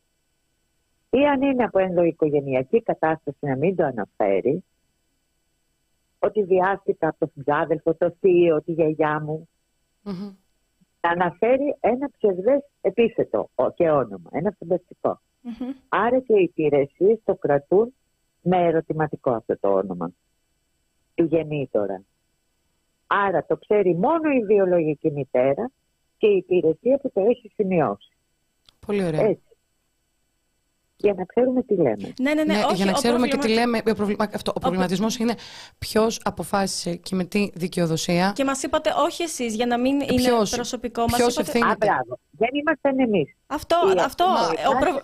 [1.10, 4.64] ή αν είναι από ενδοοικογενειακή κατάσταση να μην το αναφέρει
[6.18, 9.48] ότι βιάστηκα από τον ξάδελφο, το θείο, τη γιαγιά μου
[10.02, 10.30] Μμμ.
[11.00, 15.20] θα αναφέρει ένα ψευδές επίθετο ο- και όνομα, ένα φανταστικό.
[15.40, 15.72] Μμμ.
[15.88, 17.94] Άρα και οι υπηρεσίες το κρατούν
[18.42, 20.10] με ερωτηματικό αυτό το όνομα
[21.14, 22.02] του γεννήτωρα.
[23.10, 25.70] Άρα το ξέρει μόνο η βιολογική μητέρα
[26.18, 28.08] και η υπηρεσία που το έχει σημειώσει.
[28.86, 29.20] Πολύ ωραία.
[29.22, 29.42] Έτσι.
[31.00, 32.12] Για να ξέρουμε τι λέμε.
[32.20, 33.78] Ναι, ναι, ναι, Ναι, όχι, για να ο ξέρουμε και τι προβλημα- λέμε.
[33.90, 34.28] Ο, προβλημα...
[34.34, 35.34] αυτό, ο προβληματισμός είναι
[35.78, 38.32] ποιος αποφάσισε και με τι δικαιοδοσία.
[38.34, 41.00] Και μας είπατε, όχι εσείς, για να μην είναι ποιος- προσωπικό.
[41.00, 41.48] Μας ποιος είπατε...
[41.50, 42.18] ευθύνεται; Α, μπράβο.
[42.30, 43.34] Δεν ήμασταν εμείς.
[43.46, 44.24] Αυτό, αυτό.
[44.74, 45.02] ο προ...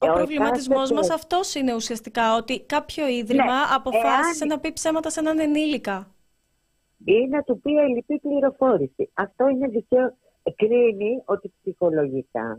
[0.00, 2.36] Ο Ε, ο προβληματισμός εκάστοτε- μας αυτός είναι ουσιαστικά.
[2.36, 6.14] Ότι κάποιο ίδρυμα Ναι, αποφάσισε εάν- να πει ψέματα σε έναν ενήλικα.
[7.04, 9.10] Ή να του πει ελλειπή πληροφόρηση.
[9.14, 10.16] Αυτό είναι δικαίω.
[10.56, 12.58] Κρίνει ότι ψυχολογικά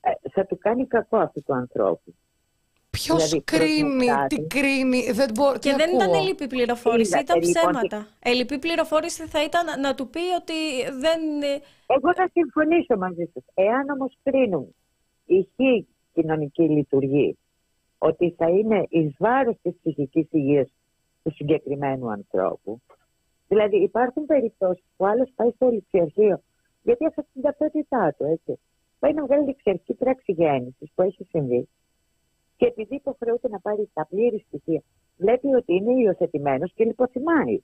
[0.00, 2.14] ε, θα του κάνει κακό αυτού του ανθρώπου.
[2.90, 4.36] Ποιος Δηλαδή, κρίνει, προσμετράτη.
[4.36, 5.58] τι κρίνει, δεν μπορώ.
[5.58, 6.20] Και τι δεν ήταν ακούω.
[6.20, 8.06] ελλειπή πληροφόρηση, Είδατε, ήταν λοιπόν, ψέματα.
[8.22, 10.52] Ελλειπή πληροφόρηση θα ήταν να του πει ότι
[11.00, 11.20] δεν.
[11.86, 13.42] Εγώ θα συμφωνήσω μαζί σας.
[13.54, 14.74] Εάν όμως κρίνουν
[15.24, 15.48] η
[16.12, 17.38] κοινωνική λειτουργή
[17.98, 20.68] ότι θα είναι εις βάρος της ψυχικής υγείας
[21.22, 22.80] του συγκεκριμένου ανθρώπου.
[23.48, 26.42] Δηλαδή υπάρχουν περιπτώσεις που άλλος πάει στο ληξιαρχείο
[26.82, 28.58] γιατί αυτό την ταυτότητά του, έτσι.
[28.98, 31.68] Πάει να βγάλει ληξιαρχική πράξη γέννησης που έχει συμβεί
[32.56, 34.82] και επειδή υποχρεούται να πάρει τα πλήρη στοιχεία,
[35.16, 37.62] βλέπει ότι είναι υιοθετημένος και λιποθυμάει.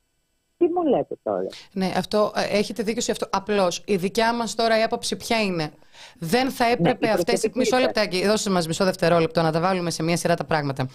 [0.58, 3.26] Τι μου λέτε τώρα; Ναι, αυτό ε, έχετε δίκιο σε αυτό.
[3.32, 5.70] Απλώς η δικιά μας τώρα η άποψη ποια είναι;
[6.18, 7.24] Δεν θα έπρεπε Ναι, η αυτές.
[7.24, 7.84] προσωπική Μισό σας.
[7.84, 10.88] λεπτάκι, δώστε μας μισό δευτερόλεπτο να τα βάλουμε σε μία σειρά τα πράγματα.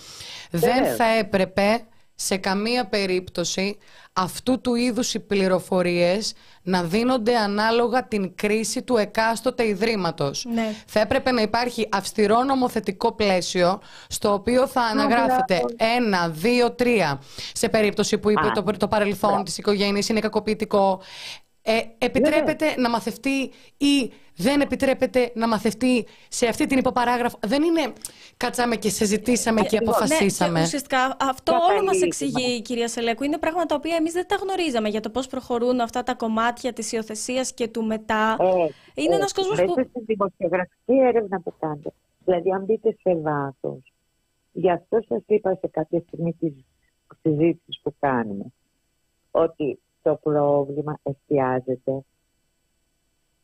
[0.51, 0.95] Δεν Βεβαίως.
[0.95, 1.85] θα έπρεπε
[2.15, 3.77] σε καμία περίπτωση
[4.13, 6.33] αυτού του είδους οι πληροφορίες
[6.63, 10.45] να δίνονται ανάλογα την κρίση του εκάστοτε ιδρύματος.
[10.53, 10.75] Ναι.
[10.87, 15.61] Θα έπρεπε να υπάρχει αυστηρό νομοθετικό πλαίσιο στο οποίο θα αναγράφεται
[15.97, 17.21] ένα, δύο, τρία
[17.53, 19.43] σε περίπτωση που είπε Α, το, το παρελθόν μπράβο.
[19.43, 21.01] της οικογένειας είναι κακοποιητικό.
[21.65, 27.37] Ε, επιτρέπεται να μαθευτεί ή δεν επιτρέπεται να μαθευτεί σε αυτή την υποπαράγραφο.
[27.41, 27.93] Δεν είναι
[28.37, 30.51] κάτσαμε και συζητήσαμε και Λοιπόν, αποφασίσαμε.
[30.51, 32.05] Ναι, και ουσιαστικά αυτό Καταλήγει, όλο μας μα.
[32.05, 33.23] εξηγεί η κυρία Σελέκου.
[33.23, 36.73] Είναι πράγματα τα οποία εμείς δεν τα γνωρίζαμε για το πώς προχωρούν αυτά τα κομμάτια
[36.73, 38.37] της υιοθεσίας και του μετά.
[38.39, 38.45] Ε,
[39.01, 41.89] Είναι ε, ένας κόσμος μέσα που- στην δημοσιογραφική έρευνα που κάνετε.
[42.25, 43.93] Δηλαδή, αν μπείτε σε βάθος,
[44.51, 46.53] γι' αυτό σας είπα σε κάποια στιγμή της
[47.21, 48.45] συζήτησης που κάνουμε,
[49.31, 52.03] ότι το πρόβλημα εστιάζεται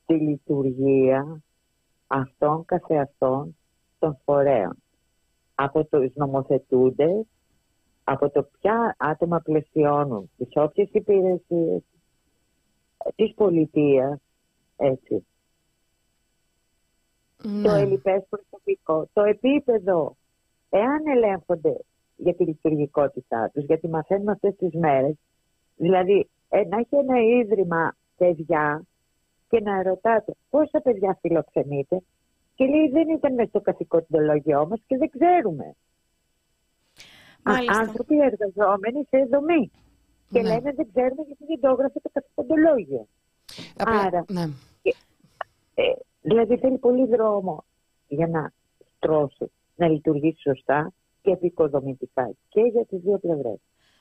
[0.04, 1.42] στη λειτουργία
[2.08, 3.58] αυτών καθεαυτών
[4.00, 4.76] των φορέων.
[5.56, 7.26] Από τους νομοθετούντες,
[8.04, 11.82] από το ποια άτομα πλαισιώνουν τις όποιες υπηρεσίες
[13.16, 14.20] της πολιτείας,
[14.78, 15.26] έτσι.
[17.38, 17.80] Το Ναι.
[17.80, 20.16] ελληπές προσωπικό, το επίπεδο,
[20.70, 21.78] εάν ελέγχονται
[22.16, 25.16] για τη λειτουργικότητά τους, γιατί μαθαίνουμε αυτές τις μέρες,
[25.76, 28.84] δηλαδή ε, να έχει ένα ίδρυμα παιδιά
[29.50, 32.02] και να ρωτάτε πόσα παιδιά φιλοξενείτε
[32.56, 35.66] και λέει δεν ήταν μέσα στο καθηκοντολόγιό μας και δεν ξέρουμε.
[37.44, 37.78] Α, Μάλιστα.
[37.80, 39.72] άνθρωποι εργαζόμενοι σε δομή.
[40.30, 40.48] Και Ναι.
[40.48, 43.08] λένε δεν ξέρουμε γιατί δεν το έγραφε το καθηκοντολόγιο.
[43.78, 44.42] Απλά- Άρα, ναι.
[45.74, 45.84] ε,
[46.22, 47.64] δηλαδή θέλει πολύ δρόμο
[48.08, 48.52] για να
[48.96, 53.60] στρώσει, να λειτουργήσει σωστά και επικοδομητικά και για τις δύο πλευρές.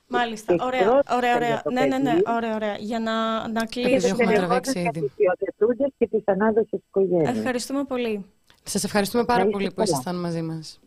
[0.09, 0.55] Μάλιστα.
[0.55, 1.61] Και Ωραία, πρώτα ωραία, για ωραία.
[1.61, 2.09] το Ναι, ναι, ναι.
[2.11, 2.23] παιδί.
[2.27, 2.75] Ωραία, ωραία.
[2.79, 3.13] Για να,
[3.47, 4.07] να Επειδή Και κλείσουμε.
[4.11, 4.99] έχουμε στενευόντας τραβήξει για ήδη.
[4.99, 7.37] τους υιοθετούντες και τις ανάδοσες οικογένειες.
[7.37, 8.25] Ευχαριστούμε πολύ.
[8.63, 9.89] Σας ευχαριστούμε πάρα Να είστε πολύ που καλά.
[9.91, 10.79] ήσασταν μαζί μας.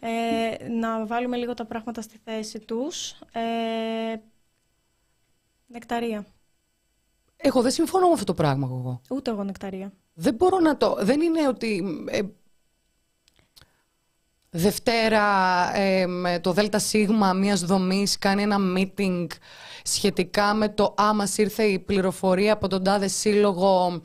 [0.00, 3.10] Ε, να βάλουμε λίγο τα πράγματα στη θέση τους.
[3.32, 3.40] Ε,
[5.66, 6.26] νεκταρία.
[7.36, 9.00] Εγώ δεν συμφωνώ με αυτό το πράγμα εγώ.
[9.10, 9.92] Ούτε εγώ νεκταρία.
[10.14, 10.96] Δεν μπορώ να το.
[11.00, 11.84] Δεν είναι ότι.
[12.08, 12.20] ε,
[14.54, 15.22] Δευτέρα
[15.76, 16.92] ε, με το ΔΣ
[17.36, 19.26] μιας δομής κάνει ένα meeting
[19.82, 24.02] σχετικά με το άμα ήρθε η πληροφορία από τον τάδε σύλλογο.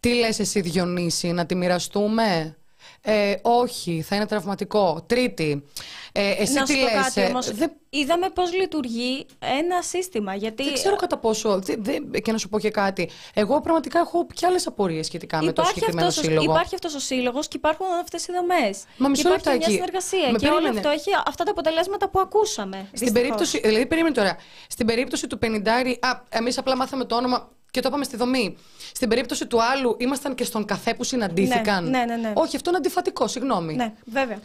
[0.00, 2.56] Τι λες εσύ Διονύση να τη μοιραστούμε;
[3.02, 5.64] Ε, όχι θα είναι τραυματικό τρίτη
[6.12, 7.50] ε, εσύ να τι σου πω λες κάτι ε, όμως.
[7.50, 10.34] δεν, Είδαμε πώς λειτουργεί ένα σύστημα.
[10.34, 13.98] Γιατί δεν ξέρω κατά πόσο δεν- δεν- και να σου πω και κάτι εγώ πραγματικά
[13.98, 17.48] έχω και άλλες απορίες σχετικά με το συγκεκριμένο αυτός, ο- σύλλογο υπάρχει αυτός ο σύλλογος
[17.48, 18.84] και υπάρχουν αυτές οι δομές.
[18.96, 19.72] Μα μισό και υπάρχει μια λεπτάκι.
[19.74, 20.30] συνεργασία.
[20.32, 20.76] Με και όλο περίμενε.
[20.78, 22.76] αυτό έχει αυτά τα αποτελέσματα που ακούσαμε.
[22.76, 23.12] Στην δυστυχώς.
[23.20, 24.36] περίπτωση, δηλαδή περίμενε τώρα,
[24.68, 28.56] στην περίπτωση του 50, α, εμείς απλά μάθαμε το όνομα και το είπαμε στη δομή.
[28.94, 31.84] Στην περίπτωση του άλλου ήμασταν και στον καφέ που συναντήθηκαν.
[31.84, 32.32] Ναι, ναι, ναι, ναι.
[32.36, 33.74] Όχι, αυτό είναι αντιφατικό, συγγνώμη.
[33.74, 34.38] Ναι, βέβαια.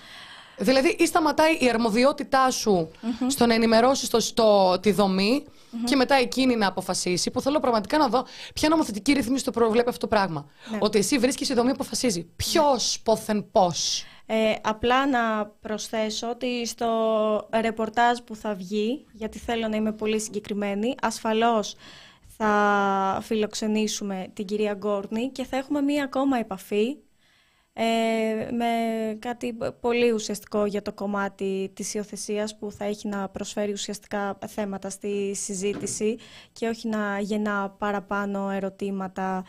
[0.57, 2.91] Δηλαδή, ή σταματάει η αρμοδιότητά σου
[3.27, 5.43] στο να ενημερώσεις το, στο, τη δομή
[5.83, 7.31] και μετά εκείνη να αποφασίσει.
[7.31, 10.49] Που θέλω πραγματικά να δω ποια νομοθετική ρύθμιση το προβλέπει αυτό το πράγμα.
[10.71, 10.77] Ναι.
[10.81, 12.23] Ότι εσύ βρίσκεις η δομή αποφασίζει.
[12.35, 14.05] Ποιος, πόθεν, πώς.
[14.25, 20.19] Ε, απλά να προσθέσω ότι στο ρεπορτάζ που θα βγει, γιατί θέλω να είμαι πολύ
[20.19, 21.75] συγκεκριμένη, ασφαλώς
[22.37, 26.97] θα φιλοξενήσουμε την κυρία Γκόρνη και θα έχουμε μία ακόμα επαφή
[27.77, 28.65] ε, με
[29.19, 34.89] κάτι πολύ ουσιαστικό για το κομμάτι της υιοθεσίας που θα έχει να προσφέρει ουσιαστικά θέματα
[34.89, 36.17] στη συζήτηση
[36.51, 39.45] και όχι να γεννά παραπάνω ερωτήματα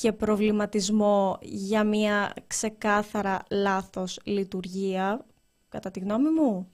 [0.00, 5.26] και προβληματισμό για μια ξεκάθαρα λάθος λειτουργία,
[5.68, 6.68] κατά τη γνώμη μου.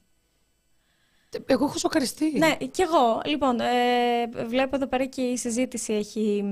[1.47, 2.39] Εγώ έχω σοκαριστεί.
[2.39, 3.21] Ναι, κι εγώ.
[3.25, 6.45] Λοιπόν, ε, βλέπω εδώ πέρα και η συζήτηση έχει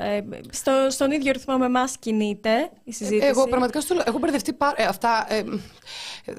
[0.00, 0.20] ε,
[0.50, 3.26] στο, στον ίδιο ρυθμό με εμάς κινείται η συζήτηση.
[3.26, 5.26] Εγώ πραγματικά στο έχω μπερδευτεί πάρα ε, αυτά.
[5.28, 5.44] Ε,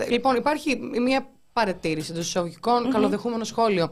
[0.09, 2.91] λοιπόν, υπάρχει μια παρατήρηση των εισαγωγικών, mm-hmm.
[2.91, 3.91] καλοδεχούμενο σχόλιο.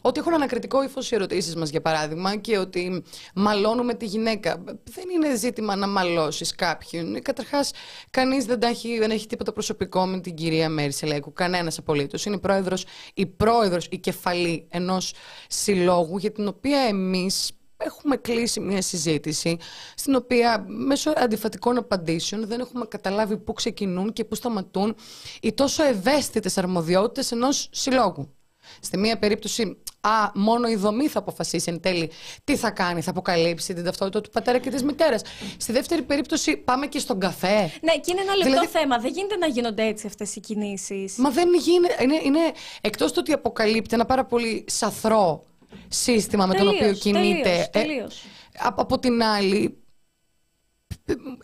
[0.00, 3.02] Ότι έχουν ανακριτικό ύφος οι ερωτήσεις μας, για παράδειγμα, και ότι
[3.34, 4.64] μαλώνουμε τη γυναίκα.
[4.84, 7.22] Δεν είναι ζήτημα να μαλώσεις κάποιον.
[7.22, 7.70] Καταρχάς,
[8.10, 8.58] κανείς δεν,
[8.98, 11.32] δεν έχει τίποτα προσωπικό με την κυρία Μέρη Σελέκου.
[11.32, 12.24] Κανένας απολύτως.
[12.24, 12.84] Είναι η πρόεδρος,
[13.14, 15.14] η πρόεδρος, η κεφαλή ενός
[15.48, 19.56] συλλόγου για την οποία εμείς έχουμε κλείσει μια συζήτηση
[19.94, 24.96] στην οποία μέσω αντιφατικών απαντήσεων δεν έχουμε καταλάβει πού ξεκινούν και πού σταματούν
[25.40, 28.34] οι τόσο ευαίσθητες αρμοδιότητες ενός συλλόγου.
[28.80, 32.10] Στη μία περίπτωση, α, μόνο η δομή θα αποφασίσει εν τέλει
[32.44, 35.22] τι θα κάνει, θα αποκαλύψει την ταυτότητα του πατέρα και της μητέρας.
[35.56, 37.60] Στη δεύτερη περίπτωση, πάμε και στον καφέ.
[37.60, 38.66] Ναι, και είναι ένα λεπτό δηλαδή...
[38.66, 38.98] θέμα.
[38.98, 41.16] Δεν γίνεται να γίνονται έτσι αυτές οι κινήσεις.
[41.16, 42.02] Μα δεν γίνεται.
[42.02, 42.40] Είναι, είναι
[42.80, 45.44] εκτός του ότι αποκαλύπτει ένα πάρα πολύ σαθρό
[45.88, 47.68] σύστημα με τον οποίο κινείται.
[47.72, 49.82] Τελείως, ε, από, την άλλη,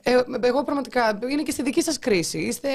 [0.03, 2.39] ε, εγώ πραγματικά, είναι και στη δική σας κρίση.
[2.39, 2.71] Είστε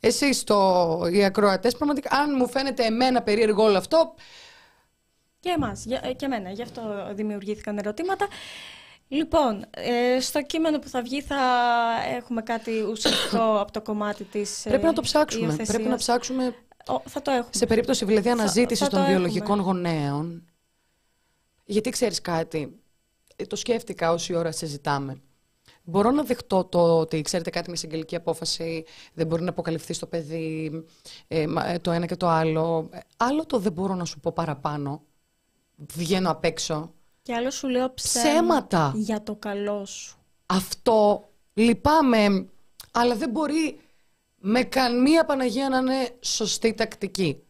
[0.00, 4.14] εσείς το, οι ακροατές, πραγματικά, αν μου φαίνεται εμένα περίεργο όλο αυτό...
[5.40, 6.82] Και εμάς, ε, και εμένα, γι' αυτό
[7.12, 8.28] δημιουργήθηκαν ερωτήματα.
[9.08, 9.64] Λοιπόν,
[10.20, 11.40] στο κείμενο που θα βγει θα
[12.16, 15.56] έχουμε κάτι ουσιαστικό από το κομμάτι της Πρέπει να το ψάξουμε.
[15.56, 16.54] Πρέπει να ψάξουμε
[17.04, 17.50] θα το έχουμε.
[17.50, 20.44] Σε περίπτωση δηλαδή αναζήτησης των βιολογικών γονέων,
[21.72, 22.80] γιατί ξέρεις κάτι,
[23.36, 25.22] ε, το σκέφτηκα όση ώρα συζητάμε.
[25.84, 28.84] Μπορώ να δεχτώ το ότι, ξέρετε κάτι, με συγγελική απόφαση
[29.14, 30.84] δεν μπορεί να αποκαλυφθεί στο παιδί
[31.28, 32.90] ε, ε, το ένα και το άλλο.
[33.16, 35.02] Άλλο το δεν μπορώ να σου πω παραπάνω.
[35.76, 36.92] Βγαίνω απ' έξω.
[37.22, 38.92] Και άλλο σου λέω ψέματα.
[38.96, 40.16] Για το καλό σου.
[40.46, 42.46] Αυτό λυπάμαι,
[42.90, 43.80] αλλά δεν μπορεί
[44.36, 47.42] με καμία Παναγία να είναι σωστή τακτική.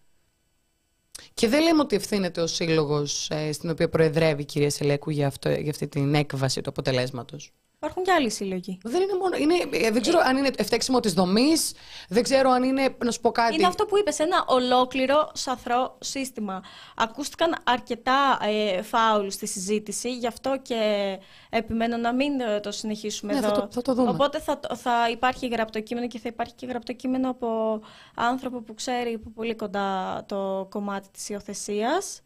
[1.34, 5.26] Και δεν λέμε ότι ευθύνεται ο σύλλογος ε, στην οποία προεδρεύει η κυρία Σελέκου για,
[5.26, 7.52] αυτό, για αυτή την έκβαση του αποτελέσματος.
[7.82, 8.78] Υπάρχουν και άλλοι σύλλογοι.
[8.82, 9.36] Δεν είναι μόνο.
[9.36, 9.54] Είναι,
[9.86, 11.72] ε, δεν ξέρω αν είναι ευτέξιμο της δομής,
[12.08, 12.96] δεν ξέρω αν είναι.
[13.04, 13.54] Να σου πω κάτι.
[13.54, 16.62] Είναι αυτό που είπες, ένα ολόκληρο σαθρό σύστημα.
[16.96, 21.18] Ακούστηκαν αρκετά ε, φάουλ στη συζήτηση, γι' αυτό και
[21.50, 23.48] επιμένω να μην ε, το συνεχίσουμε ναι, εδώ.
[23.48, 24.10] Θα το, θα το δούμε.
[24.10, 27.80] Οπότε θα, θα υπάρχει γραπτό κείμενο και θα υπάρχει και γραπτό κείμενο από
[28.14, 32.20] άνθρωπο που ξέρει που πολύ κοντά το κομμάτι της υιοθεσίας.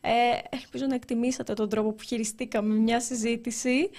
[0.00, 3.90] Ε, ελπίζω να εκτιμήσατε τον τρόπο που χειριστήκαμε μια συζήτηση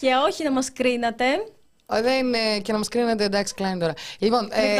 [0.00, 1.24] και όχι να μας κρίνατε.
[1.88, 3.92] Δεν είναι και να μας κρίνετε, εντάξει, κλείνει τώρα.
[4.18, 4.76] Λοιπόν, ε,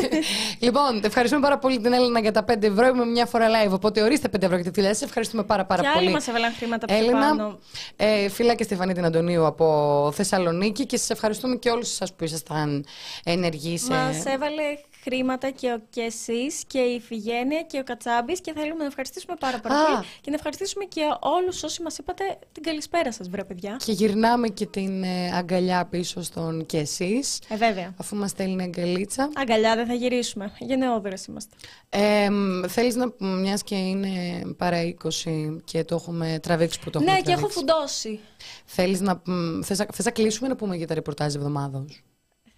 [0.66, 2.86] λοιπόν, ευχαριστούμε πάρα πολύ την Έλληνα για τα 5 ευρώ.
[2.86, 5.04] Είμαι μια φορά live, οπότε ορίστε 5 ευρώ για τη δουλειά σα.
[5.04, 6.00] Ευχαριστούμε πάρα, πάρα και πολύ.
[6.00, 7.58] Και άλλοι μας έβαλαν χρήματα πιο Έλληνα, πάνω.
[7.96, 12.24] Ε, φίλα και Στεφανή την Αντωνίου από Θεσσαλονίκη και σας ευχαριστούμε και όλους εσάς που
[12.24, 12.84] ήσασταν
[13.24, 13.92] ενεργοί σε.
[13.92, 14.62] Μας έβαλε
[15.02, 19.36] χρήματα και, ο, και εσείς και η Φιγένεια και ο Κατσάμπης και θέλουμε να ευχαριστήσουμε
[19.40, 23.44] πάρα, πάρα πολύ και να ευχαριστήσουμε και όλους όσοι μας είπατε την καλησπέρα σας βρε
[23.44, 23.76] παιδιά.
[23.84, 27.38] Και γυρνάμε και την ε, αγκαλιά πίσω στον και εσείς.
[27.48, 27.94] Ε, βέβαια.
[27.96, 29.30] Αφού μας στέλνει αγκαλίτσα.
[29.34, 30.52] Αγκαλιά δεν θα γυρίσουμε.
[30.58, 31.56] Γενναιόδερες είμαστε.
[31.88, 32.28] Ε,
[32.68, 37.22] θέλεις να μιας και είναι παρά 20 και το έχουμε τραβήξει που το έχουμε Ναι,
[37.22, 37.32] τραβήξει.
[37.32, 38.20] και έχω φουντώσει.
[38.64, 39.22] Θέλεις να,
[39.62, 42.02] θες, θες να κλείσουμε να πούμε για τα ρεπορτάζ εβδομάδος;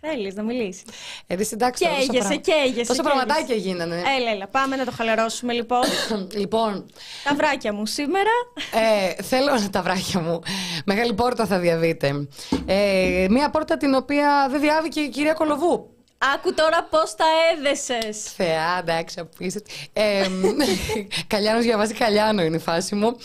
[0.04, 0.82] Θέλεις να μιλήσεις.
[1.26, 2.86] Ε, εντάξει, καίγεσαι, καίγεσαι.
[2.86, 3.94] Τόσα πραγματάκια γίνανε.
[4.18, 4.48] Έλα, έλα.
[4.48, 5.82] Πάμε να το χαλαρώσουμε λοιπόν.
[6.40, 6.86] λοιπόν.
[7.24, 8.30] Τα βράκια μου σήμερα.
[8.72, 10.40] Ε, θέλω τα βράκια μου.
[10.84, 12.28] Μεγάλη πόρτα θα διαβείτε.
[12.66, 15.91] Ε, μία πόρτα την οποία δεν διάβηκε η κυρία Κολοβού.
[16.34, 18.32] Άκου τώρα πώς τα έδεσες.
[18.32, 19.72] Θεά, εντάξει, απίστευτη.
[19.92, 20.26] Ε,
[21.26, 23.16] Καλιάνο διαβάζει Καλιάνο είναι η φάση μου.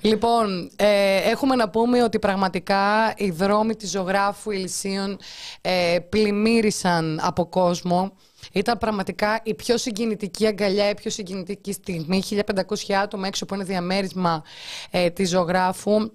[0.00, 5.18] Λοιπόν, ε, έχουμε να πούμε ότι πραγματικά οι δρόμοι της ζωγράφου Ηλυσίων
[5.60, 8.12] ε, πλημμύρισαν από κόσμο.
[8.52, 12.22] Ήταν πραγματικά η πιο συγκινητική αγκαλιά, η πιο συγκινητική στιγμή.
[12.30, 14.42] 1500 άτομα έξω από ένα διαμέρισμα
[14.90, 16.10] ε, της ζωγράφου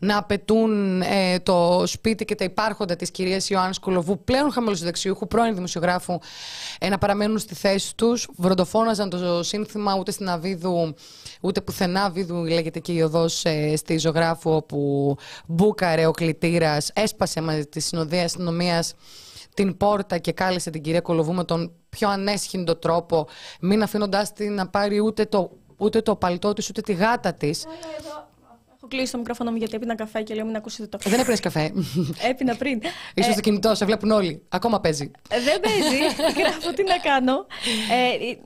[0.00, 5.54] να απαιτούν ε, το σπίτι και τα υπάρχοντα της κυρίας Ιωάννης Κολοβού, πλέον χαμηλοσυνταξιούχου, πρώην
[5.54, 6.18] δημοσιογράφου,
[6.78, 8.28] ε, να παραμένουν στη θέση τους.
[8.36, 10.94] Βροντοφώναζαν το σύνθημα ούτε στην Αβίδου,
[11.40, 15.16] ούτε πουθενά Αβίδου λέγεται και η οδός ε, στη ζωγράφου, όπου
[15.46, 18.94] μπούκαρε ο κλητήρας, έσπασε μαζί της συνοδεία αστυνομίας
[19.54, 23.26] την πόρτα και κάλεσε την κυρία Κολοβού με τον πιο ανέσχυντο τρόπο,
[23.60, 27.64] μην αφήνοντάς την να πάρει ούτε το ούτε το παλτό της, ούτε τη γάτα της.
[28.86, 30.98] Έχω κλείσει το μικρόφωνο μου γιατί έπινα καφέ και λέω μην ακούσετε το.
[31.02, 31.72] Δεν έπαιρνες καφέ.
[32.30, 32.80] Έπινα πριν.
[33.14, 34.42] Ίσως Ε, το κινητό, σε βλέπουν όλοι.
[34.48, 35.10] Ακόμα παίζει.
[35.28, 35.98] Ε, Δεν παίζει.
[36.40, 37.46] Γράφω τι να κάνω.
[37.90, 38.38] Ε, ε,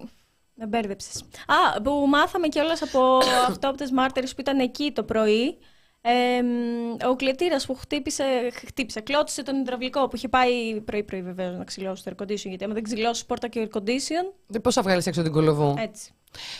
[0.55, 1.23] με μπέρδεψες.
[1.47, 3.19] Α, που μάθαμε κιόλας από
[3.49, 5.59] αυτόπτες μάρτυρες που ήταν εκεί το πρωί.
[6.03, 8.25] Ε, μ, ο κλετήρας που χτύπησε,
[8.67, 12.45] χτύπησε, κλώτησε τον υδραυλικό που είχε πάει πρωί-πρωί βεβαίως να ξυλώσει το air condition.
[12.45, 16.11] Γιατί άμα δεν ξυλώσει πόρτα και air condition, Πώς θα βγάλεις έξω την κολοβού; έτσι.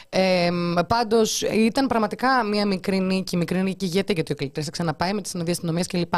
[0.09, 0.51] Ε,
[0.89, 5.21] Πάντως ήταν πραγματικά μια μικρή νίκη, μικρή νίκη γιατί γιατί ο κλητήρα θα ξαναπάει με
[5.21, 6.15] τις συνοδείε αστυνομίας κλπ.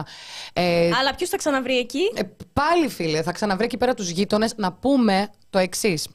[0.52, 2.22] Ε, Αλλά ποιος θα ξαναβρει εκεί; Ε,
[2.52, 6.08] πάλι, φίλε, θα ξαναβρει εκεί πέρα τους γείτονες να πούμε το εξής.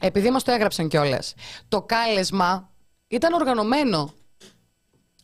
[0.00, 1.34] Επειδή μας το έγραψαν κιόλας.
[1.68, 2.70] Το κάλεσμα
[3.08, 4.14] ήταν οργανωμένο.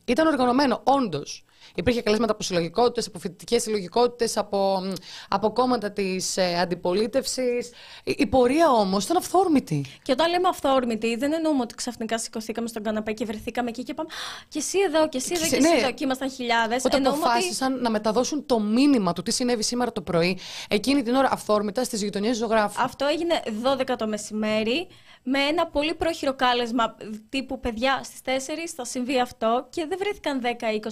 [0.06, 1.44] Ήταν οργανωμένο, όντως.
[1.74, 4.82] Υπήρχε καλέσματα από συλλογικότητες, από φοιτητικές συλλογικότητες, από,
[5.28, 7.70] από κόμματα της ε, αντιπολίτευσης.
[8.04, 9.84] Η, η πορεία όμως ήταν αυθόρμητη.
[10.02, 13.94] Και όταν λέμε αυθόρμητη, δεν εννοούμε ότι ξαφνικά σηκωθήκαμε στον καναπέ και βρεθήκαμε εκεί και
[13.94, 14.08] πάμε.
[14.12, 15.68] «Α, Και εσύ εδώ, και εσύ εδώ, και Ναι.
[15.68, 15.92] εσύ εδώ.
[15.92, 16.84] Και ήμασταν χιλιάδες.
[16.84, 20.38] Όταν αποφάσισαν να μεταδώσουν το μήνυμα του τι συνέβη σήμερα το πρωί,
[20.68, 22.82] εκείνη την ώρα αυθόρμητα στις γειτονιές ζωγράφου.
[22.82, 24.86] Αυτό έγινε 12 το μεσημέρι
[25.28, 26.96] με ένα πολύ πρόχειρο κάλεσμα
[27.28, 30.46] τύπου παιδιά στις 4 θα συμβεί αυτό και δεν βρέθηκαν 10,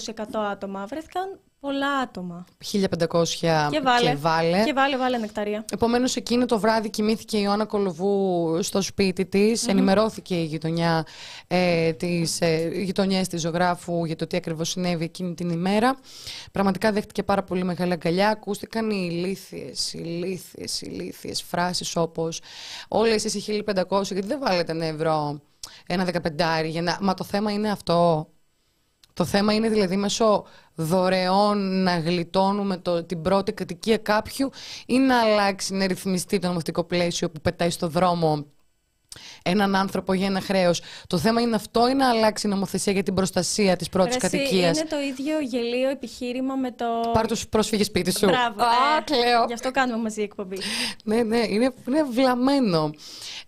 [0.06, 2.44] 20, 100 άτομα, βρέθηκαν πολλά άτομα.
[2.72, 3.24] 1500
[3.70, 4.64] Και βάλε, και βάλε.
[4.64, 5.64] και βάλε, βάλε νεκταρία.
[5.72, 9.66] Επομένως, εκείνο το βράδυ κοιμήθηκε η Ιωάννα Κολοβού στο σπίτι της.
[9.66, 11.06] Ενημερώθηκε η γειτονιά,
[11.46, 15.96] ε, τις, ε, οι γειτονιέ της ζωγράφου για το τι ακριβώς συνέβη εκείνη την ημέρα.
[16.52, 18.28] Πραγματικά δέχτηκε πάρα πολύ μεγάλη αγκαλιά.
[18.28, 22.40] Ακούστηκαν οι ηλίθιες, ηλίθιες, ηλίθιες φράσεις όπως
[22.88, 25.40] Όλε εσείς οι 1500, γιατί δεν βάλετε ένα ευρώ,
[25.86, 26.68] ένα δεκαπεντάρι.
[26.68, 26.98] Για να...
[27.00, 28.28] Μα το θέμα είναι αυτό.
[29.14, 34.50] Το θέμα είναι δηλαδή μέσω δωρεών να γλιτώνουμε το, την πρώτη κατοικία κάποιου
[34.86, 38.46] ή να αλλάξει, να ρυθμιστεί το νομοθετικό πλαίσιο που πετάει στο δρόμο
[39.42, 40.82] έναν άνθρωπο για ένα χρέος.
[41.06, 44.26] Το θέμα είναι αυτό ή να αλλάξει η νομοθεσία για την προστασία της πρώτης Ρε,
[44.26, 47.10] εσύ, κατοικίας; Είναι το ίδιο γελίο επιχείρημα με το.
[47.12, 48.26] Πάρ τους πρόσφυγες σπίτι σου.
[48.26, 48.62] Μπράβο.
[48.62, 49.44] Α, ε, κλαίω.
[49.46, 50.58] Γι' αυτό κάνουμε μαζί εκπομπή.
[51.04, 52.90] Ναι, ναι, είναι, είναι βλαμμένο.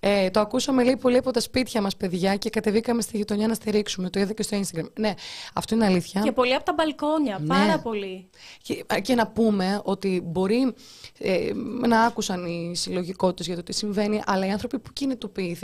[0.00, 3.54] Ε, το ακούσαμε λέει πολύ από τα σπίτια μας, παιδιά, και κατεβήκαμε στη γειτονιά να
[3.54, 4.10] στηρίξουμε.
[4.10, 4.86] Το είδα και στο Instagram.
[4.98, 5.14] Ναι,
[5.54, 6.20] αυτό είναι αλήθεια.
[6.20, 7.38] και πολύ από τα μπαλκόνια.
[7.40, 7.46] Ναι.
[7.46, 8.28] Πάρα πολύ.
[8.62, 10.74] Και, και να πούμε ότι μπορεί
[11.18, 11.50] ε,
[11.86, 15.55] να άκουσαν οι συλλογικότητες για το τι συμβαίνει, αλλά οι άνθρωποι που κινητοποιήθηκαν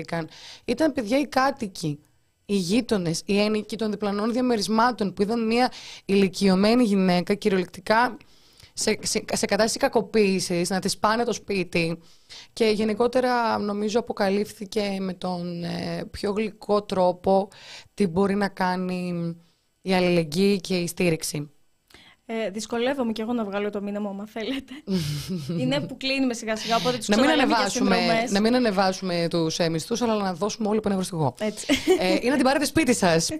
[0.64, 1.98] ήταν παιδιά οι κάτοικοι.
[2.46, 5.72] Οι γείτονες, οι ένοικοι των διπλανών διαμερισμάτων που είδαν μια
[6.04, 8.16] ηλικιωμένη γυναίκα κυριολεκτικά
[8.72, 11.98] σε, σε, σε κατάσταση κακοποίησης, να της πάνε το σπίτι.
[12.52, 17.48] Και γενικότερα νομίζω αποκαλύφθηκε με τον ε, πιο γλυκό τρόπο
[17.94, 19.34] τι μπορεί να κάνει
[19.82, 21.50] η αλληλεγγύη και η στήριξη.
[22.26, 24.72] Ε, δυσκολεύομαι και εγώ να βγάλω το μήνυμα, άμα θέλετε.
[25.60, 28.30] είναι που κλείνουμε σιγά σιγά, οπότε τους να μην, ξαναλέμε για ανεβάσουμε, συνδρομές.
[28.30, 31.34] να μην ανεβάσουμε τους ε, μισθούς, αλλά να δώσουμε όλοι που είναι ευρωστηγό.
[31.38, 31.66] Έτσι.
[31.98, 33.28] ε, ή να την πάρετε σπίτι σας.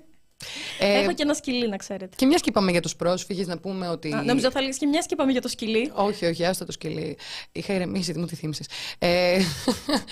[0.79, 2.17] Ε, Έχω και ένα σκυλί, να ξέρετε.
[2.17, 4.13] και μια και είπαμε για τους πρόσφυγες, να πούμε ότι.
[4.13, 5.93] Α, Νομίζω θα λες και μια και είπαμε για το σκυλί.
[5.95, 7.17] Όχι, όχι, άστα το σκυλί.
[7.53, 8.67] Είχα ηρεμήσει, τι μου τη θύμισες.
[8.99, 9.41] Ε,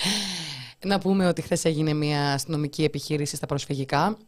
[0.91, 4.19] να πούμε ότι χθες έγινε μια αστυνομική επιχείρηση στα προσφυγικά.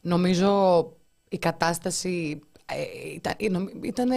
[0.00, 0.84] Νομίζω
[1.28, 2.40] η κατάσταση
[2.74, 4.08] ε, ήταν, ήταν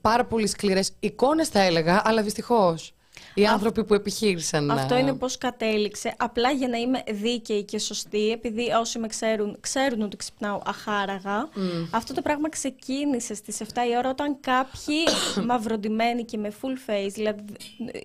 [0.00, 2.94] πάρα πολύ σκληρές εικόνες θα έλεγα, αλλά δυστυχώς
[3.34, 4.70] οι άνθρωποι που επιχείρησαν.
[4.70, 6.14] Αυτό να- είναι πώς κατέληξε.
[6.18, 11.48] Απλά για να είμαι δίκαιη και σωστή, επειδή όσοι με ξέρουν, ξέρουν ότι ξυπνάω αχάραγα.
[11.90, 14.98] Αυτό το πράγμα ξεκίνησε στις 7 η ώρα όταν κάποιοι
[15.48, 17.42] μαυροντημένοι και με full face, δηλαδή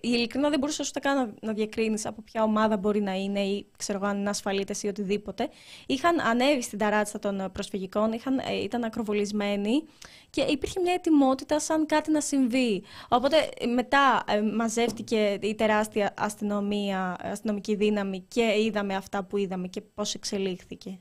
[0.01, 3.65] ειλικρινά δεν μπορούσε ούτε καν να, να διακρίνεις από ποια ομάδα μπορεί να είναι ή
[3.77, 5.49] ξέρω εγώ αν είναι ασφαλίτες ή οτιδήποτε.
[5.85, 9.83] Είχαν ανέβει στην ταράτσα των ε, προσφυγικών, είχαν, ε, ήταν ακροβολισμένοι
[10.29, 12.83] και υπήρχε μια ετοιμότητα σαν κάτι να συμβεί.
[13.09, 19.67] Οπότε ε, μετά ε, μαζεύτηκε η τεράστια αστυνομία, αστυνομική δύναμη και είδαμε αυτά που είδαμε
[19.67, 20.99] και πώς εξελίχθηκε.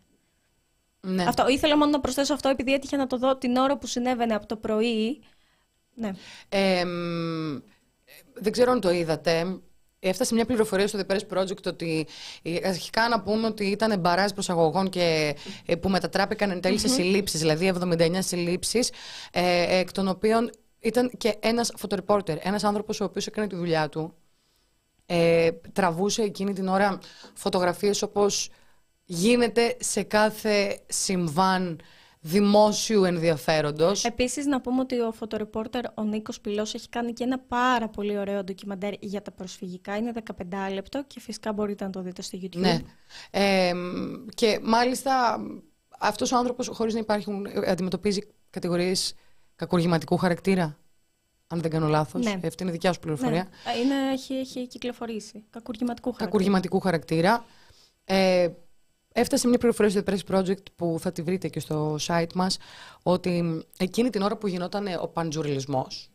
[1.01, 1.25] Ναι.
[1.25, 4.35] Αυτό, ήθελα μόνο να προσθέσω αυτό επειδή έτυχε να το δω την ώρα που συνέβαινε
[4.35, 5.23] από το πρωί.
[5.95, 6.11] Ναι.
[6.49, 7.59] Ε, μ,
[8.35, 9.61] δεν ξέρω αν το είδατε.
[10.01, 12.07] Έφτασε μια πληροφορία στο The Press Project ότι
[12.43, 16.89] ε, αρχικά να πούμε ότι ήταν μπαράζ προσαγωγών και ε, που μετατράπηκαν εν τέλει σε
[16.89, 18.91] συλλήψεις, δηλαδή 79 συλλήψεις,
[19.33, 20.51] ε, εκ των οποίων
[20.81, 24.15] ήταν και ένας φωτορεπόρτερ, ένας άνθρωπος ο οποίος έκανε τη δουλειά του.
[25.07, 26.99] Ε, τραβούσε εκείνη την ώρα
[27.35, 28.51] φωτογραφίες όπως
[29.05, 31.81] γίνεται σε κάθε συμβάν
[32.29, 34.05] δημόσιου ενδιαφέροντος.
[34.05, 38.19] Επίσης να πούμε ότι ο φωτορεπόρτερ ο Νίκος Πυλός έχει κάνει και ένα πάρα πολύ
[38.19, 39.97] ωραίο ντοκιμαντέρ για τα προσφυγικά.
[39.97, 40.13] Είναι
[40.69, 42.57] 15 λεπτό και φυσικά μπορείτε να το δείτε στο YouTube.
[42.57, 42.79] Ναι.
[43.31, 43.73] Ε,
[44.35, 45.41] και μάλιστα
[45.99, 49.15] αυτός ο άνθρωπος χωρίς να υπάρχουν αντιμετωπίζει κατηγορίες
[49.57, 50.79] κακουργηματικού χαρακτήρα.
[51.47, 52.25] Αν δεν κάνω λάθος.
[52.25, 52.41] Ναι.
[52.45, 53.49] Αυτή είναι δικιά σου πληροφορία.
[53.65, 55.45] Ναι, είναι, έχει, έχει κυκλοφορήσει.
[55.51, 56.31] Κακουργηματικού χαρακτήρα.
[56.31, 57.45] Κακουργηματικού χαρακτήρα.
[58.05, 58.49] Ε,
[59.19, 62.59] έφτασε μια πληροφορία στο Press Project που θα τη βρείτε και στο site μας
[63.03, 66.11] ότι εκείνη την ώρα που γινόταν ο παντζουριλισμός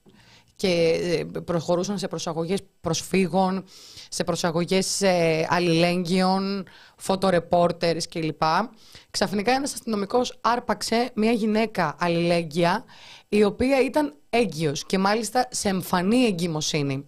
[0.55, 0.99] και
[1.35, 3.63] ε, προχωρούσαν σε προσαγωγές προσφύγων,
[4.09, 6.67] σε προσαγωγές ε, αλληλέγγυων,
[6.97, 8.41] φωτορεπόρτερς κλπ.
[9.11, 12.83] Ξαφνικά ένας αστυνομικός άρπαξε μια γυναίκα αλληλέγγυα
[13.29, 17.05] η οποία ήταν έγκυος και μάλιστα σε εμφανή εγκυμοσύνη.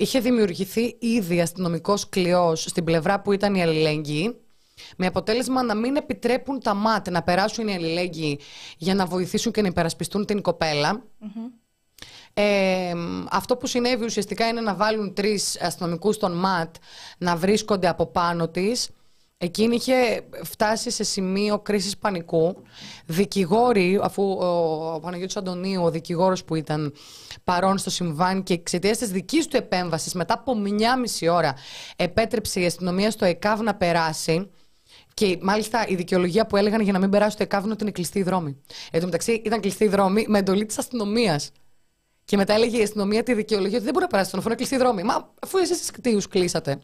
[0.00, 4.40] Είχε δημιουργηθεί ήδη αστυνομικός κλειός στην πλευρά που ήταν οι αλληλέγγυοι,
[4.96, 8.40] με αποτέλεσμα να μην επιτρέπουν τα ΜΑΤ να περάσουν οι αλληλέγγυοι
[8.76, 11.04] για να βοηθήσουν και να υπερασπιστούν την κοπελα
[12.34, 12.92] Ε,
[13.30, 16.74] αυτό που συνέβη ουσιαστικά είναι να βάλουν τρεις αστυνομικούς των ΜΑΤ
[17.18, 18.88] να βρίσκονται από πάνω της
[19.40, 22.62] Εκείνη είχε φτάσει σε σημείο κρίσης πανικού.
[23.06, 26.94] Δικηγόροι, αφού ο Παναγιώτης Αντωνίου, ο δικηγόρος που ήταν
[27.44, 31.54] παρόν στο συμβάν και εξαιτίας της δικής του επέμβασης μετά από μια μισή ώρα
[31.96, 34.50] επέτρεψε η αστυνομία στο ΕΚΑΒ να περάσει.
[35.14, 37.92] Και μάλιστα η δικαιολογία που έλεγαν για να μην περάσει το ΕΚΑΒ είναι ότι είναι
[37.92, 38.62] κλειστή η δρόμη.
[38.90, 41.50] Εν τω μεταξύ ήταν κλειστή η δρόμη με εντολή της αστυνομίας.
[42.24, 44.76] Και μετά έλεγε η αστυνομία τη δικαιολογία ότι δεν μπορεί να περάσει τον φόνο, κλειστή
[44.76, 45.02] δρόμη.
[45.02, 46.80] Μα αφού εσείς κτίους κλείσατε.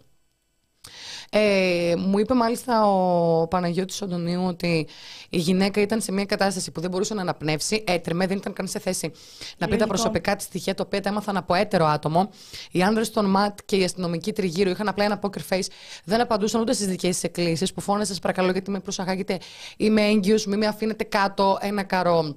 [1.36, 4.86] Ε, μου είπε μάλιστα ο Παναγιώτης Αντωνίου ότι
[5.30, 8.66] η γυναίκα ήταν σε μια κατάσταση που δεν μπορούσε να αναπνεύσει, έτρεμε, δεν ήταν καν
[8.66, 9.12] σε θέση
[9.58, 12.30] να πει τα προσωπικά της στοιχεία, τα οποία τα έμαθαν από έτερο άτομο.
[12.70, 15.66] Οι άνδρες των ΜΑΤ και οι αστυνομικοί τριγύρω είχαν απλά ένα poker face,
[16.04, 19.38] δεν απαντούσαν ούτε στις δικές τη εκκλήσεις που φώνασε, σας παρακαλώ, γιατί με προσαγάγετε,
[19.76, 22.36] είμαι έγκυος, μην με αφήνετε κάτω ένα καρό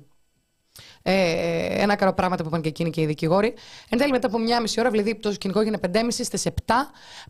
[1.10, 3.54] ε, ένα καρό πράγματα που είπαν και εκείνοι και οι δικηγόροι.
[3.90, 6.52] Εν τέλει, μετά από μια μισή ώρα, δηλαδή το σκηνικό έγινε 5.30 στις 7,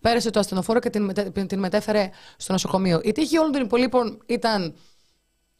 [0.02, 3.02] πέρασε το ασθενοφόρο και την, μετέ, την μετέφερε στο νοσοκομείο.
[3.04, 4.76] Η τύχη όλων των υπολείπων ήταν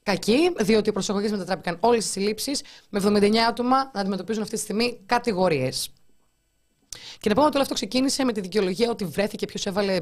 [0.04, 4.62] κακή, διότι οι προσαγωγές μετατράπηκαν όλες τι συλλήψεις με 79 άτομα να αντιμετωπίζουν αυτή τη
[4.62, 5.90] στιγμή κατηγορίες.
[7.20, 9.98] Και να ότι όλο αυτό ξεκίνησε με τη δικαιολογία ότι βρέθηκε ποιος έβαλε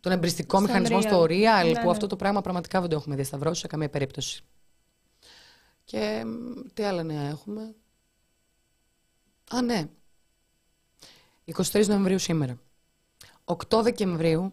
[0.00, 1.90] τον εμπριστικό μηχανισμό στο Real, ναι, που ναι.
[1.90, 4.44] αυτό το πράγμα πραγματικά δεν το έχουμε διασταυρώσει σε καμία περίπτωση.
[5.94, 6.24] Και
[6.74, 7.74] τι άλλα νέα έχουμε;
[9.50, 9.88] Α, ναι.
[11.54, 12.58] 23 Νοεμβρίου σήμερα.
[13.44, 14.52] 8 Δεκεμβρίου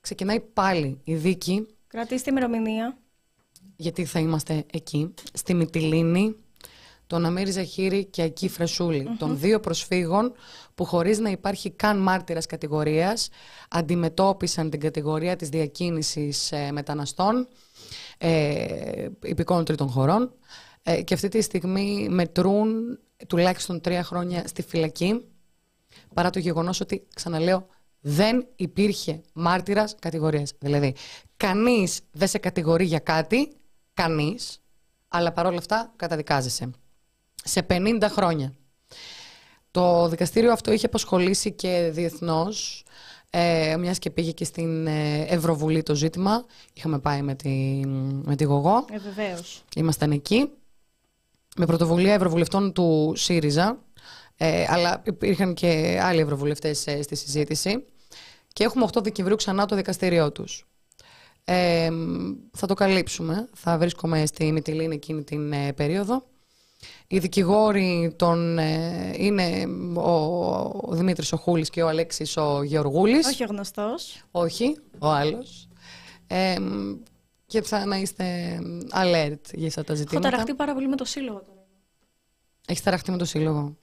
[0.00, 1.66] ξεκινάει πάλι η δίκη.
[1.86, 2.98] Κρατήστε ημερομηνία.
[3.76, 5.14] Γιατί θα είμαστε εκεί.
[5.32, 6.36] Στη Μυτιλίνη,
[7.06, 8.50] τον Αμύρη Ζαχύρη και Ακή
[9.18, 10.32] των δύο προσφύγων
[10.74, 13.28] που χωρίς να υπάρχει καν μάρτυρας κατηγορίας
[13.68, 17.48] αντιμετώπισαν την κατηγορία της διακίνησης ε, μεταναστών
[18.18, 20.34] ε, υπηκών τρίτων χωρών
[20.82, 25.24] ε, και αυτή τη στιγμή μετρούν τουλάχιστον τρία χρόνια στη φυλακή
[26.14, 27.66] παρά το γεγονός ότι, ξαναλέω,
[28.00, 30.52] δεν υπήρχε μάρτυρας κατηγορίας.
[30.58, 30.94] Δηλαδή,
[31.36, 33.52] κανείς δεν σε κατηγορεί για κάτι,
[33.94, 34.60] κανείς,
[35.08, 36.70] αλλά παρόλα αυτά καταδικάζεσαι.
[37.44, 38.52] Σε 50 χρόνια.
[39.70, 42.84] Το δικαστήριο αυτό είχε απασχολήσει και διεθνώς
[43.30, 46.44] ε, Μιας και πήγε και στην ε, Ευρωβουλή το ζήτημα.
[46.72, 47.80] Είχαμε πάει με τη,
[48.24, 48.84] με τη Γογό.
[48.90, 49.64] Ε, βεβαίως.
[49.76, 50.50] Ήμασταν εκεί.
[51.56, 53.78] Με πρωτοβουλία Ευρωβουλευτών του ΣΥΡΙΖΑ.
[54.36, 57.84] Ε, αλλά υπήρχαν και άλλοι Ευρωβουλευτές ε, στη συζήτηση.
[58.52, 60.66] Και έχουμε 8 Δεκεμβρίου ξανά το δικαστήριό τους.
[61.44, 61.90] Ε,
[62.52, 63.48] θα το καλύψουμε.
[63.54, 66.24] Θα βρίσκομαι στη Μητυλίνη εκείνη την ε, περίοδο.
[67.08, 70.10] Οι δικηγόροι των, ε, είναι ο,
[70.82, 73.26] ο Δημήτρης ο Χούλης και ο Αλέξης ο Γεωργούλης.
[73.26, 74.22] Όχι ο γνωστός.
[74.30, 75.68] Όχι, ο άλλος.
[76.26, 76.56] Ε,
[77.46, 78.58] και θα να είστε
[78.94, 80.26] alert για αυτά τα ζητήματα.
[80.26, 81.42] Έχω ταραχτεί πάρα πολύ με το σύλλογο.
[82.66, 83.76] Έχεις ταραχτεί με το σύλλογο.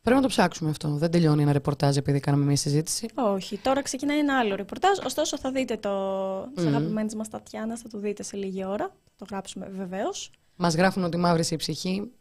[0.00, 0.88] Πρέπει να το ψάξουμε αυτό.
[0.88, 3.08] Δεν τελειώνει ένα ρεπορτάζ επειδή κάναμε μια συζήτηση.
[3.14, 3.58] Όχι.
[3.58, 4.98] Τώρα ξεκινάει ένα άλλο ρεπορτάζ.
[5.04, 6.42] Ωστόσο, θα δείτε το.
[6.42, 6.48] Mm.
[6.54, 8.84] τη αγαπημένη μας Τατιάνας, θα το δείτε σε λίγη ώρα.
[8.86, 10.30] Θα το γράψουμε βεβαίως.
[10.56, 12.12] Μας γράφουν ότι μαύρησε η ψυχή.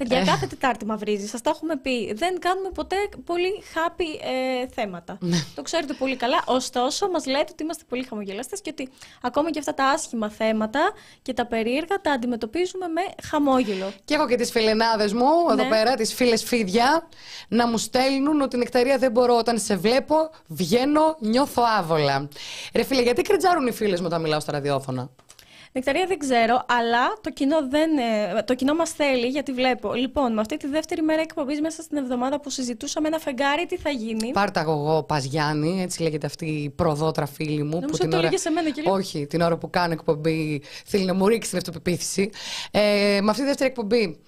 [0.00, 0.24] Παιδιά, ε.
[0.24, 1.26] κάθε Τετάρτη μαυρίζει.
[1.26, 2.12] Σας τα έχουμε πει.
[2.12, 4.26] Δεν κάνουμε ποτέ πολύ happy
[4.62, 5.16] ε, θέματα.
[5.20, 5.36] Ναι.
[5.54, 6.42] Το ξέρετε πολύ καλά.
[6.46, 8.88] Ωστόσο, μας λέτε ότι είμαστε πολύ χαμογελάστε και ότι
[9.22, 13.92] ακόμα και αυτά τα άσχημα θέματα και τα περίεργα τα αντιμετωπίζουμε με χαμόγελο.
[14.04, 15.52] Και έχω και τις φιλενάδες μου ναι.
[15.52, 17.08] εδώ πέρα, τις φίλες φίδια,
[17.48, 19.36] να μου στέλνουν ότι νεκταρία δεν μπορώ.
[19.36, 20.16] Όταν σε βλέπω,
[20.46, 22.28] βγαίνω, νιώθω άβολα.
[22.74, 25.10] Ρε φίλε, γιατί κριτζάρουν οι φίλες μου όταν μιλάω στα ραδιόφωνα;
[25.72, 29.94] Νεκταρία δεν ξέρω, αλλά το κοινό, δεν, ε, το κοινό μας θέλει, γιατί βλέπω.
[29.94, 33.76] Λοιπόν, με αυτή τη δεύτερη μέρα εκπομπής μέσα στην εβδομάδα που συζητούσαμε ένα φεγγάρι, τι
[33.76, 37.70] θα γίνει; Πάρτα εγώ Παζιάννη, έτσι λέγεται αυτή η προδότρα φίλη μου.
[37.70, 38.38] Νομίζω που την το ώρα...
[38.38, 38.94] σε μένα και λίγο.
[38.94, 42.30] Όχι, την ώρα που κάνω εκπομπή θέλει να μου ρίξει την αυτοπεποίθηση.
[42.70, 44.20] Ε, με αυτή τη δεύτερη εκπομπή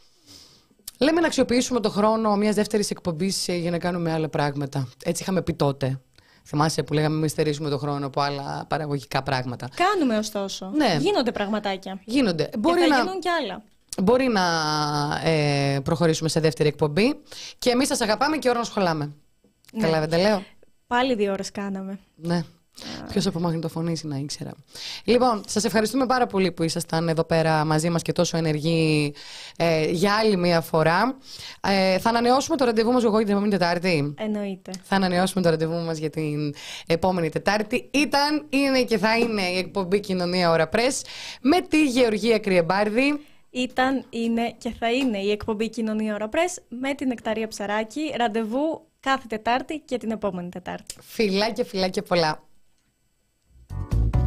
[1.03, 4.89] Λέμε να αξιοποιήσουμε το χρόνο μιας δεύτερης εκπομπής ε, για να κάνουμε άλλα πράγματα.
[5.05, 6.01] Έτσι είχαμε πει τότε.
[6.45, 9.69] Θυμάσαι που λέγαμε μην στερήσουμε τον χρόνο από άλλα παραγωγικά πράγματα.
[9.75, 10.71] Κάνουμε ωστόσο.
[10.75, 10.97] Ναι.
[11.01, 12.01] Γίνονται πραγματάκια.
[12.05, 12.51] Γίνονται.
[12.59, 13.03] Μπορεί και θα να...
[13.03, 13.63] γίνουν κι άλλα.
[14.03, 14.43] Μπορεί να
[15.25, 17.21] ε, προχωρήσουμε σε δεύτερη εκπομπή
[17.59, 19.13] και εμείς σας αγαπάμε και ώρα να σχολάμε.
[19.73, 19.83] Ναι.
[19.83, 20.43] Καλά, δεν τα λέω;
[20.87, 21.99] Πάλι δύο ώρες κάναμε.
[22.15, 22.43] Ναι.
[23.09, 24.51] Ποιος από μαγνητοφωνήσει να ήξερα.
[25.05, 29.15] Λοιπόν, σας ευχαριστούμε πάρα πολύ που ήσασταν εδώ πέρα μαζί μας και τόσο ενεργοί
[29.57, 31.19] ε, για άλλη μία φορά.
[31.61, 34.15] Ε, θα ανανεώσουμε το ραντεβού μας εγώ για την επόμενη Τετάρτη.
[34.19, 34.71] Εννοείται.
[34.83, 36.55] Θα ανανεώσουμε το ραντεβού μας για την
[36.87, 37.91] επόμενη Τετάρτη.
[37.93, 41.01] Ήταν, είναι και θα είναι η εκπομπή Κοινωνία Ωρα Πρess
[41.41, 43.21] με τη Γεωργία Κρυεμπάρδη.
[43.51, 48.01] Ήταν, είναι και θα είναι η εκπομπή Κοινωνία Ωρα Press με την Εκταρία Ψαράκη.
[48.17, 50.95] Ραντεβού κάθε Τετάρτη και την επόμενη Τετάρτη.
[51.01, 52.43] Φιλάκια, φιλάκια πολλά.
[53.91, 54.22] Thank you.